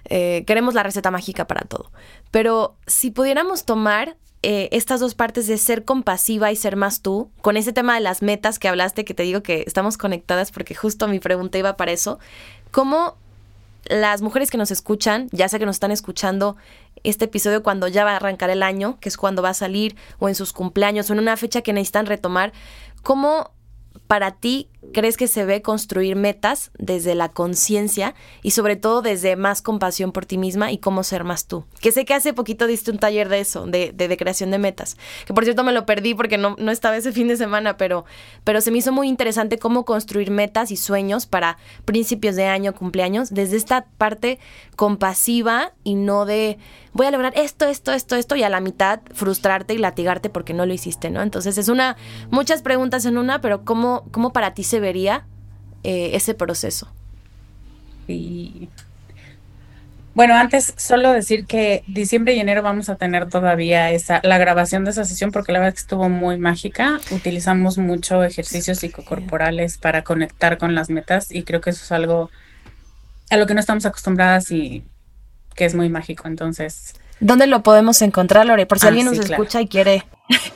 Eh, 0.07 0.43
queremos 0.45 0.76
la 0.76 0.84
receta 0.84 1.09
mágica 1.09 1.47
para 1.47 1.61
todo. 1.61 1.91
Pero 2.30 2.76
si 2.86 3.09
pudiéramos 3.09 3.66
tomar 3.66 4.18
eh, 4.43 4.70
estas 4.72 4.99
dos 4.99 5.16
partes 5.16 5.47
de 5.47 5.57
ser 5.57 5.84
compasiva 5.86 6.51
y 6.51 6.55
ser 6.55 6.76
más 6.76 7.01
tú, 7.01 7.32
con 7.41 7.57
ese 7.57 7.74
tema 7.74 7.95
de 7.95 8.01
las 8.01 8.22
metas 8.22 8.59
que 8.59 8.68
hablaste, 8.68 9.03
que 9.03 9.16
te 9.16 9.24
digo 9.24 9.41
que 9.41 9.63
estamos 9.66 9.97
conectadas 9.97 10.51
porque 10.51 10.76
justo 10.76 11.07
mi 11.07 11.20
pregunta 11.20 11.57
iba 11.57 11.78
para 11.78 11.91
eso, 11.91 12.20
¿cómo 12.70 13.18
las 13.86 14.22
mujeres 14.22 14.51
que 14.51 14.57
nos 14.57 14.72
escuchan, 14.72 15.30
ya 15.32 15.47
sea 15.49 15.59
que 15.59 15.66
nos 15.66 15.78
están 15.78 15.91
escuchando 15.91 16.57
este 17.03 17.26
episodio 17.26 17.63
cuando 17.63 17.88
ya 17.88 18.03
va 18.03 18.11
a 18.11 18.16
arrancar 18.18 18.49
el 18.49 18.63
año, 18.63 18.99
que 18.99 19.09
es 19.09 19.18
cuando 19.18 19.41
va 19.41 19.49
a 19.49 19.53
salir, 19.55 19.95
o 20.20 20.28
en 20.28 20.36
sus 20.36 20.53
cumpleaños, 20.53 21.09
o 21.09 21.13
en 21.13 21.20
una 21.20 21.38
fecha 21.38 21.61
que 21.61 21.74
necesitan 21.74 22.05
retomar, 22.05 22.51
¿cómo 23.03 23.51
para 24.07 24.32
ti 24.32 24.70
crees 24.93 25.17
que 25.17 25.27
se 25.27 25.45
ve 25.45 25.61
construir 25.61 26.15
metas 26.15 26.71
desde 26.77 27.15
la 27.15 27.29
conciencia 27.29 28.15
y 28.41 28.51
sobre 28.51 28.75
todo 28.75 29.01
desde 29.01 29.36
más 29.36 29.61
compasión 29.61 30.11
por 30.11 30.25
ti 30.25 30.38
misma 30.38 30.71
y 30.71 30.77
cómo 30.77 31.03
ser 31.03 31.23
más 31.23 31.47
tú? 31.47 31.65
Que 31.81 31.91
sé 31.91 32.05
que 32.05 32.13
hace 32.13 32.33
poquito 32.33 32.67
diste 32.67 32.91
un 32.91 32.97
taller 32.97 33.29
de 33.29 33.39
eso, 33.39 33.65
de, 33.65 33.91
de, 33.91 34.17
creación 34.17 34.51
de 34.51 34.57
metas, 34.57 34.97
que 35.25 35.33
por 35.33 35.43
cierto 35.43 35.63
me 35.63 35.71
lo 35.71 35.86
perdí 35.86 36.13
porque 36.13 36.38
no, 36.38 36.55
no 36.57 36.71
estaba 36.71 36.97
ese 36.97 37.11
fin 37.11 37.27
de 37.27 37.38
semana, 37.38 37.77
pero, 37.77 38.05
pero 38.43 38.61
se 38.61 38.71
me 38.71 38.77
hizo 38.77 38.91
muy 38.91 39.07
interesante 39.07 39.57
cómo 39.57 39.86
construir 39.86 40.31
metas 40.31 40.71
y 40.71 40.77
sueños 40.77 41.25
para 41.25 41.57
principios 41.86 42.36
de 42.36 42.45
año, 42.45 42.73
cumpleaños, 42.73 43.33
desde 43.33 43.57
esta 43.57 43.86
parte 43.97 44.39
compasiva 44.75 45.73
y 45.83 45.95
no 45.95 46.25
de 46.25 46.57
voy 46.95 47.07
a 47.07 47.11
lograr 47.11 47.33
esto, 47.36 47.65
esto, 47.65 47.91
esto, 47.91 48.15
esto 48.15 48.38
y 48.38 48.43
a 48.43 48.49
la 48.49 48.61
mitad 48.61 49.01
frustrarte 49.13 49.73
y 49.73 49.77
latigarte 49.77 50.29
porque 50.29 50.53
no 50.53 50.65
lo 50.65 50.73
hiciste, 50.73 51.09
¿no? 51.09 51.21
Entonces 51.21 51.57
es 51.57 51.67
una, 51.67 51.97
muchas 52.31 52.61
preguntas 52.61 53.05
en 53.05 53.17
una, 53.17 53.41
pero 53.41 53.65
¿cómo, 53.65 54.05
cómo 54.11 54.31
para 54.31 54.53
ti 54.53 54.63
se 54.63 54.74
vería 54.80 55.26
eh, 55.84 56.11
ese 56.13 56.34
proceso? 56.34 56.91
Y 58.07 58.69
bueno, 60.15 60.36
antes 60.36 60.73
solo 60.78 61.11
decir 61.11 61.45
que 61.45 61.84
diciembre 61.88 62.34
y 62.36 62.39
enero 62.39 62.63
vamos 62.63 62.88
a 62.88 62.95
tener 62.95 63.28
todavía 63.30 63.91
esa, 63.91 64.21
la 64.23 64.38
grabación 64.38 64.86
de 64.86 64.91
esa 64.91 65.03
sesión 65.03 65.32
porque 65.32 65.51
la 65.51 65.59
verdad 65.59 65.73
que 65.73 65.82
estuvo 65.82 66.07
muy 66.07 66.38
mágica. 66.38 67.01
Utilizamos 67.11 67.78
mucho 67.78 68.23
ejercicios 68.23 68.80
psicocorporales 68.80 69.78
para 69.78 70.05
conectar 70.05 70.57
con 70.57 70.73
las 70.73 70.89
metas 70.89 71.34
y 71.34 71.43
creo 71.43 71.59
que 71.59 71.71
eso 71.71 71.84
es 71.84 71.91
algo 71.91 72.32
a 73.30 73.36
lo 73.36 73.45
que 73.45 73.55
no 73.55 73.59
estamos 73.59 73.86
acostumbradas 73.86 74.51
y 74.51 74.86
que 75.53 75.65
es 75.65 75.76
muy 75.76 75.89
mágico. 75.89 76.30
Entonces. 76.30 76.93
¿Dónde 77.19 77.45
lo 77.45 77.61
podemos 77.61 78.01
encontrar, 78.01 78.45
Lore? 78.45 78.65
Por 78.65 78.80
si 78.80 78.86
ah, 78.86 78.89
alguien 78.89 79.07
nos 79.07 79.19
escucha 79.19 79.59
y 79.61 79.67
quiere. 79.67 80.05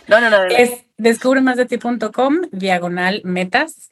no, 0.07 0.21
no, 0.21 0.29
no. 0.29 0.43
Es 0.45 0.85
descubremasdeti.com, 0.97 2.37
diagonal 2.53 3.21
metas. 3.25 3.91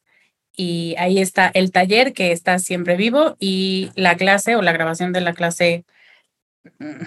Y 0.59 0.95
ahí 0.97 1.19
está 1.19 1.51
el 1.53 1.71
taller 1.71 2.13
que 2.13 2.31
está 2.31 2.57
siempre 2.57 2.97
vivo 2.97 3.37
y 3.39 3.91
la 3.93 4.17
clase 4.17 4.55
o 4.55 4.63
la 4.63 4.73
grabación 4.73 5.13
de 5.13 5.21
la 5.21 5.33
clase, 5.33 5.85
mm, 6.79 7.03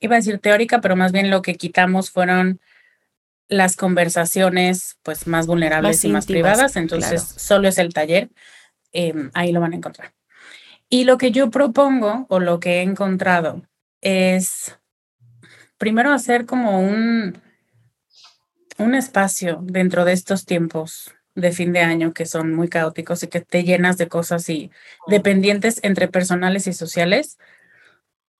iba 0.00 0.16
a 0.16 0.18
decir 0.18 0.40
teórica, 0.40 0.80
pero 0.80 0.96
más 0.96 1.12
bien 1.12 1.30
lo 1.30 1.40
que 1.40 1.54
quitamos 1.54 2.10
fueron 2.10 2.60
las 3.46 3.76
conversaciones 3.76 4.98
pues 5.04 5.28
más 5.28 5.46
vulnerables 5.46 6.04
y 6.04 6.08
más 6.08 6.26
privadas. 6.26 6.74
Entonces, 6.74 7.22
solo 7.22 7.68
es 7.68 7.78
el 7.78 7.94
taller. 7.94 8.28
Em, 8.92 9.30
ahí 9.34 9.52
lo 9.52 9.60
van 9.60 9.72
a 9.72 9.76
encontrar. 9.76 10.12
Y 10.88 11.04
lo 11.04 11.16
que 11.16 11.30
yo 11.30 11.50
propongo 11.50 12.26
o 12.28 12.40
lo 12.40 12.58
que 12.58 12.78
he 12.78 12.82
encontrado 12.82 13.62
es 14.00 14.76
primero 15.76 16.12
hacer 16.12 16.44
como 16.44 16.80
un, 16.80 17.40
un 18.78 18.94
espacio 18.96 19.60
dentro 19.62 20.04
de 20.04 20.12
estos 20.12 20.44
tiempos 20.44 21.14
de 21.38 21.52
fin 21.52 21.72
de 21.72 21.80
año 21.80 22.12
que 22.12 22.26
son 22.26 22.52
muy 22.52 22.68
caóticos 22.68 23.22
y 23.22 23.28
que 23.28 23.40
te 23.40 23.62
llenas 23.62 23.96
de 23.96 24.08
cosas 24.08 24.48
y 24.48 24.70
dependientes 25.06 25.80
entre 25.82 26.08
personales 26.08 26.66
y 26.66 26.72
sociales, 26.72 27.38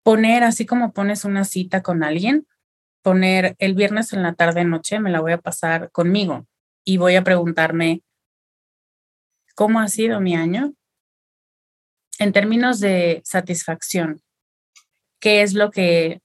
poner 0.03 0.43
así 0.43 0.67
como 0.67 0.93
pones 0.93 1.25
una 1.25 1.45
cita 1.45 1.83
con 1.83 2.03
alguien, 2.03 2.47
poner 3.03 3.55
el 3.59 3.75
viernes 3.75 4.13
en 4.13 4.23
la 4.23 4.35
tarde 4.35 4.65
noche 4.65 4.99
me 4.99 5.11
la 5.11 5.21
voy 5.21 5.33
a 5.33 5.39
pasar 5.39 5.91
conmigo 5.93 6.47
y 6.85 6.97
voy 6.97 7.15
a 7.15 7.23
preguntarme 7.23 8.03
cómo 9.55 9.81
ha 9.81 9.89
sido 9.89 10.21
mi 10.21 10.35
año, 10.35 10.75
en 12.19 12.33
términos 12.33 12.81
de 12.81 13.23
satisfacción, 13.25 14.21
¿qué 15.21 15.43
es 15.43 15.55
lo 15.55 15.71
que 15.71 16.21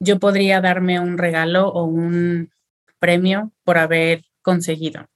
yo 0.00 0.18
podría 0.18 0.60
darme 0.60 1.00
un 1.00 1.16
regalo 1.16 1.68
o 1.68 1.84
un 1.84 2.52
premio 2.98 3.52
por 3.64 3.78
haber 3.78 4.22
conseguido? 4.42 5.06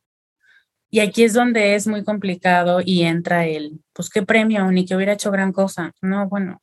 Y 0.95 1.01
aquí 1.01 1.24
es 1.24 1.32
donde 1.32 1.74
es 1.74 1.88
muy 1.88 2.05
complicado 2.05 2.80
y 2.80 3.03
entra 3.03 3.47
el, 3.47 3.80
pues, 3.95 4.09
¿qué 4.11 4.22
premio? 4.22 4.70
Ni 4.70 4.86
que 4.86 4.95
hubiera 4.95 5.14
hecho 5.14 5.32
gran 5.32 5.51
cosa. 5.51 5.92
No, 6.01 6.28
bueno, 6.28 6.62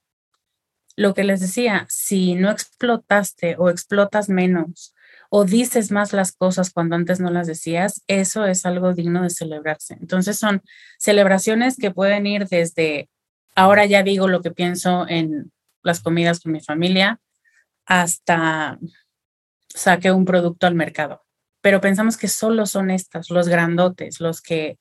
lo 0.96 1.14
que 1.14 1.26
les 1.26 1.42
decía, 1.42 1.86
si 1.90 2.36
no 2.36 2.50
explotaste 2.50 3.58
o 3.58 3.70
explotas 3.70 4.30
menos 4.30 4.96
o 5.30 5.44
dices 5.44 5.92
más 5.92 6.14
las 6.14 6.32
cosas 6.32 6.72
cuando 6.72 6.96
antes 6.96 7.20
no 7.20 7.30
las 7.30 7.46
decías, 7.46 8.04
eso 8.08 8.46
es 8.46 8.66
algo 8.66 8.94
digno 8.94 9.22
de 9.22 9.32
celebrarse. 9.32 9.98
Entonces 10.00 10.38
son 10.38 10.62
celebraciones 10.98 11.76
que 11.76 11.92
pueden 11.92 12.26
ir 12.26 12.48
desde 12.48 13.10
ahora 13.54 13.86
ya 13.86 14.02
digo 14.02 14.30
lo 14.30 14.42
que 14.42 14.52
pienso 14.52 15.06
en 15.10 15.52
las 15.84 16.00
comidas 16.00 16.40
con 16.40 16.54
mi 16.54 16.62
familia, 16.62 17.20
hasta 17.86 18.80
saqué 19.68 20.14
un 20.14 20.24
producto 20.24 20.68
al 20.68 20.76
mercado. 20.76 21.22
Pero 21.62 21.82
pensamos 21.82 22.18
que 22.18 22.28
solo 22.28 22.66
son 22.66 22.92
estas, 22.92 23.30
los 23.30 23.48
grandotes, 23.48 24.20
los 24.20 24.42
que 24.42 24.78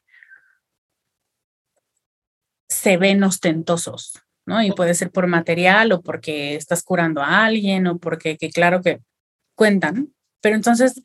se 2.69 2.97
ven 2.97 3.23
ostentosos, 3.23 4.23
¿no? 4.47 4.63
Y 4.63 4.73
puede 4.73 4.95
ser 4.95 5.11
por 5.11 5.27
material 5.27 5.93
o 5.93 6.03
porque 6.03 6.55
estás 6.55 6.83
curando 6.83 7.23
a 7.23 7.45
alguien 7.45 7.87
o 7.87 7.99
porque, 7.99 8.37
que 8.37 8.51
claro 8.51 8.81
que 8.81 9.01
cuentan, 9.55 10.15
pero 10.41 10.57
entonces, 10.57 11.03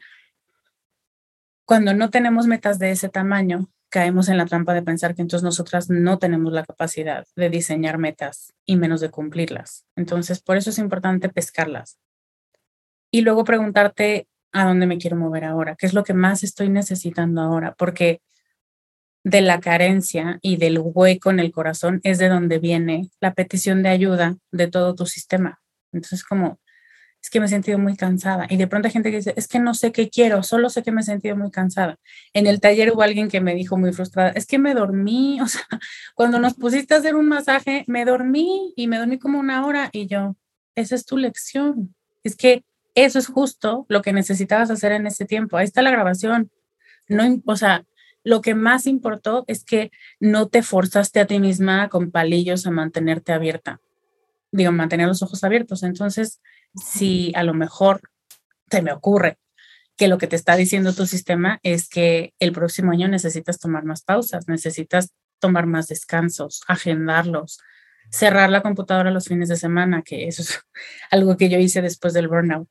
cuando 1.65 1.93
no 1.93 2.09
tenemos 2.09 2.47
metas 2.47 2.80
de 2.80 2.91
ese 2.91 3.09
tamaño, 3.09 3.69
caemos 3.89 4.30
en 4.30 4.38
la 4.38 4.45
trampa 4.45 4.73
de 4.73 4.82
pensar 4.82 5.15
que 5.15 5.21
entonces 5.21 5.43
nosotras 5.43 5.89
no 5.89 6.19
tenemos 6.19 6.53
la 6.53 6.65
capacidad 6.65 7.26
de 7.36 7.49
diseñar 7.49 7.97
metas 7.97 8.53
y 8.65 8.76
menos 8.76 9.01
de 9.01 9.09
cumplirlas. 9.09 9.86
Entonces, 9.95 10.41
por 10.41 10.57
eso 10.57 10.69
es 10.69 10.80
importante 10.80 11.30
pescarlas. 11.30 11.97
Y 13.11 13.21
luego 13.21 13.43
preguntarte 13.43 14.28
a 14.55 14.65
dónde 14.65 14.87
me 14.87 14.97
quiero 14.97 15.17
mover 15.17 15.43
ahora, 15.43 15.75
qué 15.77 15.85
es 15.85 15.93
lo 15.93 16.03
que 16.03 16.13
más 16.13 16.43
estoy 16.43 16.69
necesitando 16.69 17.41
ahora, 17.41 17.75
porque 17.77 18.21
de 19.25 19.41
la 19.41 19.59
carencia 19.59 20.39
y 20.41 20.57
del 20.57 20.79
hueco 20.79 21.29
en 21.29 21.39
el 21.39 21.51
corazón 21.51 21.99
es 22.03 22.19
de 22.19 22.29
donde 22.29 22.59
viene 22.59 23.09
la 23.19 23.33
petición 23.33 23.83
de 23.83 23.89
ayuda 23.89 24.37
de 24.51 24.67
todo 24.67 24.95
tu 24.95 25.05
sistema. 25.07 25.59
Entonces, 25.91 26.23
como, 26.23 26.59
es 27.21 27.31
que 27.31 27.39
me 27.39 27.47
he 27.47 27.49
sentido 27.49 27.79
muy 27.79 27.97
cansada. 27.97 28.45
Y 28.49 28.57
de 28.57 28.67
pronto 28.67 28.87
hay 28.87 28.93
gente 28.93 29.09
que 29.09 29.17
dice, 29.17 29.33
es 29.35 29.47
que 29.47 29.59
no 29.59 29.73
sé 29.73 29.91
qué 29.91 30.09
quiero, 30.09 30.43
solo 30.43 30.69
sé 30.69 30.83
que 30.83 30.91
me 30.91 31.01
he 31.01 31.03
sentido 31.03 31.35
muy 31.35 31.49
cansada. 31.49 31.97
En 32.33 32.45
el 32.45 32.61
taller 32.61 32.93
hubo 32.93 33.01
alguien 33.01 33.27
que 33.27 33.41
me 33.41 33.55
dijo 33.55 33.77
muy 33.77 33.91
frustrada, 33.91 34.29
es 34.29 34.45
que 34.45 34.59
me 34.59 34.75
dormí, 34.75 35.41
o 35.41 35.47
sea, 35.47 35.67
cuando 36.13 36.39
nos 36.39 36.53
pusiste 36.53 36.93
a 36.93 36.97
hacer 36.97 37.15
un 37.15 37.27
masaje, 37.27 37.83
me 37.87 38.05
dormí 38.05 38.73
y 38.77 38.87
me 38.87 38.99
dormí 38.99 39.17
como 39.19 39.39
una 39.39 39.65
hora 39.65 39.89
y 39.91 40.07
yo, 40.07 40.37
esa 40.75 40.95
es 40.95 41.05
tu 41.05 41.17
lección. 41.17 41.95
Es 42.23 42.35
que 42.35 42.63
eso 42.95 43.19
es 43.19 43.27
justo 43.27 43.85
lo 43.89 44.01
que 44.01 44.13
necesitabas 44.13 44.71
hacer 44.71 44.93
en 44.93 45.07
ese 45.07 45.25
tiempo. 45.25 45.57
Ahí 45.57 45.65
está 45.65 45.81
la 45.81 45.91
grabación. 45.91 46.49
No, 47.07 47.41
o 47.45 47.55
sea, 47.55 47.85
lo 48.23 48.41
que 48.41 48.55
más 48.55 48.87
importó 48.87 49.45
es 49.47 49.63
que 49.63 49.91
no 50.19 50.47
te 50.47 50.63
forzaste 50.63 51.19
a 51.19 51.27
ti 51.27 51.39
misma 51.39 51.89
con 51.89 52.09
palillos 52.09 52.65
a 52.65 52.71
mantenerte 52.71 53.33
abierta, 53.33 53.79
digo, 54.51 54.71
mantener 54.71 55.07
los 55.07 55.21
ojos 55.21 55.43
abiertos. 55.43 55.83
Entonces, 55.83 56.41
si 56.73 57.31
a 57.35 57.43
lo 57.43 57.53
mejor 57.53 58.01
te 58.67 58.81
me 58.81 58.91
ocurre 58.91 59.37
que 59.95 60.07
lo 60.07 60.17
que 60.17 60.27
te 60.27 60.35
está 60.35 60.55
diciendo 60.55 60.93
tu 60.93 61.05
sistema 61.05 61.59
es 61.63 61.87
que 61.87 62.33
el 62.39 62.51
próximo 62.51 62.91
año 62.91 63.07
necesitas 63.07 63.59
tomar 63.59 63.85
más 63.85 64.01
pausas, 64.01 64.47
necesitas 64.47 65.13
tomar 65.39 65.67
más 65.67 65.87
descansos, 65.87 66.63
agendarlos, 66.67 67.59
cerrar 68.09 68.49
la 68.49 68.61
computadora 68.61 69.11
los 69.11 69.27
fines 69.27 69.49
de 69.49 69.55
semana, 69.55 70.01
que 70.01 70.27
eso 70.27 70.41
es 70.41 70.59
algo 71.11 71.37
que 71.37 71.49
yo 71.49 71.59
hice 71.59 71.81
después 71.81 72.13
del 72.13 72.27
burnout, 72.27 72.69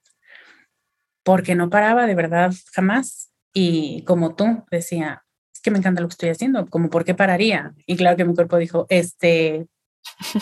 porque 1.25 1.57
no 1.57 1.70
paraba 1.70 2.07
de 2.07 2.14
verdad 2.14 2.53
jamás. 2.72 3.33
Y 3.53 4.03
como 4.05 4.35
tú 4.35 4.64
decía, 4.70 5.25
que 5.64 5.70
me 5.70 5.79
encanta 5.79 6.03
lo 6.03 6.09
que 6.09 6.12
estoy 6.12 6.29
haciendo, 6.29 6.66
como 6.66 6.91
por 6.91 7.05
qué 7.05 7.14
pararía. 7.14 7.75
Y 7.87 7.97
claro 7.97 8.16
que 8.16 8.27
mi 8.27 8.35
cuerpo 8.35 8.59
dijo, 8.59 8.87
este, 8.91 9.66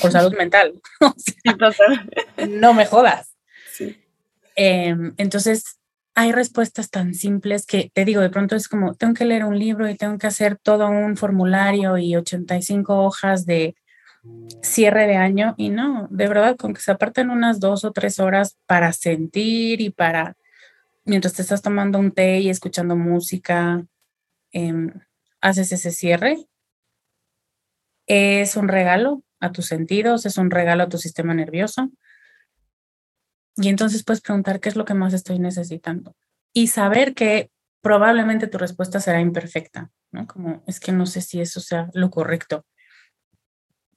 por 0.00 0.10
salud 0.12 0.34
mental. 0.36 0.82
no 2.48 2.74
me 2.74 2.86
jodas. 2.86 3.34
Em, 4.56 5.14
entonces, 5.16 5.78
hay 6.14 6.32
respuestas 6.32 6.90
tan 6.90 7.14
simples 7.14 7.64
que 7.66 7.90
te 7.94 8.04
digo, 8.04 8.20
de 8.20 8.30
pronto 8.30 8.56
es 8.56 8.68
como, 8.68 8.94
tengo 8.94 9.14
que 9.14 9.24
leer 9.24 9.44
un 9.44 9.58
libro 9.58 9.88
y 9.88 9.96
tengo 9.96 10.18
que 10.18 10.26
hacer 10.26 10.56
todo 10.56 10.88
un 10.88 11.16
formulario 11.16 11.96
y 11.96 12.16
85 12.16 13.04
hojas 13.04 13.46
de 13.46 13.76
cierre 14.60 15.06
de 15.06 15.16
año 15.16 15.54
y 15.56 15.70
no, 15.70 16.08
de 16.10 16.28
verdad, 16.28 16.56
con 16.56 16.74
que 16.74 16.80
se 16.80 16.92
aparten 16.92 17.30
unas 17.30 17.60
dos 17.60 17.84
o 17.84 17.92
tres 17.92 18.18
horas 18.18 18.58
para 18.66 18.92
sentir 18.92 19.80
y 19.80 19.90
para, 19.90 20.36
mientras 21.04 21.34
te 21.34 21.42
estás 21.42 21.62
tomando 21.62 21.98
un 21.98 22.12
té 22.12 22.40
y 22.40 22.50
escuchando 22.50 22.96
música, 22.96 23.84
eh, 24.52 24.92
haces 25.40 25.72
ese 25.72 25.90
cierre. 25.90 26.36
Es 28.06 28.56
un 28.56 28.68
regalo 28.68 29.22
a 29.40 29.52
tus 29.52 29.66
sentidos, 29.66 30.26
es 30.26 30.38
un 30.38 30.50
regalo 30.50 30.84
a 30.84 30.88
tu 30.88 30.98
sistema 30.98 31.34
nervioso. 31.34 31.90
Y 33.56 33.68
entonces 33.68 34.04
puedes 34.04 34.22
preguntar 34.22 34.60
qué 34.60 34.68
es 34.68 34.76
lo 34.76 34.84
que 34.84 34.94
más 34.94 35.12
estoy 35.12 35.38
necesitando. 35.38 36.16
Y 36.52 36.68
saber 36.68 37.14
que 37.14 37.50
probablemente 37.80 38.46
tu 38.46 38.58
respuesta 38.58 39.00
será 39.00 39.20
imperfecta, 39.20 39.90
¿no? 40.10 40.26
Como 40.26 40.62
es 40.66 40.80
que 40.80 40.92
no 40.92 41.06
sé 41.06 41.20
si 41.20 41.40
eso 41.40 41.60
sea 41.60 41.90
lo 41.92 42.10
correcto. 42.10 42.64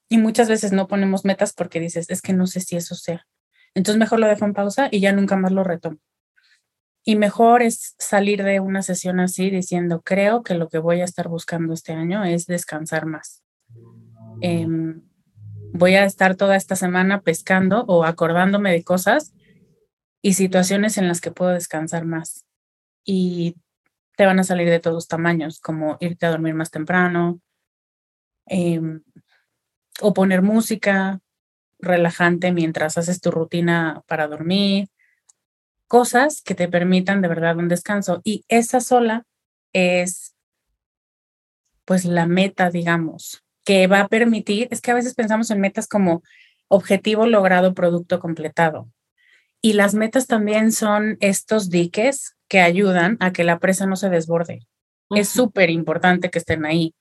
Y 0.09 0.17
muchas 0.17 0.49
veces 0.49 0.71
no 0.71 0.87
ponemos 0.87 1.25
metas 1.25 1.53
porque 1.53 1.79
dices, 1.79 2.09
es 2.09 2.21
que 2.21 2.33
no 2.33 2.47
sé 2.47 2.59
si 2.59 2.75
eso 2.75 2.95
sea. 2.95 3.25
Entonces 3.73 3.99
mejor 3.99 4.19
lo 4.19 4.27
dejo 4.27 4.45
en 4.45 4.53
pausa 4.53 4.87
y 4.91 4.99
ya 4.99 5.11
nunca 5.11 5.35
más 5.35 5.51
lo 5.51 5.63
retomo. 5.63 5.97
Y 7.07 7.15
mejor 7.15 7.61
es 7.61 7.93
salir 7.99 8.43
de 8.43 8.59
una 8.59 8.81
sesión 8.81 9.19
así 9.19 9.51
diciendo, 9.51 10.01
creo 10.03 10.41
que 10.41 10.55
lo 10.55 10.69
que 10.69 10.79
voy 10.79 11.01
a 11.01 11.05
estar 11.05 11.27
buscando 11.27 11.71
este 11.71 11.93
año 11.93 12.23
es 12.25 12.47
descansar 12.47 13.05
más. 13.05 13.43
Em, 14.41 15.03
voy 15.71 15.93
a 15.93 16.05
estar 16.05 16.35
toda 16.35 16.55
esta 16.55 16.75
semana 16.75 17.21
pescando 17.21 17.85
o 17.87 18.05
acordándome 18.05 18.71
de 18.71 18.83
cosas 18.83 19.35
y 20.23 20.33
situaciones 20.33 20.97
en 20.97 21.07
las 21.07 21.21
que 21.21 21.29
puedo 21.29 21.51
descansar 21.51 22.05
más. 22.05 22.43
Y 23.03 23.55
te 24.17 24.25
van 24.25 24.39
a 24.39 24.43
salir 24.43 24.67
de 24.67 24.79
todos 24.79 25.07
tamaños, 25.07 25.59
como 25.59 25.97
irte 25.99 26.25
a 26.25 26.31
dormir 26.31 26.55
más 26.55 26.71
temprano 26.71 27.39
em, 28.47 29.03
o 30.01 30.11
poner 30.11 30.41
música 30.41 31.19
relajante 31.77 32.51
mientras 32.51 32.97
haces 32.97 33.21
tu 33.21 33.29
rutina 33.29 34.01
para 34.07 34.27
dormir 34.27 34.89
cosas 35.87 36.41
que 36.41 36.55
te 36.55 36.67
permitan 36.67 37.21
de 37.21 37.27
verdad 37.27 37.57
un 37.57 37.67
descanso. 37.67 38.21
Y 38.23 38.43
esa 38.47 38.79
sola 38.81 39.25
es 39.73 40.35
pues 41.85 42.05
la 42.05 42.25
meta, 42.25 42.69
digamos, 42.69 43.43
que 43.63 43.87
va 43.87 44.01
a 44.01 44.07
permitir, 44.07 44.67
es 44.71 44.81
que 44.81 44.91
a 44.91 44.95
veces 44.95 45.13
pensamos 45.13 45.51
en 45.51 45.61
metas 45.61 45.87
como 45.87 46.23
objetivo 46.67 47.27
logrado, 47.27 47.73
producto 47.73 48.19
completado. 48.19 48.89
Y 49.61 49.73
las 49.73 49.93
metas 49.93 50.27
también 50.27 50.71
son 50.71 51.17
estos 51.21 51.69
diques 51.69 52.35
que 52.47 52.59
ayudan 52.59 53.17
a 53.19 53.31
que 53.31 53.43
la 53.43 53.59
presa 53.59 53.85
no 53.85 53.95
se 53.95 54.09
desborde. 54.09 54.67
Es 55.11 55.29
súper 55.29 55.69
importante 55.69 56.29
que 56.29 56.39
estén 56.39 56.65
ahí. 56.65 56.95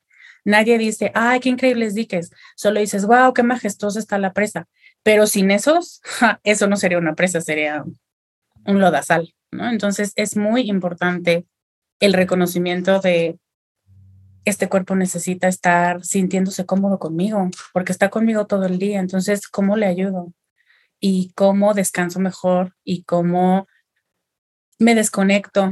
Nadie 0.44 0.76
dice, 0.78 1.10
ay, 1.14 1.40
qué 1.40 1.48
increíbles 1.48 1.94
diques. 1.94 2.30
Solo 2.54 2.80
dices, 2.80 3.06
wow, 3.06 3.32
qué 3.32 3.42
majestuosa 3.42 3.98
está 3.98 4.18
la 4.18 4.32
presa. 4.32 4.66
Pero 5.02 5.26
sin 5.26 5.50
esos, 5.50 6.02
eso 6.44 6.66
no 6.66 6.76
sería 6.76 6.98
una 6.98 7.14
presa, 7.14 7.40
sería 7.40 7.84
un 8.66 8.80
lodazal, 8.80 9.34
¿no? 9.50 9.68
Entonces 9.70 10.12
es 10.16 10.36
muy 10.36 10.68
importante 10.68 11.46
el 12.00 12.12
reconocimiento 12.12 13.00
de 13.00 13.38
este 14.44 14.68
cuerpo 14.68 14.94
necesita 14.94 15.48
estar 15.48 16.04
sintiéndose 16.04 16.66
cómodo 16.66 16.98
conmigo, 16.98 17.48
porque 17.72 17.92
está 17.92 18.10
conmigo 18.10 18.46
todo 18.46 18.66
el 18.66 18.78
día, 18.78 19.00
entonces, 19.00 19.48
¿cómo 19.48 19.76
le 19.76 19.86
ayudo? 19.86 20.34
Y 21.00 21.32
cómo 21.34 21.74
descanso 21.74 22.20
mejor 22.20 22.74
y 22.84 23.04
cómo 23.04 23.66
me 24.78 24.94
desconecto 24.94 25.70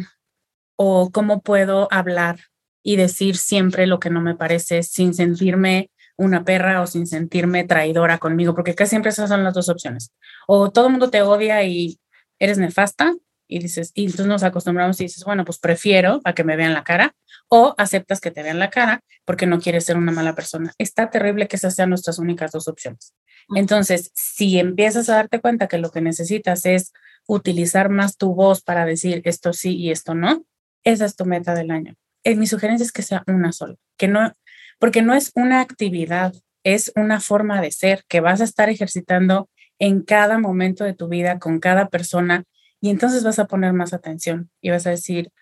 o 0.77 1.11
cómo 1.11 1.43
puedo 1.43 1.89
hablar 1.91 2.41
y 2.83 2.97
decir 2.97 3.37
siempre 3.37 3.87
lo 3.87 4.01
que 4.01 4.11
no 4.11 4.21
me 4.21 4.35
parece 4.35 4.83
sin 4.83 5.15
sentirme 5.15 5.91
una 6.17 6.45
perra 6.45 6.83
o 6.83 6.87
sin 6.87 7.07
sentirme 7.07 7.65
traidora 7.65 8.19
conmigo, 8.19 8.55
porque 8.55 8.75
casi 8.75 8.91
siempre 8.91 9.11
esas 9.11 9.29
son 9.29 9.45
las 9.45 9.55
dos 9.55 9.69
opciones. 9.69 10.13
O 10.47 10.71
todo 10.71 10.87
el 10.87 10.93
mundo 10.93 11.11
te 11.11 11.23
odia 11.23 11.63
y 11.65 11.99
eres 12.43 12.59
nefasta 12.59 13.15
y 13.47 13.61
dices, 13.61 13.93
y 13.95 14.07
entonces 14.07 14.27
nos 14.27 14.43
acostumbramos 14.43 15.01
y 15.01 15.05
dices, 15.05 15.25
bueno, 15.25 15.45
pues 15.45 15.59
prefiero 15.59 16.21
a 16.25 16.35
que 16.35 16.43
me 16.43 16.57
vean 16.57 16.75
la 16.75 16.83
cara 16.83 17.15
o 17.49 17.75
aceptas 17.79 18.21
que 18.21 18.33
te 18.33 18.43
vean 18.43 18.59
la 18.59 18.69
cara 18.69 19.01
porque 19.25 19.47
no 19.47 19.61
quieres 19.61 19.85
ser 19.85 19.97
una 19.97 20.11
mala 20.11 20.35
persona. 20.35 20.73
Está 20.77 21.09
terrible 21.09 21.47
que 21.47 21.55
esas 21.55 21.77
sean 21.77 21.91
nuestras 21.91 22.19
únicas 22.19 22.51
dos 22.51 22.67
opciones. 22.67 23.15
Entonces, 23.55 24.11
si 24.15 24.59
empiezas 24.59 25.09
a 25.09 25.15
darte 25.15 25.41
cuenta 25.41 25.69
que 25.69 25.79
lo 25.79 25.93
que 25.93 26.01
necesitas 26.01 26.67
es 26.67 26.93
utilizar 27.27 27.91
más 27.91 28.17
tu 28.17 28.35
voz 28.35 28.61
para 28.61 28.85
decir 28.87 29.23
esto 29.25 29.53
sí 29.53 29.77
y 29.77 29.93
esto 29.93 30.15
no, 30.15 30.45
esa 30.83 31.05
es 31.05 31.15
tu 31.15 31.25
meta 31.27 31.55
del 31.55 31.71
año. 31.71 31.95
Eh, 32.25 32.35
mi 32.35 32.49
sugerencia 32.49 32.85
es 32.85 32.93
que 32.93 33.03
sea 33.03 33.23
una 33.29 33.53
sola, 33.53 33.77
que 33.97 34.09
no, 34.09 34.33
porque 34.81 35.03
no 35.03 35.15
es 35.15 35.31
una 35.37 35.61
actividad, 35.61 36.35
es 36.65 36.91
una 36.97 37.21
forma 37.21 37.61
de 37.61 37.71
ser 37.71 38.05
que 38.09 38.21
vas 38.21 38.41
a 38.41 38.45
estar 38.45 38.69
ejercitando 38.69 39.49
en 39.83 40.03
cada 40.03 40.39
momento 40.39 40.85
de 40.85 40.95
tu 40.95 41.09
vida 41.09 41.41
con 41.41 41.59
cada 41.59 41.89
persona 41.89 42.45
y 42.81 42.89
entonces 42.91 43.25
vas 43.25 43.41
a 43.41 43.49
poner 43.49 43.73
más 43.73 43.93
atención 43.93 44.49
y 44.61 44.71
vas 44.71 44.87
a 44.87 44.91
decir, 44.91 45.33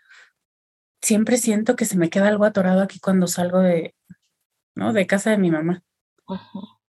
siempre 1.02 1.36
siento 1.36 1.76
que 1.76 1.84
se 1.84 1.98
me 1.98 2.08
queda 2.08 2.28
algo 2.28 2.46
atorado 2.46 2.80
aquí 2.80 3.00
cuando 3.00 3.26
salgo 3.26 3.58
de, 3.58 3.94
¿no? 4.74 4.94
de 4.94 5.06
casa 5.06 5.28
de 5.28 5.36
mi 5.36 5.50
mamá. 5.50 5.82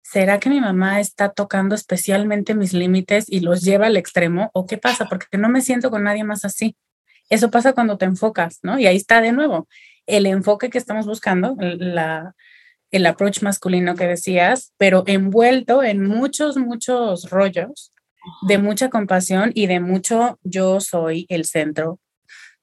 ¿Será 0.00 0.40
que 0.40 0.48
mi 0.48 0.58
mamá 0.58 1.00
está 1.00 1.32
tocando 1.32 1.74
especialmente 1.74 2.54
mis 2.54 2.72
límites 2.72 3.26
y 3.28 3.40
los 3.40 3.60
lleva 3.60 3.88
al 3.88 3.98
extremo? 3.98 4.50
¿O 4.54 4.64
qué 4.64 4.78
pasa? 4.78 5.06
Porque 5.06 5.36
no 5.36 5.50
me 5.50 5.60
siento 5.60 5.90
con 5.90 6.04
nadie 6.04 6.24
más 6.24 6.46
así. 6.46 6.78
Eso 7.28 7.50
pasa 7.50 7.74
cuando 7.74 7.98
te 7.98 8.06
enfocas, 8.06 8.60
¿no? 8.62 8.78
Y 8.78 8.86
ahí 8.86 8.96
está 8.96 9.20
de 9.20 9.32
nuevo 9.32 9.68
el 10.06 10.24
enfoque 10.24 10.70
que 10.70 10.78
estamos 10.78 11.04
buscando, 11.04 11.56
la, 11.58 12.34
el 12.94 13.06
approach 13.06 13.42
masculino 13.42 13.96
que 13.96 14.06
decías, 14.06 14.72
pero 14.76 15.02
envuelto 15.06 15.82
en 15.82 16.06
muchos, 16.06 16.56
muchos 16.56 17.28
rollos 17.28 17.92
de 18.42 18.58
mucha 18.58 18.88
compasión 18.88 19.50
y 19.52 19.66
de 19.66 19.80
mucho 19.80 20.38
yo 20.44 20.78
soy 20.80 21.26
el 21.28 21.44
centro 21.44 21.98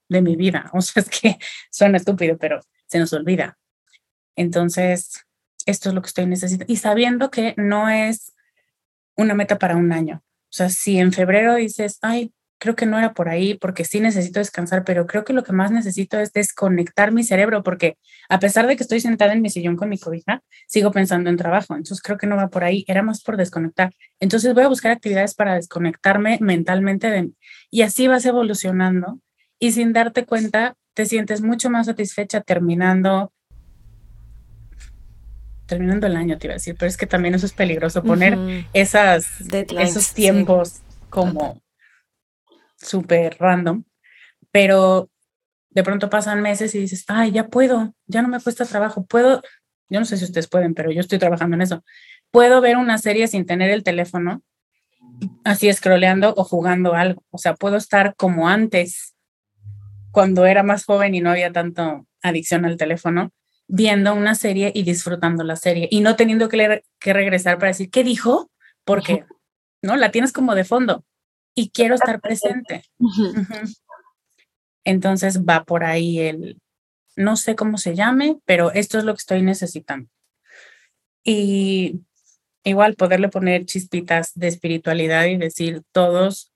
de 0.08 0.22
mi 0.22 0.36
vida. 0.36 0.70
O 0.74 0.80
sea, 0.80 1.02
es 1.02 1.10
que 1.10 1.38
suena 1.70 1.98
estúpido, 1.98 2.38
pero 2.38 2.60
se 2.86 2.98
nos 2.98 3.12
olvida. 3.12 3.58
Entonces, 4.34 5.26
esto 5.66 5.90
es 5.90 5.94
lo 5.94 6.00
que 6.00 6.08
estoy 6.08 6.24
necesitando. 6.24 6.72
Y 6.72 6.76
sabiendo 6.76 7.30
que 7.30 7.52
no 7.58 7.90
es 7.90 8.32
una 9.14 9.34
meta 9.34 9.58
para 9.58 9.76
un 9.76 9.92
año. 9.92 10.22
O 10.24 10.54
sea, 10.54 10.70
si 10.70 10.98
en 10.98 11.12
febrero 11.12 11.56
dices, 11.56 11.98
ay, 12.00 12.32
creo 12.62 12.76
que 12.76 12.86
no 12.86 12.96
era 12.96 13.12
por 13.12 13.28
ahí, 13.28 13.54
porque 13.54 13.84
sí 13.84 13.98
necesito 13.98 14.38
descansar, 14.38 14.84
pero 14.84 15.08
creo 15.08 15.24
que 15.24 15.32
lo 15.32 15.42
que 15.42 15.52
más 15.52 15.72
necesito 15.72 16.20
es 16.20 16.32
desconectar 16.32 17.10
mi 17.10 17.24
cerebro, 17.24 17.64
porque 17.64 17.98
a 18.28 18.38
pesar 18.38 18.68
de 18.68 18.76
que 18.76 18.84
estoy 18.84 19.00
sentada 19.00 19.32
en 19.32 19.42
mi 19.42 19.50
sillón 19.50 19.74
con 19.74 19.88
mi 19.88 19.98
cobija, 19.98 20.44
sigo 20.68 20.92
pensando 20.92 21.28
en 21.28 21.36
trabajo. 21.36 21.74
Entonces 21.74 22.00
creo 22.00 22.18
que 22.18 22.28
no 22.28 22.36
va 22.36 22.50
por 22.50 22.62
ahí, 22.62 22.84
era 22.86 23.02
más 23.02 23.20
por 23.24 23.36
desconectar. 23.36 23.92
Entonces 24.20 24.54
voy 24.54 24.62
a 24.62 24.68
buscar 24.68 24.92
actividades 24.92 25.34
para 25.34 25.56
desconectarme 25.56 26.38
mentalmente 26.40 27.10
de, 27.10 27.32
y 27.68 27.82
así 27.82 28.06
vas 28.06 28.24
evolucionando 28.26 29.18
y 29.58 29.72
sin 29.72 29.92
darte 29.92 30.24
cuenta 30.24 30.76
te 30.94 31.04
sientes 31.06 31.42
mucho 31.42 31.68
más 31.68 31.86
satisfecha 31.86 32.42
terminando 32.42 33.32
terminando 35.66 36.06
el 36.06 36.14
año, 36.14 36.38
te 36.38 36.46
iba 36.46 36.52
a 36.52 36.58
decir, 36.58 36.76
pero 36.78 36.88
es 36.88 36.96
que 36.96 37.06
también 37.06 37.34
eso 37.34 37.46
es 37.46 37.54
peligroso, 37.54 38.04
poner 38.04 38.66
esas, 38.72 39.26
esos 39.80 40.12
tiempos 40.12 40.82
como 41.10 41.60
súper 42.82 43.36
random, 43.38 43.84
pero 44.50 45.10
de 45.70 45.82
pronto 45.82 46.10
pasan 46.10 46.42
meses 46.42 46.74
y 46.74 46.80
dices, 46.80 47.04
ay, 47.08 47.32
ya 47.32 47.48
puedo, 47.48 47.94
ya 48.06 48.22
no 48.22 48.28
me 48.28 48.40
cuesta 48.40 48.66
trabajo, 48.66 49.06
puedo, 49.06 49.42
yo 49.88 50.00
no 50.00 50.06
sé 50.06 50.16
si 50.16 50.24
ustedes 50.24 50.48
pueden, 50.48 50.74
pero 50.74 50.90
yo 50.90 51.00
estoy 51.00 51.18
trabajando 51.18 51.56
en 51.56 51.62
eso, 51.62 51.84
puedo 52.30 52.60
ver 52.60 52.76
una 52.76 52.98
serie 52.98 53.26
sin 53.28 53.46
tener 53.46 53.70
el 53.70 53.82
teléfono, 53.82 54.42
así 55.44 55.72
scrolleando 55.72 56.34
o 56.36 56.44
jugando 56.44 56.94
algo, 56.94 57.24
o 57.30 57.38
sea, 57.38 57.54
puedo 57.54 57.76
estar 57.76 58.14
como 58.16 58.48
antes, 58.48 59.14
cuando 60.10 60.44
era 60.44 60.62
más 60.62 60.84
joven 60.84 61.14
y 61.14 61.20
no 61.20 61.30
había 61.30 61.52
tanto 61.52 62.06
adicción 62.22 62.66
al 62.66 62.76
teléfono, 62.76 63.32
viendo 63.66 64.14
una 64.14 64.34
serie 64.34 64.70
y 64.74 64.82
disfrutando 64.82 65.42
la 65.44 65.56
serie 65.56 65.88
y 65.90 66.00
no 66.00 66.16
teniendo 66.16 66.50
que, 66.50 66.82
que 66.98 67.12
regresar 67.14 67.56
para 67.56 67.68
decir, 67.68 67.88
¿qué 67.88 68.04
dijo? 68.04 68.50
Porque, 68.84 69.24
¿no? 69.80 69.96
La 69.96 70.10
tienes 70.10 70.32
como 70.32 70.54
de 70.54 70.64
fondo 70.64 71.06
y 71.54 71.70
quiero 71.70 71.94
estar 71.94 72.20
presente. 72.20 72.84
Entonces 74.84 75.42
va 75.44 75.64
por 75.64 75.84
ahí 75.84 76.18
el, 76.18 76.60
no 77.16 77.36
sé 77.36 77.54
cómo 77.56 77.78
se 77.78 77.94
llame, 77.94 78.38
pero 78.44 78.72
esto 78.72 78.98
es 78.98 79.04
lo 79.04 79.12
que 79.14 79.18
estoy 79.18 79.42
necesitando. 79.42 80.08
Y 81.24 82.00
igual 82.64 82.94
poderle 82.94 83.28
poner 83.28 83.64
chispitas 83.64 84.32
de 84.34 84.48
espiritualidad 84.48 85.26
y 85.26 85.36
decir 85.36 85.82
todos, 85.92 86.52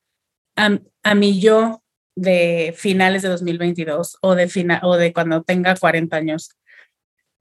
a, 0.57 0.79
a 1.03 1.15
mí 1.15 1.41
yo 1.41 1.83
de 2.17 2.75
finales 2.77 3.23
de 3.23 3.29
2022 3.29 4.17
o 4.23 4.35
de, 4.35 4.49
fina, 4.49 4.81
o 4.83 4.97
de 4.97 5.13
cuando 5.13 5.43
tenga 5.43 5.77
40 5.77 6.17
años, 6.17 6.51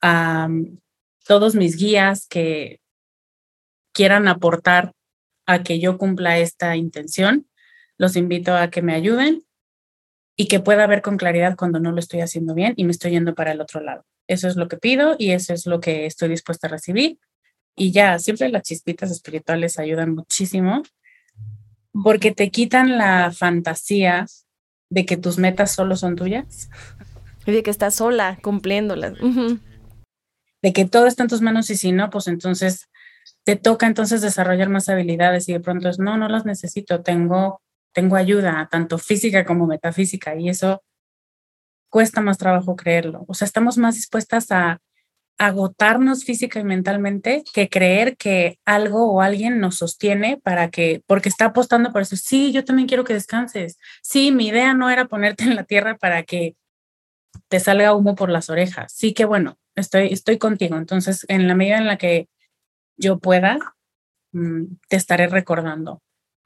a 0.02 0.50
todos 1.26 1.56
mis 1.56 1.78
guías 1.78 2.28
que 2.28 2.80
quieran 3.94 4.28
aportar 4.28 4.92
a 5.46 5.64
que 5.64 5.80
yo 5.80 5.98
cumpla 5.98 6.38
esta 6.40 6.76
intención, 6.76 7.48
los 7.98 8.16
invito 8.16 8.56
a 8.56 8.70
que 8.70 8.82
me 8.82 8.94
ayuden 8.94 9.44
y 10.36 10.48
que 10.48 10.60
pueda 10.60 10.88
ver 10.88 11.02
con 11.02 11.18
claridad 11.18 11.56
cuando 11.56 11.80
no 11.80 11.92
lo 11.92 12.00
estoy 12.00 12.22
haciendo 12.22 12.54
bien 12.54 12.74
y 12.76 12.84
me 12.84 12.92
estoy 12.92 13.12
yendo 13.12 13.36
para 13.36 13.52
el 13.52 13.62
otro 13.62 13.80
lado. 13.82 14.06
Eso 14.28 14.48
es 14.48 14.56
lo 14.56 14.68
que 14.68 14.78
pido 14.78 15.16
y 15.18 15.32
eso 15.32 15.54
es 15.54 15.66
lo 15.66 15.80
que 15.80 16.06
estoy 16.06 16.30
dispuesta 16.30 16.68
a 16.68 16.72
recibir. 16.72 17.20
Y 17.76 17.92
ya, 17.92 18.20
siempre 18.20 18.50
las 18.50 18.64
chispitas 18.64 19.12
espirituales 19.12 19.80
ayudan 19.80 20.16
muchísimo 20.16 20.84
porque 22.04 22.32
te 22.32 22.50
quitan 22.50 22.98
la 22.98 23.32
fantasía 23.32 24.26
de 24.90 25.06
que 25.06 25.18
tus 25.18 25.38
metas 25.38 25.74
solo 25.74 25.96
son 25.96 26.16
tuyas. 26.16 26.70
Y 27.46 27.52
de 27.52 27.64
que 27.64 27.70
estás 27.70 27.96
sola 27.96 28.40
cumpliéndolas. 28.42 29.14
De 30.62 30.74
que 30.74 30.86
todo 30.86 31.06
está 31.06 31.24
en 31.24 31.30
tus 31.30 31.42
manos 31.42 31.70
y 31.70 31.76
si 31.76 31.92
no, 31.92 32.10
pues 32.10 32.28
entonces 32.28 32.90
te 33.46 33.56
toca 33.56 33.86
entonces 33.86 34.22
desarrollar 34.22 34.70
más 34.70 34.90
habilidades 34.90 35.48
y 35.48 35.54
de 35.54 35.60
pronto 35.60 35.88
es, 35.88 36.00
no, 36.00 36.18
no 36.18 36.28
las 36.28 36.46
necesito, 36.46 37.04
tengo, 37.04 37.62
tengo 37.94 38.16
ayuda, 38.16 38.68
tanto 38.72 38.98
física 38.98 39.46
como 39.46 39.68
metafísica, 39.68 40.36
y 40.36 40.50
eso 40.50 40.84
cuesta 41.90 42.22
más 42.22 42.38
trabajo 42.40 42.76
creerlo. 42.76 43.24
O 43.28 43.36
sea, 43.36 43.46
estamos 43.46 43.78
más 43.78 43.96
dispuestas 43.96 44.52
a 44.52 44.80
agotarnos 45.38 46.24
física 46.24 46.60
y 46.60 46.64
mentalmente 46.64 47.44
que 47.54 47.70
creer 47.70 48.18
que 48.18 48.58
algo 48.66 49.12
o 49.12 49.22
alguien 49.22 49.60
nos 49.60 49.78
sostiene 49.78 50.40
para 50.44 50.72
que, 50.72 51.04
porque 51.06 51.30
está 51.30 51.46
apostando 51.46 51.92
por 51.92 52.02
eso, 52.02 52.16
sí, 52.16 52.52
yo 52.52 52.66
también 52.66 52.88
quiero 52.88 53.04
que 53.04 53.14
descanses, 53.14 53.78
sí, 54.02 54.32
mi 54.32 54.48
idea 54.48 54.74
no 54.74 54.90
era 54.90 55.06
ponerte 55.06 55.44
en 55.44 55.56
la 55.56 55.66
tierra 55.66 55.98
para 55.98 56.24
que 56.24 56.56
te 57.50 57.60
salga 57.60 57.94
humo 57.94 58.16
por 58.16 58.30
las 58.30 58.50
orejas, 58.50 58.94
sí 58.94 59.14
que 59.14 59.26
bueno, 59.26 59.58
estoy, 59.76 60.08
estoy 60.08 60.38
contigo, 60.38 60.78
entonces 60.78 61.26
en 61.28 61.48
la 61.48 61.56
medida 61.56 61.78
en 61.78 61.88
la 61.88 61.98
que 61.98 62.30
yo 62.98 63.20
pueda, 63.20 63.58
mm, 64.32 64.78
te 64.90 64.96
estaré 64.96 65.28
recordando 65.28 66.02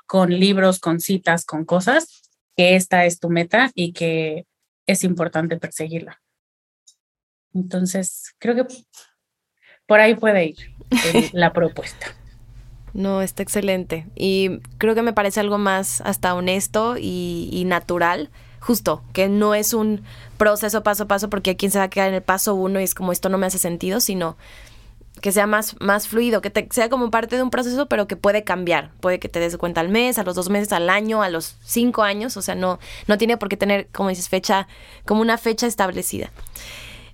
con 0.05 0.31
libros, 0.31 0.79
con 0.79 0.99
citas, 0.99 1.45
con 1.45 1.65
cosas, 1.65 2.21
que 2.55 2.75
esta 2.75 3.05
es 3.05 3.19
tu 3.19 3.29
meta 3.29 3.71
y 3.75 3.93
que 3.93 4.45
es 4.87 5.03
importante 5.03 5.57
perseguirla. 5.57 6.21
Entonces, 7.53 8.33
creo 8.39 8.55
que 8.55 8.75
por 9.85 9.99
ahí 9.99 10.15
puede 10.15 10.45
ir 10.45 10.57
la 11.33 11.53
propuesta. 11.53 12.07
No, 12.93 13.21
está 13.21 13.43
excelente. 13.43 14.07
Y 14.15 14.59
creo 14.77 14.95
que 14.95 15.01
me 15.01 15.13
parece 15.13 15.39
algo 15.39 15.57
más 15.57 16.01
hasta 16.01 16.33
honesto 16.33 16.95
y, 16.97 17.49
y, 17.51 17.65
natural, 17.65 18.29
justo, 18.59 19.03
que 19.13 19.29
no 19.29 19.53
es 19.53 19.73
un 19.73 20.01
proceso 20.37 20.83
paso 20.83 21.03
a 21.03 21.07
paso 21.07 21.29
porque 21.29 21.51
hay 21.51 21.55
quien 21.55 21.71
se 21.71 21.77
va 21.77 21.85
a 21.85 21.89
quedar 21.89 22.09
en 22.09 22.15
el 22.15 22.23
paso 22.23 22.55
uno 22.55 22.79
y 22.79 22.83
es 22.83 22.95
como 22.95 23.11
esto 23.11 23.29
no 23.29 23.37
me 23.37 23.45
hace 23.45 23.59
sentido, 23.59 23.99
sino 23.99 24.37
que 25.21 25.31
sea 25.31 25.47
más, 25.47 25.75
más 25.79 26.07
fluido, 26.07 26.41
que 26.41 26.67
sea 26.71 26.89
como 26.89 27.11
parte 27.11 27.35
de 27.35 27.43
un 27.43 27.49
proceso, 27.49 27.87
pero 27.87 28.07
que 28.07 28.15
puede 28.15 28.43
cambiar. 28.43 28.91
Puede 28.99 29.19
que 29.19 29.29
te 29.29 29.39
des 29.39 29.57
cuenta 29.57 29.81
al 29.81 29.89
mes, 29.89 30.17
a 30.17 30.23
los 30.23 30.35
dos 30.35 30.49
meses, 30.49 30.71
al 30.73 30.89
año, 30.89 31.21
a 31.21 31.29
los 31.29 31.57
cinco 31.63 32.03
años. 32.03 32.37
O 32.37 32.41
sea, 32.41 32.55
no, 32.55 32.79
no 33.07 33.17
tiene 33.17 33.37
por 33.37 33.49
qué 33.49 33.57
tener, 33.57 33.87
como 33.91 34.09
dices, 34.09 34.29
fecha, 34.29 34.67
como 35.05 35.21
una 35.21 35.37
fecha 35.37 35.67
establecida. 35.67 36.31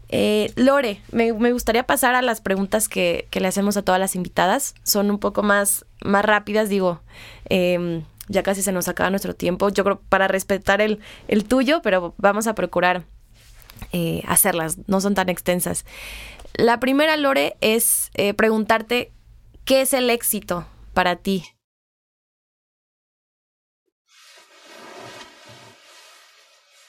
Eh, 0.09 0.53
Lore, 0.55 1.01
me, 1.11 1.31
gustaría 1.31 1.83
pasar 1.83 2.15
a 2.15 2.21
las 2.21 2.41
preguntas 2.41 2.87
que, 2.87 3.27
le 3.31 3.47
hacemos 3.47 3.77
a 3.77 3.81
todas 3.81 3.99
las 3.99 4.15
invitadas. 4.15 4.75
Son 4.83 5.09
un 5.09 5.19
poco 5.19 5.43
más, 5.43 5.85
más 6.03 6.23
rápidas, 6.23 6.69
digo. 6.69 7.01
Em, 7.49 8.03
ya 8.27 8.43
casi 8.43 8.61
se 8.61 8.71
nos 8.71 8.87
acaba 8.87 9.09
nuestro 9.09 9.35
tiempo. 9.35 9.69
Yo 9.69 9.83
creo 9.83 10.01
para 10.09 10.27
respetar 10.27 10.81
el, 10.81 10.99
el 11.27 11.45
tuyo, 11.45 11.81
pero 11.81 12.13
vamos 12.17 12.47
a 12.47 12.55
procurar 12.55 13.03
eh, 13.91 14.23
hacerlas. 14.27 14.77
No 14.87 15.01
son 15.01 15.15
tan 15.15 15.29
extensas. 15.29 15.85
La 16.57 16.79
primera, 16.79 17.17
Lore, 17.17 17.57
es 17.59 18.11
eh, 18.13 18.33
preguntarte 18.33 19.11
qué 19.65 19.81
es 19.81 19.93
el 19.93 20.09
éxito 20.09 20.65
para 20.93 21.17
ti. 21.17 21.43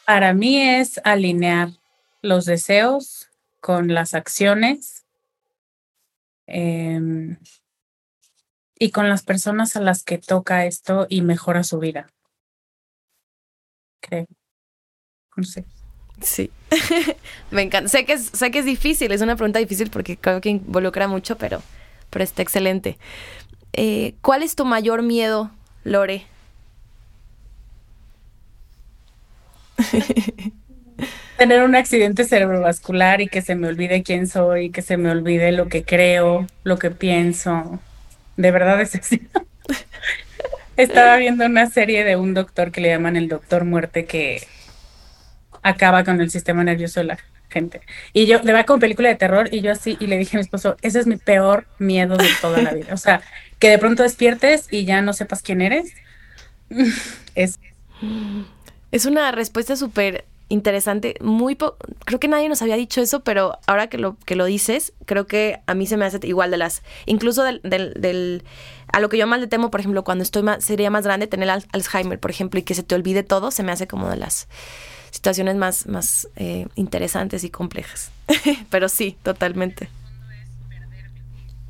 Para 0.04 0.34
mí 0.34 0.60
es 0.60 1.00
alinear 1.02 1.70
los 2.22 2.44
deseos 2.44 3.28
con 3.60 3.92
las 3.92 4.14
acciones 4.14 5.04
em, 6.46 7.36
y 8.78 8.92
con 8.92 9.08
las 9.08 9.24
personas 9.24 9.74
a 9.74 9.80
las 9.80 10.04
que 10.04 10.18
toca 10.18 10.64
esto 10.66 11.08
y 11.08 11.22
mejora 11.22 11.64
su 11.64 11.80
vida. 11.80 12.06
Creo. 14.00 14.26
No 15.36 15.42
sé. 15.42 15.64
Sí, 16.22 16.50
me 17.50 17.62
encanta. 17.62 17.88
Sé 17.88 18.04
que, 18.04 18.14
es, 18.14 18.30
sé 18.32 18.50
que 18.50 18.60
es 18.60 18.64
difícil, 18.64 19.12
es 19.12 19.20
una 19.20 19.36
pregunta 19.36 19.58
difícil 19.58 19.90
porque 19.90 20.16
creo 20.16 20.40
que 20.40 20.48
involucra 20.50 21.08
mucho, 21.08 21.36
pero, 21.36 21.62
pero 22.10 22.24
está 22.24 22.42
excelente. 22.42 22.98
Eh, 23.72 24.14
¿Cuál 24.22 24.42
es 24.42 24.56
tu 24.56 24.64
mayor 24.64 25.02
miedo, 25.02 25.50
Lore? 25.84 26.26
Tener 31.36 31.62
un 31.62 31.74
accidente 31.74 32.24
cerebrovascular 32.24 33.20
y 33.20 33.28
que 33.28 33.42
se 33.42 33.54
me 33.54 33.68
olvide 33.68 34.02
quién 34.02 34.26
soy, 34.26 34.70
que 34.70 34.80
se 34.82 34.96
me 34.96 35.10
olvide 35.10 35.52
lo 35.52 35.68
que 35.68 35.84
creo, 35.84 36.46
lo 36.64 36.78
que 36.78 36.90
pienso. 36.90 37.80
De 38.36 38.50
verdad 38.50 38.80
es 38.80 38.94
así. 38.94 39.28
Estaba 40.76 41.16
viendo 41.16 41.46
una 41.46 41.68
serie 41.70 42.04
de 42.04 42.16
un 42.16 42.34
doctor 42.34 42.72
que 42.72 42.80
le 42.80 42.88
llaman 42.88 43.16
el 43.16 43.28
doctor 43.28 43.64
muerte 43.64 44.06
que 44.06 44.46
acaba 45.66 46.04
con 46.04 46.20
el 46.20 46.30
sistema 46.30 46.62
nervioso 46.62 47.00
de 47.00 47.06
la 47.06 47.18
gente. 47.48 47.80
Y 48.12 48.26
yo, 48.26 48.40
le 48.42 48.52
va 48.52 48.64
como 48.64 48.78
película 48.78 49.08
de 49.08 49.16
terror 49.16 49.48
y 49.52 49.60
yo 49.60 49.72
así, 49.72 49.96
y 49.98 50.06
le 50.06 50.16
dije 50.16 50.36
a 50.36 50.38
mi 50.38 50.42
esposo, 50.42 50.76
ese 50.80 51.00
es 51.00 51.06
mi 51.06 51.16
peor 51.16 51.66
miedo 51.78 52.16
de 52.16 52.28
toda 52.40 52.62
la 52.62 52.72
vida. 52.72 52.94
O 52.94 52.96
sea, 52.96 53.20
que 53.58 53.70
de 53.70 53.78
pronto 53.78 54.04
despiertes 54.04 54.68
y 54.70 54.84
ya 54.84 55.02
no 55.02 55.12
sepas 55.12 55.42
quién 55.42 55.60
eres. 55.60 55.92
Es, 57.34 57.60
es 58.92 59.04
una 59.04 59.30
respuesta 59.30 59.76
súper 59.76 60.24
interesante. 60.48 61.16
Muy 61.20 61.56
creo 61.56 62.18
que 62.18 62.28
nadie 62.28 62.48
nos 62.48 62.62
había 62.62 62.76
dicho 62.76 63.02
eso, 63.02 63.20
pero 63.20 63.58
ahora 63.66 63.88
que 63.88 63.98
lo, 63.98 64.16
que 64.24 64.36
lo 64.36 64.46
dices, 64.46 64.94
creo 65.04 65.26
que 65.26 65.60
a 65.66 65.74
mí 65.74 65.86
se 65.86 65.98
me 65.98 66.06
hace 66.06 66.18
igual 66.22 66.50
de 66.50 66.56
las, 66.56 66.82
incluso 67.04 67.42
del, 67.42 67.60
del, 67.62 68.42
a 68.90 69.00
lo 69.00 69.10
que 69.10 69.18
yo 69.18 69.26
más 69.26 69.38
le 69.38 69.48
temo, 69.48 69.70
por 69.70 69.80
ejemplo, 69.80 70.02
cuando 70.02 70.22
estoy 70.22 70.42
más, 70.42 70.64
sería 70.64 70.88
más 70.90 71.04
grande, 71.04 71.26
tener 71.26 71.50
Alzheimer, 71.50 72.18
por 72.18 72.30
ejemplo, 72.30 72.58
y 72.58 72.62
que 72.62 72.74
se 72.74 72.82
te 72.82 72.94
olvide 72.94 73.22
todo, 73.22 73.50
se 73.50 73.62
me 73.62 73.72
hace 73.72 73.86
como 73.86 74.08
de 74.08 74.16
las 74.16 74.48
situaciones 75.16 75.56
más, 75.56 75.86
más 75.86 76.28
eh, 76.36 76.66
interesantes 76.74 77.42
y 77.42 77.50
complejas. 77.50 78.10
Pero 78.70 78.88
sí, 78.88 79.16
totalmente. 79.22 79.88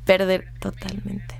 Perder 0.05 0.53
totalmente. 0.59 1.35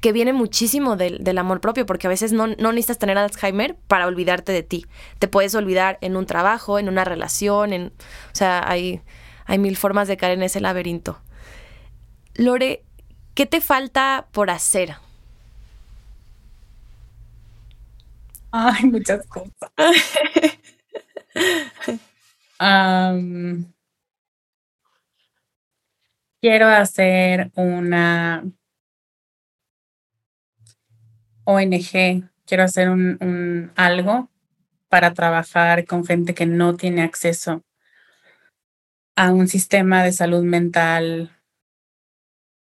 Que 0.00 0.12
viene 0.12 0.32
muchísimo 0.32 0.96
del, 0.96 1.24
del 1.24 1.38
amor 1.38 1.60
propio, 1.60 1.84
porque 1.84 2.06
a 2.06 2.10
veces 2.10 2.32
no, 2.32 2.46
no, 2.46 2.72
necesitas 2.72 2.98
tener 2.98 3.18
Alzheimer 3.18 3.76
para 3.88 4.06
olvidarte 4.06 4.52
de 4.52 4.62
ti. 4.62 4.86
Te 5.18 5.28
puedes 5.28 5.54
olvidar 5.54 5.98
en 6.00 6.16
un 6.16 6.26
trabajo, 6.26 6.78
en 6.78 6.88
una 6.88 7.04
relación, 7.04 7.72
en, 7.72 7.86
o 7.86 8.34
sea, 8.34 8.62
hay, 8.68 9.00
hay 9.46 9.58
mil 9.58 9.76
formas 9.76 10.06
de 10.06 10.16
caer 10.16 10.34
en 10.34 10.44
ese 10.44 10.60
laberinto. 10.60 11.20
Lore, 12.34 12.84
¿qué 13.34 13.46
te 13.46 13.60
falta 13.60 14.26
por 14.30 14.50
hacer? 14.50 14.96
Ay, 18.56 18.84
muchas 18.84 19.26
cosas. 19.26 19.72
quiero 26.40 26.68
hacer 26.68 27.50
una 27.56 28.44
ONG, 31.42 32.30
quiero 32.46 32.62
hacer 32.62 32.90
un, 32.90 33.72
algo 33.74 34.30
para 34.88 35.12
trabajar 35.14 35.84
con 35.84 36.06
gente 36.06 36.32
que 36.32 36.46
no 36.46 36.76
tiene 36.76 37.02
acceso 37.02 37.64
a 39.16 39.32
un 39.32 39.48
sistema 39.48 40.04
de 40.04 40.12
salud 40.12 40.44
mental 40.44 41.36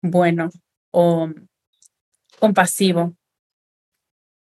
bueno 0.01 0.49
o 0.89 1.29
compasivo 2.39 3.16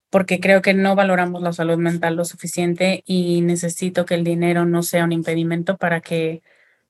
porque 0.09 0.39
creo 0.39 0.61
que 0.61 0.73
no 0.73 0.95
valoramos 0.95 1.41
la 1.41 1.53
salud 1.53 1.77
mental 1.77 2.15
lo 2.15 2.25
suficiente 2.25 3.03
y 3.05 3.41
necesito 3.41 4.05
que 4.05 4.15
el 4.15 4.23
dinero 4.23 4.65
no 4.65 4.83
sea 4.83 5.03
un 5.03 5.11
impedimento 5.11 5.77
para 5.77 6.01
que 6.01 6.41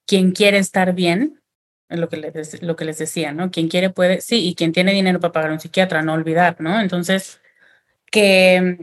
quien 0.06 0.32
quiere 0.32 0.60
estar 0.60 0.94
bien, 0.94 1.42
es 1.90 2.00
lo 2.00 2.10
que 2.10 2.18
les, 2.18 2.62
lo 2.62 2.76
que 2.76 2.86
les 2.86 2.98
decía, 2.98 3.32
¿no? 3.34 3.50
Quien 3.52 3.70
quiere 3.70 3.90
puede, 3.90 4.22
sí, 4.22 4.48
y 4.48 4.56
quien 4.56 4.72
tiene 4.72 4.94
dinero 4.94 5.20
para 5.20 5.32
pagar 5.34 5.52
un 5.52 5.60
psiquiatra, 5.60 6.02
no 6.02 6.14
olvidar, 6.14 6.60
¿no? 6.60 6.80
Entonces, 6.80 7.42
que 8.12 8.78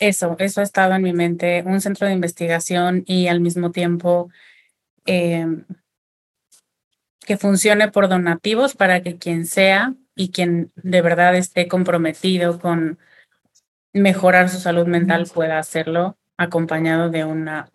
eso, 0.00 0.36
eso 0.38 0.60
ha 0.60 0.64
estado 0.64 0.94
en 0.94 1.02
mi 1.02 1.12
mente, 1.12 1.62
un 1.66 1.80
centro 1.80 2.06
de 2.06 2.12
investigación 2.14 3.04
y 3.06 3.28
al 3.28 3.40
mismo 3.40 3.72
tiempo 3.72 4.30
em, 5.06 5.64
que 7.26 7.36
funcione 7.36 7.88
por 7.90 8.08
donativos 8.08 8.74
para 8.74 9.02
que 9.02 9.16
quien 9.18 9.46
sea 9.46 9.94
y 10.14 10.30
quien 10.30 10.72
de 10.76 11.02
verdad 11.02 11.36
esté 11.36 11.68
comprometido 11.68 12.58
con 12.58 12.98
mejorar 13.92 14.48
su 14.48 14.58
salud 14.58 14.86
mental 14.86 15.26
pueda 15.32 15.58
hacerlo 15.58 16.16
acompañado 16.36 17.10
de 17.10 17.24
una 17.24 17.68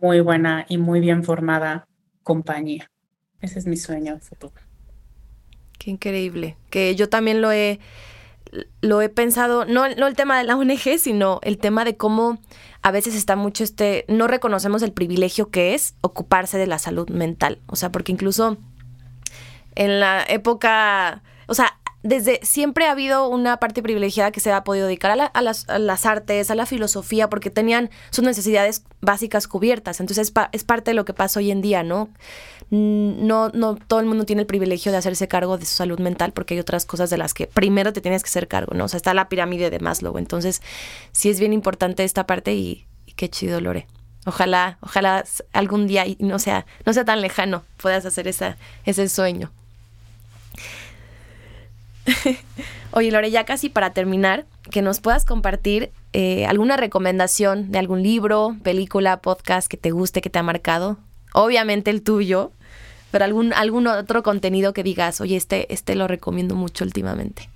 muy 0.00 0.20
buena 0.20 0.66
y 0.68 0.78
muy 0.78 1.00
bien 1.00 1.24
formada 1.24 1.88
compañía. 2.22 2.90
Ese 3.40 3.58
es 3.58 3.66
mi 3.66 3.76
sueño 3.76 4.18
futuro. 4.20 4.54
Qué 5.78 5.90
increíble. 5.90 6.56
Que 6.68 6.94
yo 6.94 7.08
también 7.08 7.40
lo 7.40 7.50
he, 7.52 7.80
lo 8.82 9.00
he 9.00 9.08
pensado, 9.08 9.64
no, 9.64 9.88
no 9.88 10.06
el 10.06 10.14
tema 10.14 10.38
de 10.38 10.44
la 10.44 10.56
ONG, 10.56 10.98
sino 10.98 11.40
el 11.42 11.58
tema 11.58 11.84
de 11.84 11.96
cómo 11.96 12.38
a 12.82 12.90
veces 12.90 13.14
está 13.14 13.36
mucho 13.36 13.64
este, 13.64 14.04
no 14.08 14.26
reconocemos 14.26 14.82
el 14.82 14.92
privilegio 14.92 15.50
que 15.50 15.74
es 15.74 15.94
ocuparse 16.02 16.58
de 16.58 16.66
la 16.66 16.78
salud 16.78 17.08
mental. 17.08 17.58
O 17.66 17.76
sea, 17.76 17.90
porque 17.90 18.12
incluso 18.12 18.58
en 19.74 20.00
la 20.00 20.22
época, 20.28 21.22
o 21.46 21.54
sea, 21.54 21.79
desde 22.02 22.40
siempre 22.42 22.86
ha 22.86 22.92
habido 22.92 23.28
una 23.28 23.58
parte 23.58 23.82
privilegiada 23.82 24.30
que 24.30 24.40
se 24.40 24.50
ha 24.50 24.64
podido 24.64 24.86
dedicar 24.86 25.10
a, 25.10 25.42
las, 25.42 26.06
artes, 26.06 26.50
a 26.50 26.54
la 26.54 26.64
filosofía, 26.64 27.28
porque 27.28 27.50
tenían 27.50 27.90
sus 28.10 28.24
necesidades 28.24 28.84
básicas 29.02 29.46
cubiertas. 29.46 30.00
Entonces 30.00 30.32
es, 30.52 30.64
parte 30.64 30.90
de 30.92 30.94
lo 30.94 31.04
que 31.04 31.12
pasa 31.12 31.40
hoy 31.40 31.50
en 31.50 31.60
día, 31.60 31.82
¿no? 31.82 32.08
Mm, 32.70 33.26
¿no? 33.26 33.50
No 33.50 33.76
todo 33.76 34.00
el 34.00 34.06
mundo 34.06 34.24
tiene 34.24 34.42
el 34.42 34.46
privilegio 34.46 34.92
de 34.92 34.98
hacerse 34.98 35.28
cargo 35.28 35.58
de 35.58 35.66
su 35.66 35.74
salud 35.74 35.98
mental 36.00 36.32
porque 36.32 36.54
hay 36.54 36.60
otras 36.60 36.86
cosas 36.86 37.10
de 37.10 37.18
las 37.18 37.34
que 37.34 37.46
primero 37.46 37.92
te 37.92 38.00
tienes 38.00 38.22
que 38.22 38.28
hacer 38.28 38.48
cargo, 38.48 38.74
¿no? 38.74 38.84
O 38.84 38.88
sea, 38.88 38.96
está 38.96 39.12
la 39.12 39.28
pirámide 39.28 39.68
de 39.68 39.80
Maslow. 39.80 40.16
Entonces 40.16 40.62
sí 41.12 41.28
es 41.28 41.38
bien 41.38 41.52
importante 41.52 42.04
esta 42.04 42.26
parte 42.26 42.54
y, 42.54 42.86
qué 43.16 43.28
chido, 43.28 43.60
Lore. 43.60 43.86
Ojalá, 44.24 44.78
ojalá 44.80 45.24
algún 45.52 45.86
día 45.86 46.06
y 46.06 46.16
no 46.20 46.38
sea, 46.38 46.66
no 46.84 46.92
sea 46.92 47.04
tan 47.04 47.20
lejano 47.20 47.64
puedas 47.78 48.06
hacer 48.06 48.28
ese 48.28 49.08
sueño. 49.08 49.50
Oye, 52.92 53.10
Lore, 53.10 53.30
ya 53.30 53.44
casi 53.44 53.68
para 53.68 53.92
terminar, 53.92 54.46
que 54.70 54.82
nos 54.82 55.00
puedas 55.00 55.24
compartir 55.24 55.90
eh, 56.12 56.46
alguna 56.46 56.76
recomendación 56.76 57.70
de 57.70 57.78
algún 57.78 58.02
libro, 58.02 58.56
película, 58.62 59.20
podcast 59.20 59.68
que 59.68 59.76
te 59.76 59.90
guste, 59.90 60.20
que 60.20 60.30
te 60.30 60.38
ha 60.38 60.42
marcado. 60.42 60.98
Obviamente 61.32 61.90
el 61.90 62.02
tuyo, 62.02 62.52
pero 63.10 63.24
algún, 63.24 63.52
algún 63.52 63.86
otro 63.86 64.22
contenido 64.22 64.72
que 64.72 64.82
digas, 64.82 65.20
oye, 65.20 65.36
este, 65.36 65.72
este 65.72 65.94
lo 65.94 66.08
recomiendo 66.08 66.54
mucho 66.54 66.84
últimamente. 66.84 67.48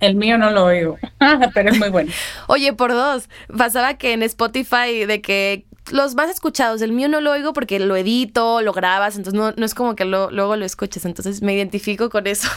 El 0.00 0.16
mío 0.16 0.38
no 0.38 0.50
lo 0.50 0.66
oigo, 0.66 0.98
pero 1.54 1.70
es 1.70 1.78
muy 1.78 1.88
bueno. 1.88 2.12
Oye, 2.46 2.72
por 2.72 2.92
dos, 2.92 3.28
pasaba 3.56 3.94
que 3.94 4.12
en 4.12 4.22
Spotify 4.22 5.06
de 5.06 5.20
que 5.22 5.64
los 5.90 6.14
más 6.14 6.30
escuchados, 6.30 6.82
el 6.82 6.92
mío 6.92 7.08
no 7.08 7.20
lo 7.20 7.30
oigo 7.32 7.52
porque 7.52 7.78
lo 7.78 7.96
edito, 7.96 8.62
lo 8.62 8.72
grabas, 8.72 9.16
entonces 9.16 9.38
no, 9.38 9.52
no 9.52 9.66
es 9.66 9.74
como 9.74 9.94
que 9.94 10.04
luego 10.04 10.56
lo 10.56 10.64
escuches, 10.64 11.04
entonces 11.04 11.42
me 11.42 11.54
identifico 11.54 12.10
con 12.10 12.26
eso. 12.26 12.48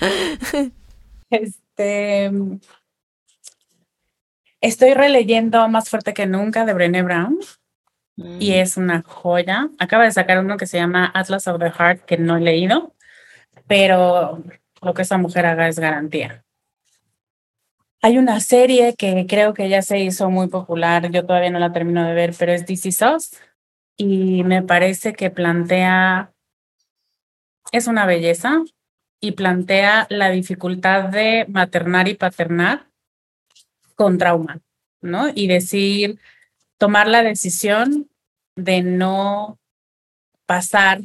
este, 1.30 2.30
estoy 4.60 4.94
releyendo 4.94 5.68
Más 5.68 5.88
fuerte 5.88 6.14
que 6.14 6.26
nunca 6.26 6.64
de 6.64 6.74
Brené 6.74 7.02
Brown 7.02 7.38
y 8.16 8.50
mm. 8.50 8.54
es 8.54 8.76
una 8.76 9.02
joya. 9.02 9.68
Acaba 9.78 10.04
de 10.04 10.12
sacar 10.12 10.38
uno 10.38 10.56
que 10.56 10.66
se 10.66 10.78
llama 10.78 11.10
Atlas 11.14 11.48
of 11.48 11.58
the 11.58 11.70
Heart 11.70 12.04
que 12.04 12.16
no 12.16 12.36
he 12.36 12.40
leído, 12.40 12.92
pero 13.66 14.42
lo 14.82 14.94
que 14.94 15.02
esa 15.02 15.18
mujer 15.18 15.46
haga 15.46 15.68
es 15.68 15.78
garantía. 15.78 16.43
Hay 18.04 18.18
una 18.18 18.38
serie 18.40 18.96
que 18.96 19.24
creo 19.26 19.54
que 19.54 19.70
ya 19.70 19.80
se 19.80 19.98
hizo 19.98 20.28
muy 20.28 20.48
popular, 20.48 21.10
yo 21.10 21.24
todavía 21.24 21.48
no 21.48 21.58
la 21.58 21.72
termino 21.72 22.04
de 22.04 22.12
ver, 22.12 22.34
pero 22.38 22.52
es 22.52 22.66
DC 22.66 22.92
Sauce 22.92 23.34
y 23.96 24.44
me 24.44 24.62
parece 24.62 25.14
que 25.14 25.30
plantea, 25.30 26.30
es 27.72 27.86
una 27.86 28.04
belleza, 28.04 28.62
y 29.22 29.32
plantea 29.32 30.06
la 30.10 30.28
dificultad 30.28 31.04
de 31.04 31.46
maternar 31.48 32.06
y 32.08 32.14
paternar 32.14 32.90
con 33.94 34.18
trauma, 34.18 34.60
¿no? 35.00 35.30
Y 35.34 35.46
decir, 35.46 36.20
tomar 36.76 37.08
la 37.08 37.22
decisión 37.22 38.10
de 38.54 38.82
no 38.82 39.58
pasar 40.44 41.00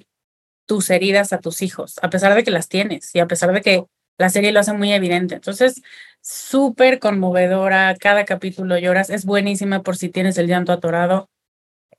tus 0.65 0.89
heridas 0.89 1.31
a 1.31 1.39
tus 1.39 1.61
hijos, 1.61 1.97
a 2.01 2.09
pesar 2.09 2.35
de 2.35 2.43
que 2.43 2.51
las 2.51 2.67
tienes 2.67 3.15
y 3.15 3.19
a 3.19 3.27
pesar 3.27 3.53
de 3.53 3.61
que 3.61 3.85
la 4.19 4.29
serie 4.29 4.51
lo 4.51 4.59
hace 4.59 4.73
muy 4.73 4.93
evidente. 4.93 5.35
Entonces, 5.35 5.81
súper 6.21 6.99
conmovedora, 6.99 7.95
cada 7.99 8.25
capítulo 8.25 8.77
lloras, 8.77 9.09
es 9.09 9.25
buenísima 9.25 9.81
por 9.83 9.97
si 9.97 10.09
tienes 10.09 10.37
el 10.37 10.47
llanto 10.47 10.73
atorado, 10.73 11.29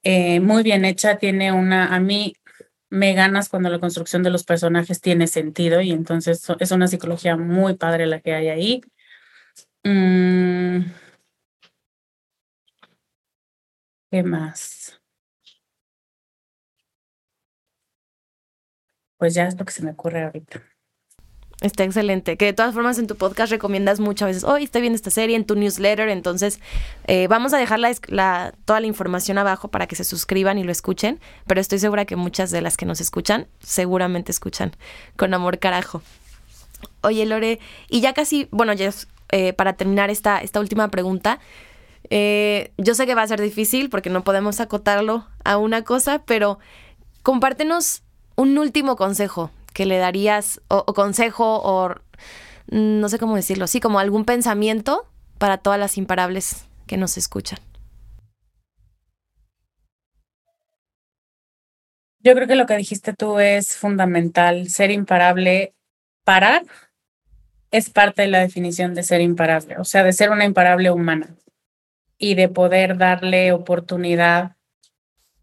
eh, 0.03 0.41
muy 0.41 0.62
bien 0.62 0.85
hecha, 0.85 1.18
tiene 1.18 1.53
una, 1.53 1.95
a 1.95 2.01
mí 2.01 2.35
me 2.91 3.14
ganas 3.14 3.49
cuando 3.49 3.71
la 3.71 3.79
construcción 3.81 4.23
de 4.23 4.31
los 4.31 4.45
personajes 4.45 5.01
tiene 5.01 5.27
sentido 5.29 5.81
y 5.81 5.93
entonces 5.93 6.47
es 6.61 6.71
una 6.73 6.89
psicología 6.89 7.37
muy 7.37 7.75
padre 7.77 8.07
la 8.07 8.21
que 8.21 8.35
hay 8.35 8.49
ahí. 8.49 8.83
Mm. 9.85 10.85
¿Qué 14.11 14.23
más? 14.23 15.01
Pues 19.18 19.35
ya 19.35 19.47
es 19.47 19.57
lo 19.59 19.64
que 19.64 19.73
se 19.73 19.83
me 19.85 19.93
ocurre 19.93 20.25
ahorita. 20.25 20.62
Está 21.61 21.85
excelente. 21.85 22.39
Que 22.39 22.47
de 22.47 22.53
todas 22.55 22.73
formas 22.73 22.99
en 22.99 23.07
tu 23.07 23.17
podcast 23.17 23.53
recomiendas 23.53 24.01
muchas 24.01 24.29
veces, 24.29 24.45
hoy 24.45 24.65
estoy 24.65 24.81
viendo 24.81 24.97
esta 24.97 25.11
serie 25.11 25.37
en 25.37 25.45
tu 25.45 25.57
newsletter, 25.57 26.09
entonces 26.09 26.59
eh, 27.07 27.27
vamos 27.29 27.53
a 27.53 27.59
dejar 27.59 27.79
la, 27.79 28.55
toda 28.65 28.81
la 28.81 28.87
información 28.87 29.37
abajo 29.37 29.69
para 29.69 29.87
que 29.87 29.95
se 29.95 30.05
suscriban 30.05 30.57
y 30.57 30.65
lo 30.65 30.73
escuchen, 30.73 31.21
pero 31.47 31.61
estoy 31.61 31.79
segura 31.79 32.07
que 32.07 32.17
muchas 32.17 32.51
de 32.51 32.63
las 32.63 32.79
que 32.79 32.87
nos 32.87 33.01
escuchan 33.03 33.47
seguramente 33.61 34.33
escuchan 34.33 34.73
con 35.17 35.35
amor 35.35 35.59
carajo. 35.59 36.03
Oye 37.03 37.27
Lore, 37.27 37.61
y 37.91 38.01
ya 38.01 38.15
casi, 38.15 38.49
bueno, 38.51 38.73
ya 38.73 38.91
eh, 39.31 39.53
para 39.53 39.75
terminar 39.75 40.09
esta, 40.09 40.39
esta 40.39 40.61
última 40.61 40.89
pregunta, 40.89 41.41
eh, 42.09 42.73
yo 42.79 42.95
sé 42.95 43.05
que 43.05 43.15
va 43.15 43.23
a 43.23 43.29
ser 43.29 43.41
difícil 43.41 43.91
porque 43.91 44.09
no 44.09 44.25
podemos 44.25 44.61
acotarlo 44.61 45.27
a 45.45 45.59
una 45.59 45.83
cosa, 45.83 46.23
pero 46.25 46.59
compártenos 47.23 48.03
un 48.37 48.57
último 48.57 48.97
consejo 48.97 49.51
que 49.73 49.87
le 49.87 49.99
darías, 49.99 50.61
o, 50.68 50.85
consejo, 50.95 51.61
o 51.62 51.95
no 52.71 53.09
sé 53.09 53.18
cómo 53.18 53.37
decirlo, 53.37 53.66
sí, 53.66 53.81
como 53.81 53.99
algún 53.99 54.25
pensamiento 54.25 55.07
para 55.39 55.59
todas 55.59 55.79
las 55.81 55.99
imparables 55.99 56.66
que 56.87 56.97
nos 56.97 57.16
escuchan? 57.16 57.59
Yo 62.23 62.35
creo 62.35 62.47
que 62.47 62.55
lo 62.57 62.66
que 62.66 62.77
dijiste 62.77 63.14
tú 63.14 63.39
es 63.39 63.77
fundamental, 63.77 64.68
ser 64.68 64.91
imparable. 64.91 65.75
Parar 66.25 66.62
es 67.71 67.91
parte 67.91 68.23
de 68.23 68.29
la 68.29 68.41
definición 68.41 68.95
de 68.95 69.03
ser 69.03 69.21
imparable, 69.21 69.79
o 69.79 69.85
sea, 69.85 70.05
de 70.05 70.12
ser 70.12 70.31
una 70.31 70.45
imparable 70.45 70.91
humana. 70.91 71.37
y 72.18 72.35
de 72.37 72.49
poder 72.49 72.99
darle 72.99 73.53
oportunidad 73.53 74.57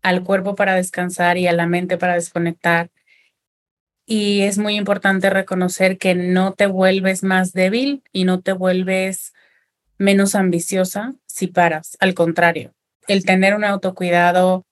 al 0.03 0.23
cuerpo 0.23 0.55
para 0.55 0.75
descansar 0.75 1.38
y 1.38 1.47
a 1.47 1.53
la 1.53 1.67
mente 1.67 1.97
para 1.97 2.15
desconectar. 2.15 2.91
Y 4.10 4.43
es 4.43 4.58
muy 4.58 4.76
importante 4.76 5.30
reconocer 5.30 5.97
que 5.97 6.16
no 6.16 6.53
te 6.53 6.66
vuelves 6.66 7.24
más 7.24 7.51
débil 7.51 8.03
y 8.14 8.24
no 8.24 8.39
te 8.39 8.53
vuelves 8.53 9.34
menos 9.97 10.34
ambiciosa 10.34 11.14
si 11.26 11.47
paras. 11.47 11.97
Al 11.99 12.14
contrario, 12.14 12.74
el 13.10 13.26
tener 13.26 13.53
un 13.53 13.66
autocuidado 13.66 14.66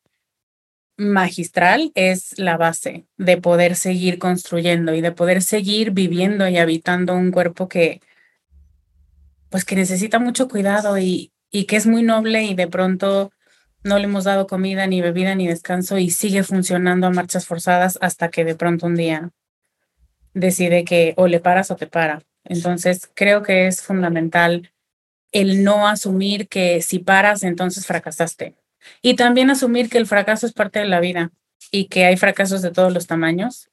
magistral 0.96 1.92
es 1.96 2.40
la 2.40 2.56
base 2.56 3.06
de 3.18 3.36
poder 3.36 3.76
seguir 3.76 4.20
construyendo 4.20 4.96
y 4.96 5.02
de 5.02 5.12
poder 5.12 5.42
seguir 5.42 5.92
viviendo 5.92 6.48
y 6.48 6.58
habitando 6.58 7.14
un 7.14 7.32
cuerpo 7.32 7.68
que 7.68 8.00
pues 9.50 9.66
que 9.66 9.76
necesita 9.76 10.18
mucho 10.20 10.48
cuidado 10.48 10.98
y, 10.98 11.34
y 11.52 11.66
que 11.66 11.76
es 11.76 11.86
muy 11.86 12.04
noble 12.04 12.44
y 12.44 12.56
de 12.56 12.68
pronto 12.68 13.32
no 13.86 14.00
le 14.00 14.06
hemos 14.06 14.24
dado 14.24 14.48
comida, 14.48 14.88
ni 14.88 15.00
bebida, 15.00 15.36
ni 15.36 15.48
descanso 15.48 16.00
y 16.00 16.10
sigue 16.10 16.44
funcionando 16.44 17.06
a 17.06 17.12
marchas 17.12 17.46
forzadas 17.46 18.00
hasta 18.02 18.30
que 18.30 18.44
de 18.44 18.56
pronto 18.56 18.88
un 18.88 18.96
día 18.96 19.30
decide 20.34 20.84
que 20.84 21.14
o 21.18 21.28
le 21.28 21.40
paras 21.40 21.70
o 21.70 21.76
te 21.76 21.86
para. 21.86 22.24
Entonces, 22.44 23.10
creo 23.14 23.44
que 23.44 23.68
es 23.68 23.84
fundamental 23.84 24.72
el 25.32 25.64
no 25.64 25.88
asumir 25.88 26.48
que 26.48 26.82
si 26.82 26.98
paras, 26.98 27.44
entonces 27.44 27.86
fracasaste. 27.86 28.56
Y 29.04 29.16
también 29.16 29.52
asumir 29.52 29.90
que 29.90 30.00
el 30.00 30.08
fracaso 30.08 30.48
es 30.48 30.54
parte 30.54 30.80
de 30.80 30.86
la 30.86 31.00
vida 31.00 31.32
y 31.72 31.86
que 31.86 32.06
hay 32.06 32.18
fracasos 32.18 32.64
de 32.64 32.72
todos 32.72 32.92
los 32.92 33.06
tamaños 33.06 33.70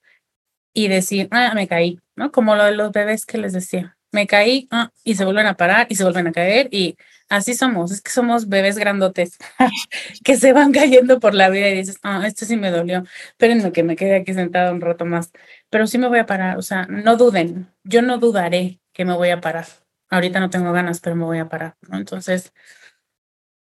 y 0.75 0.89
decir, 0.89 1.29
ah, 1.31 1.53
me 1.55 1.69
caí, 1.69 2.01
¿no? 2.17 2.33
Como 2.33 2.55
lo 2.55 2.65
de 2.65 2.73
los 2.73 2.93
bebés 2.93 3.25
que 3.25 3.39
les 3.39 3.55
decía, 3.55 3.97
me 4.13 4.27
caí 4.27 4.69
ah, 4.71 4.91
y 5.05 5.15
se 5.15 5.25
vuelven 5.25 5.47
a 5.47 5.57
parar 5.57 5.87
y 5.91 5.97
se 5.97 6.05
vuelven 6.05 6.29
a 6.29 6.33
caer 6.33 6.69
y 6.71 6.97
así 7.29 7.55
somos, 7.55 7.91
es 7.91 8.03
que 8.03 8.11
somos 8.11 8.49
bebés 8.49 8.79
grandotes 8.79 9.39
que 10.25 10.37
se 10.37 10.53
van 10.53 10.73
cayendo 10.73 11.19
por 11.19 11.35
la 11.35 11.49
vida 11.51 11.69
y 11.69 11.77
dices, 11.77 11.99
ah, 12.03 12.25
esto 12.27 12.45
sí 12.45 12.57
me 12.57 12.71
dolió, 12.71 13.05
espérenme 13.31 13.73
que 13.73 13.83
me 13.83 13.97
quede 13.97 14.17
aquí 14.17 14.35
sentado 14.35 14.73
un 14.73 14.81
rato 14.81 15.07
más, 15.07 15.33
pero 15.71 15.87
sí 15.87 15.99
me 15.99 16.09
voy 16.09 16.19
a 16.19 16.27
parar, 16.27 16.59
o 16.59 16.63
sea, 16.63 16.87
no 16.87 17.17
duden, 17.17 17.73
yo 17.85 18.03
no 18.03 18.19
dudaré 18.19 18.81
que 18.93 19.05
me 19.05 19.15
voy 19.17 19.31
a 19.31 19.41
parar. 19.41 19.67
Ahorita 20.11 20.41
no 20.41 20.51
tengo 20.51 20.73
ganas, 20.73 21.01
pero 21.01 21.17
me 21.17 21.25
voy 21.25 21.39
a 21.39 21.49
parar, 21.49 21.77
¿no? 21.89 21.97
Entonces, 21.97 22.53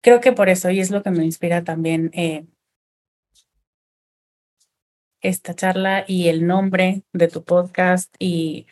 creo 0.03 0.21
que 0.21 0.33
por 0.33 0.51
eso, 0.51 0.71
y 0.71 0.81
es 0.81 0.91
lo 0.91 1.03
que 1.03 1.11
me 1.11 1.25
inspira 1.25 1.65
también 1.65 2.11
eh, 2.13 2.47
esta 5.23 5.55
charla 5.55 6.05
y 6.07 6.29
el 6.29 6.47
nombre 6.47 7.03
de 7.13 7.29
tu 7.29 7.45
podcast 7.45 8.15
y 8.19 8.67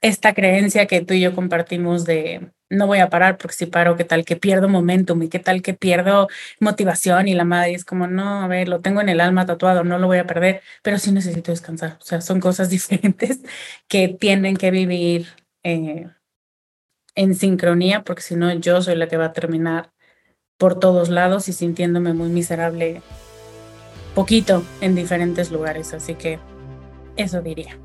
esta 0.00 0.34
creencia 0.34 0.86
que 0.86 1.00
tú 1.00 1.14
y 1.14 1.20
yo 1.20 1.34
compartimos 1.34 2.04
de 2.04 2.52
no 2.70 2.86
voy 2.86 2.98
a 2.98 3.08
parar 3.10 3.38
porque 3.38 3.54
si 3.54 3.66
paro, 3.66 3.96
qué 3.96 4.04
tal 4.04 4.24
que 4.24 4.36
pierdo 4.36 4.68
momentum 4.68 5.22
y 5.22 5.28
qué 5.28 5.38
tal 5.38 5.62
que 5.62 5.74
pierdo 5.74 6.28
motivación 6.60 7.28
y 7.28 7.34
la 7.34 7.44
madre 7.44 7.72
es 7.72 7.84
como, 7.84 8.06
no, 8.06 8.42
a 8.42 8.48
ver, 8.48 8.68
lo 8.68 8.80
tengo 8.80 9.00
en 9.00 9.08
el 9.08 9.20
alma 9.20 9.46
tatuado, 9.46 9.84
no 9.84 9.98
lo 9.98 10.06
voy 10.06 10.18
a 10.18 10.26
perder, 10.26 10.62
pero 10.82 10.98
sí 10.98 11.10
necesito 11.12 11.50
descansar. 11.50 11.96
O 12.00 12.04
sea, 12.04 12.20
son 12.20 12.40
cosas 12.40 12.70
diferentes 12.70 13.40
que 13.88 14.08
tienen 14.08 14.56
que 14.56 14.70
vivir 14.70 15.28
eh, 15.62 16.06
en 17.14 17.34
sincronía 17.34 18.02
porque 18.04 18.22
si 18.22 18.36
no 18.36 18.52
yo 18.54 18.82
soy 18.82 18.96
la 18.96 19.08
que 19.08 19.16
va 19.16 19.26
a 19.26 19.32
terminar 19.32 19.90
por 20.58 20.78
todos 20.78 21.08
lados 21.08 21.48
y 21.48 21.52
sintiéndome 21.52 22.12
muy 22.12 22.28
miserable 22.28 23.02
poquito 24.14 24.64
en 24.80 24.94
diferentes 24.94 25.50
lugares. 25.50 25.94
Así 25.94 26.14
que 26.14 26.38
eso 27.16 27.40
diría. 27.40 27.78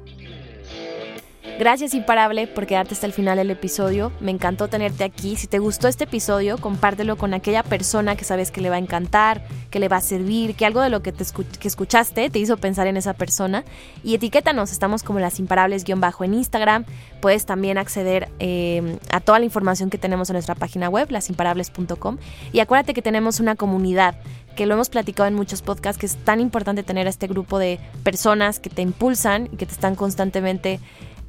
Gracias 1.60 1.94
Imparable 1.94 2.48
por 2.48 2.66
quedarte 2.66 2.94
hasta 2.94 3.06
el 3.06 3.14
final 3.14 3.38
del 3.38 3.52
episodio. 3.52 4.12
Me 4.20 4.32
encantó 4.32 4.70
tenerte 4.70 5.04
aquí. 5.04 5.36
Si 5.36 5.46
te 5.46 5.60
gustó 5.60 5.88
este 5.88 6.06
episodio, 6.06 6.58
compártelo 6.58 7.16
con 7.16 7.34
aquella 7.34 7.64
persona 7.64 8.16
que 8.16 8.24
sabes 8.24 8.50
que 8.50 8.60
le 8.60 8.70
va 8.70 8.78
a 8.78 8.80
encantar, 8.80 9.46
que 9.70 9.80
le 9.80 9.88
va 9.88 9.98
a 9.98 10.02
servir, 10.02 10.56
que 10.56 10.66
algo 10.66 10.82
de 10.82 10.90
lo 10.90 11.04
que, 11.04 11.12
te 11.12 11.24
que 11.60 11.68
escuchaste 11.68 12.30
te 12.30 12.40
hizo 12.40 12.58
pensar 12.58 12.88
en 12.88 12.98
esa 12.98 13.14
persona. 13.14 13.66
Y 14.04 14.16
etiquétanos, 14.16 14.72
estamos 14.72 15.04
como 15.04 15.20
las 15.20 15.40
imparables-bajo 15.40 16.24
en 16.24 16.34
Instagram. 16.34 16.86
Puedes 17.22 17.46
también 17.46 17.78
acceder 17.78 18.30
eh, 18.40 18.98
a 19.12 19.20
toda 19.20 19.38
la 19.38 19.46
información 19.46 19.90
que 19.90 19.98
tenemos 19.98 20.30
en 20.30 20.34
nuestra 20.34 20.56
página 20.56 20.90
web, 20.90 21.12
lasimparables.com. 21.12 22.18
Y 22.52 22.62
acuérdate 22.62 22.94
que 22.94 23.02
tenemos 23.02 23.40
una 23.40 23.56
comunidad 23.56 24.16
que 24.56 24.66
lo 24.66 24.76
hemos 24.76 24.90
platicado 24.90 25.28
en 25.28 25.36
muchos 25.36 25.62
podcasts, 25.62 26.00
que 26.00 26.06
es 26.06 26.16
tan 26.16 26.40
importante 26.40 26.84
tener 26.84 27.08
a 27.08 27.10
este 27.10 27.28
grupo 27.28 27.60
de 27.60 27.80
personas 28.04 28.60
que 28.60 28.70
te 28.70 28.82
impulsan 28.82 29.50
y 29.52 29.58
que 29.58 29.66
te 29.66 29.74
están 29.74 29.96
constantemente 29.96 30.80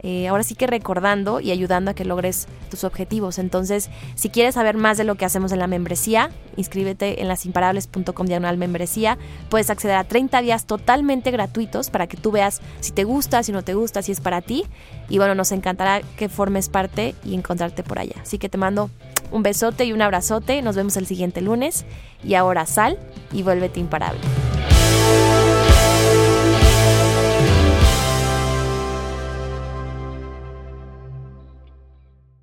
eh, 0.06 0.28
ahora 0.28 0.42
sí 0.42 0.54
que 0.54 0.66
recordando 0.66 1.40
y 1.40 1.50
ayudando 1.50 1.90
a 1.90 1.94
que 1.94 2.04
logres 2.04 2.46
tus 2.70 2.84
objetivos. 2.84 3.38
Entonces, 3.38 3.88
si 4.16 4.28
quieres 4.28 4.54
saber 4.54 4.76
más 4.76 4.98
de 4.98 5.04
lo 5.04 5.14
que 5.14 5.24
hacemos 5.24 5.50
en 5.50 5.58
la 5.58 5.66
membresía, 5.66 6.28
inscríbete 6.56 7.22
en 7.22 7.28
lasimparables.com 7.28 8.26
diagonal 8.26 8.58
membresía. 8.58 9.16
Puedes 9.48 9.70
acceder 9.70 9.96
a 9.96 10.04
30 10.04 10.42
días 10.42 10.66
totalmente 10.66 11.30
gratuitos 11.30 11.88
para 11.88 12.06
que 12.06 12.18
tú 12.18 12.30
veas 12.32 12.60
si 12.80 12.92
te 12.92 13.04
gusta, 13.04 13.42
si 13.42 13.52
no 13.52 13.62
te 13.62 13.72
gusta, 13.72 14.02
si 14.02 14.12
es 14.12 14.20
para 14.20 14.42
ti. 14.42 14.66
Y 15.08 15.16
bueno, 15.16 15.34
nos 15.34 15.52
encantará 15.52 16.02
que 16.18 16.28
formes 16.28 16.68
parte 16.68 17.14
y 17.24 17.34
encontrarte 17.34 17.82
por 17.82 17.98
allá. 17.98 18.16
Así 18.20 18.36
que 18.36 18.50
te 18.50 18.58
mando 18.58 18.90
un 19.30 19.42
besote 19.42 19.86
y 19.86 19.94
un 19.94 20.02
abrazote. 20.02 20.60
Nos 20.60 20.76
vemos 20.76 20.98
el 20.98 21.06
siguiente 21.06 21.40
lunes. 21.40 21.86
Y 22.22 22.34
ahora 22.34 22.66
sal 22.66 22.98
y 23.32 23.42
vuélvete 23.42 23.80
imparable. 23.80 24.20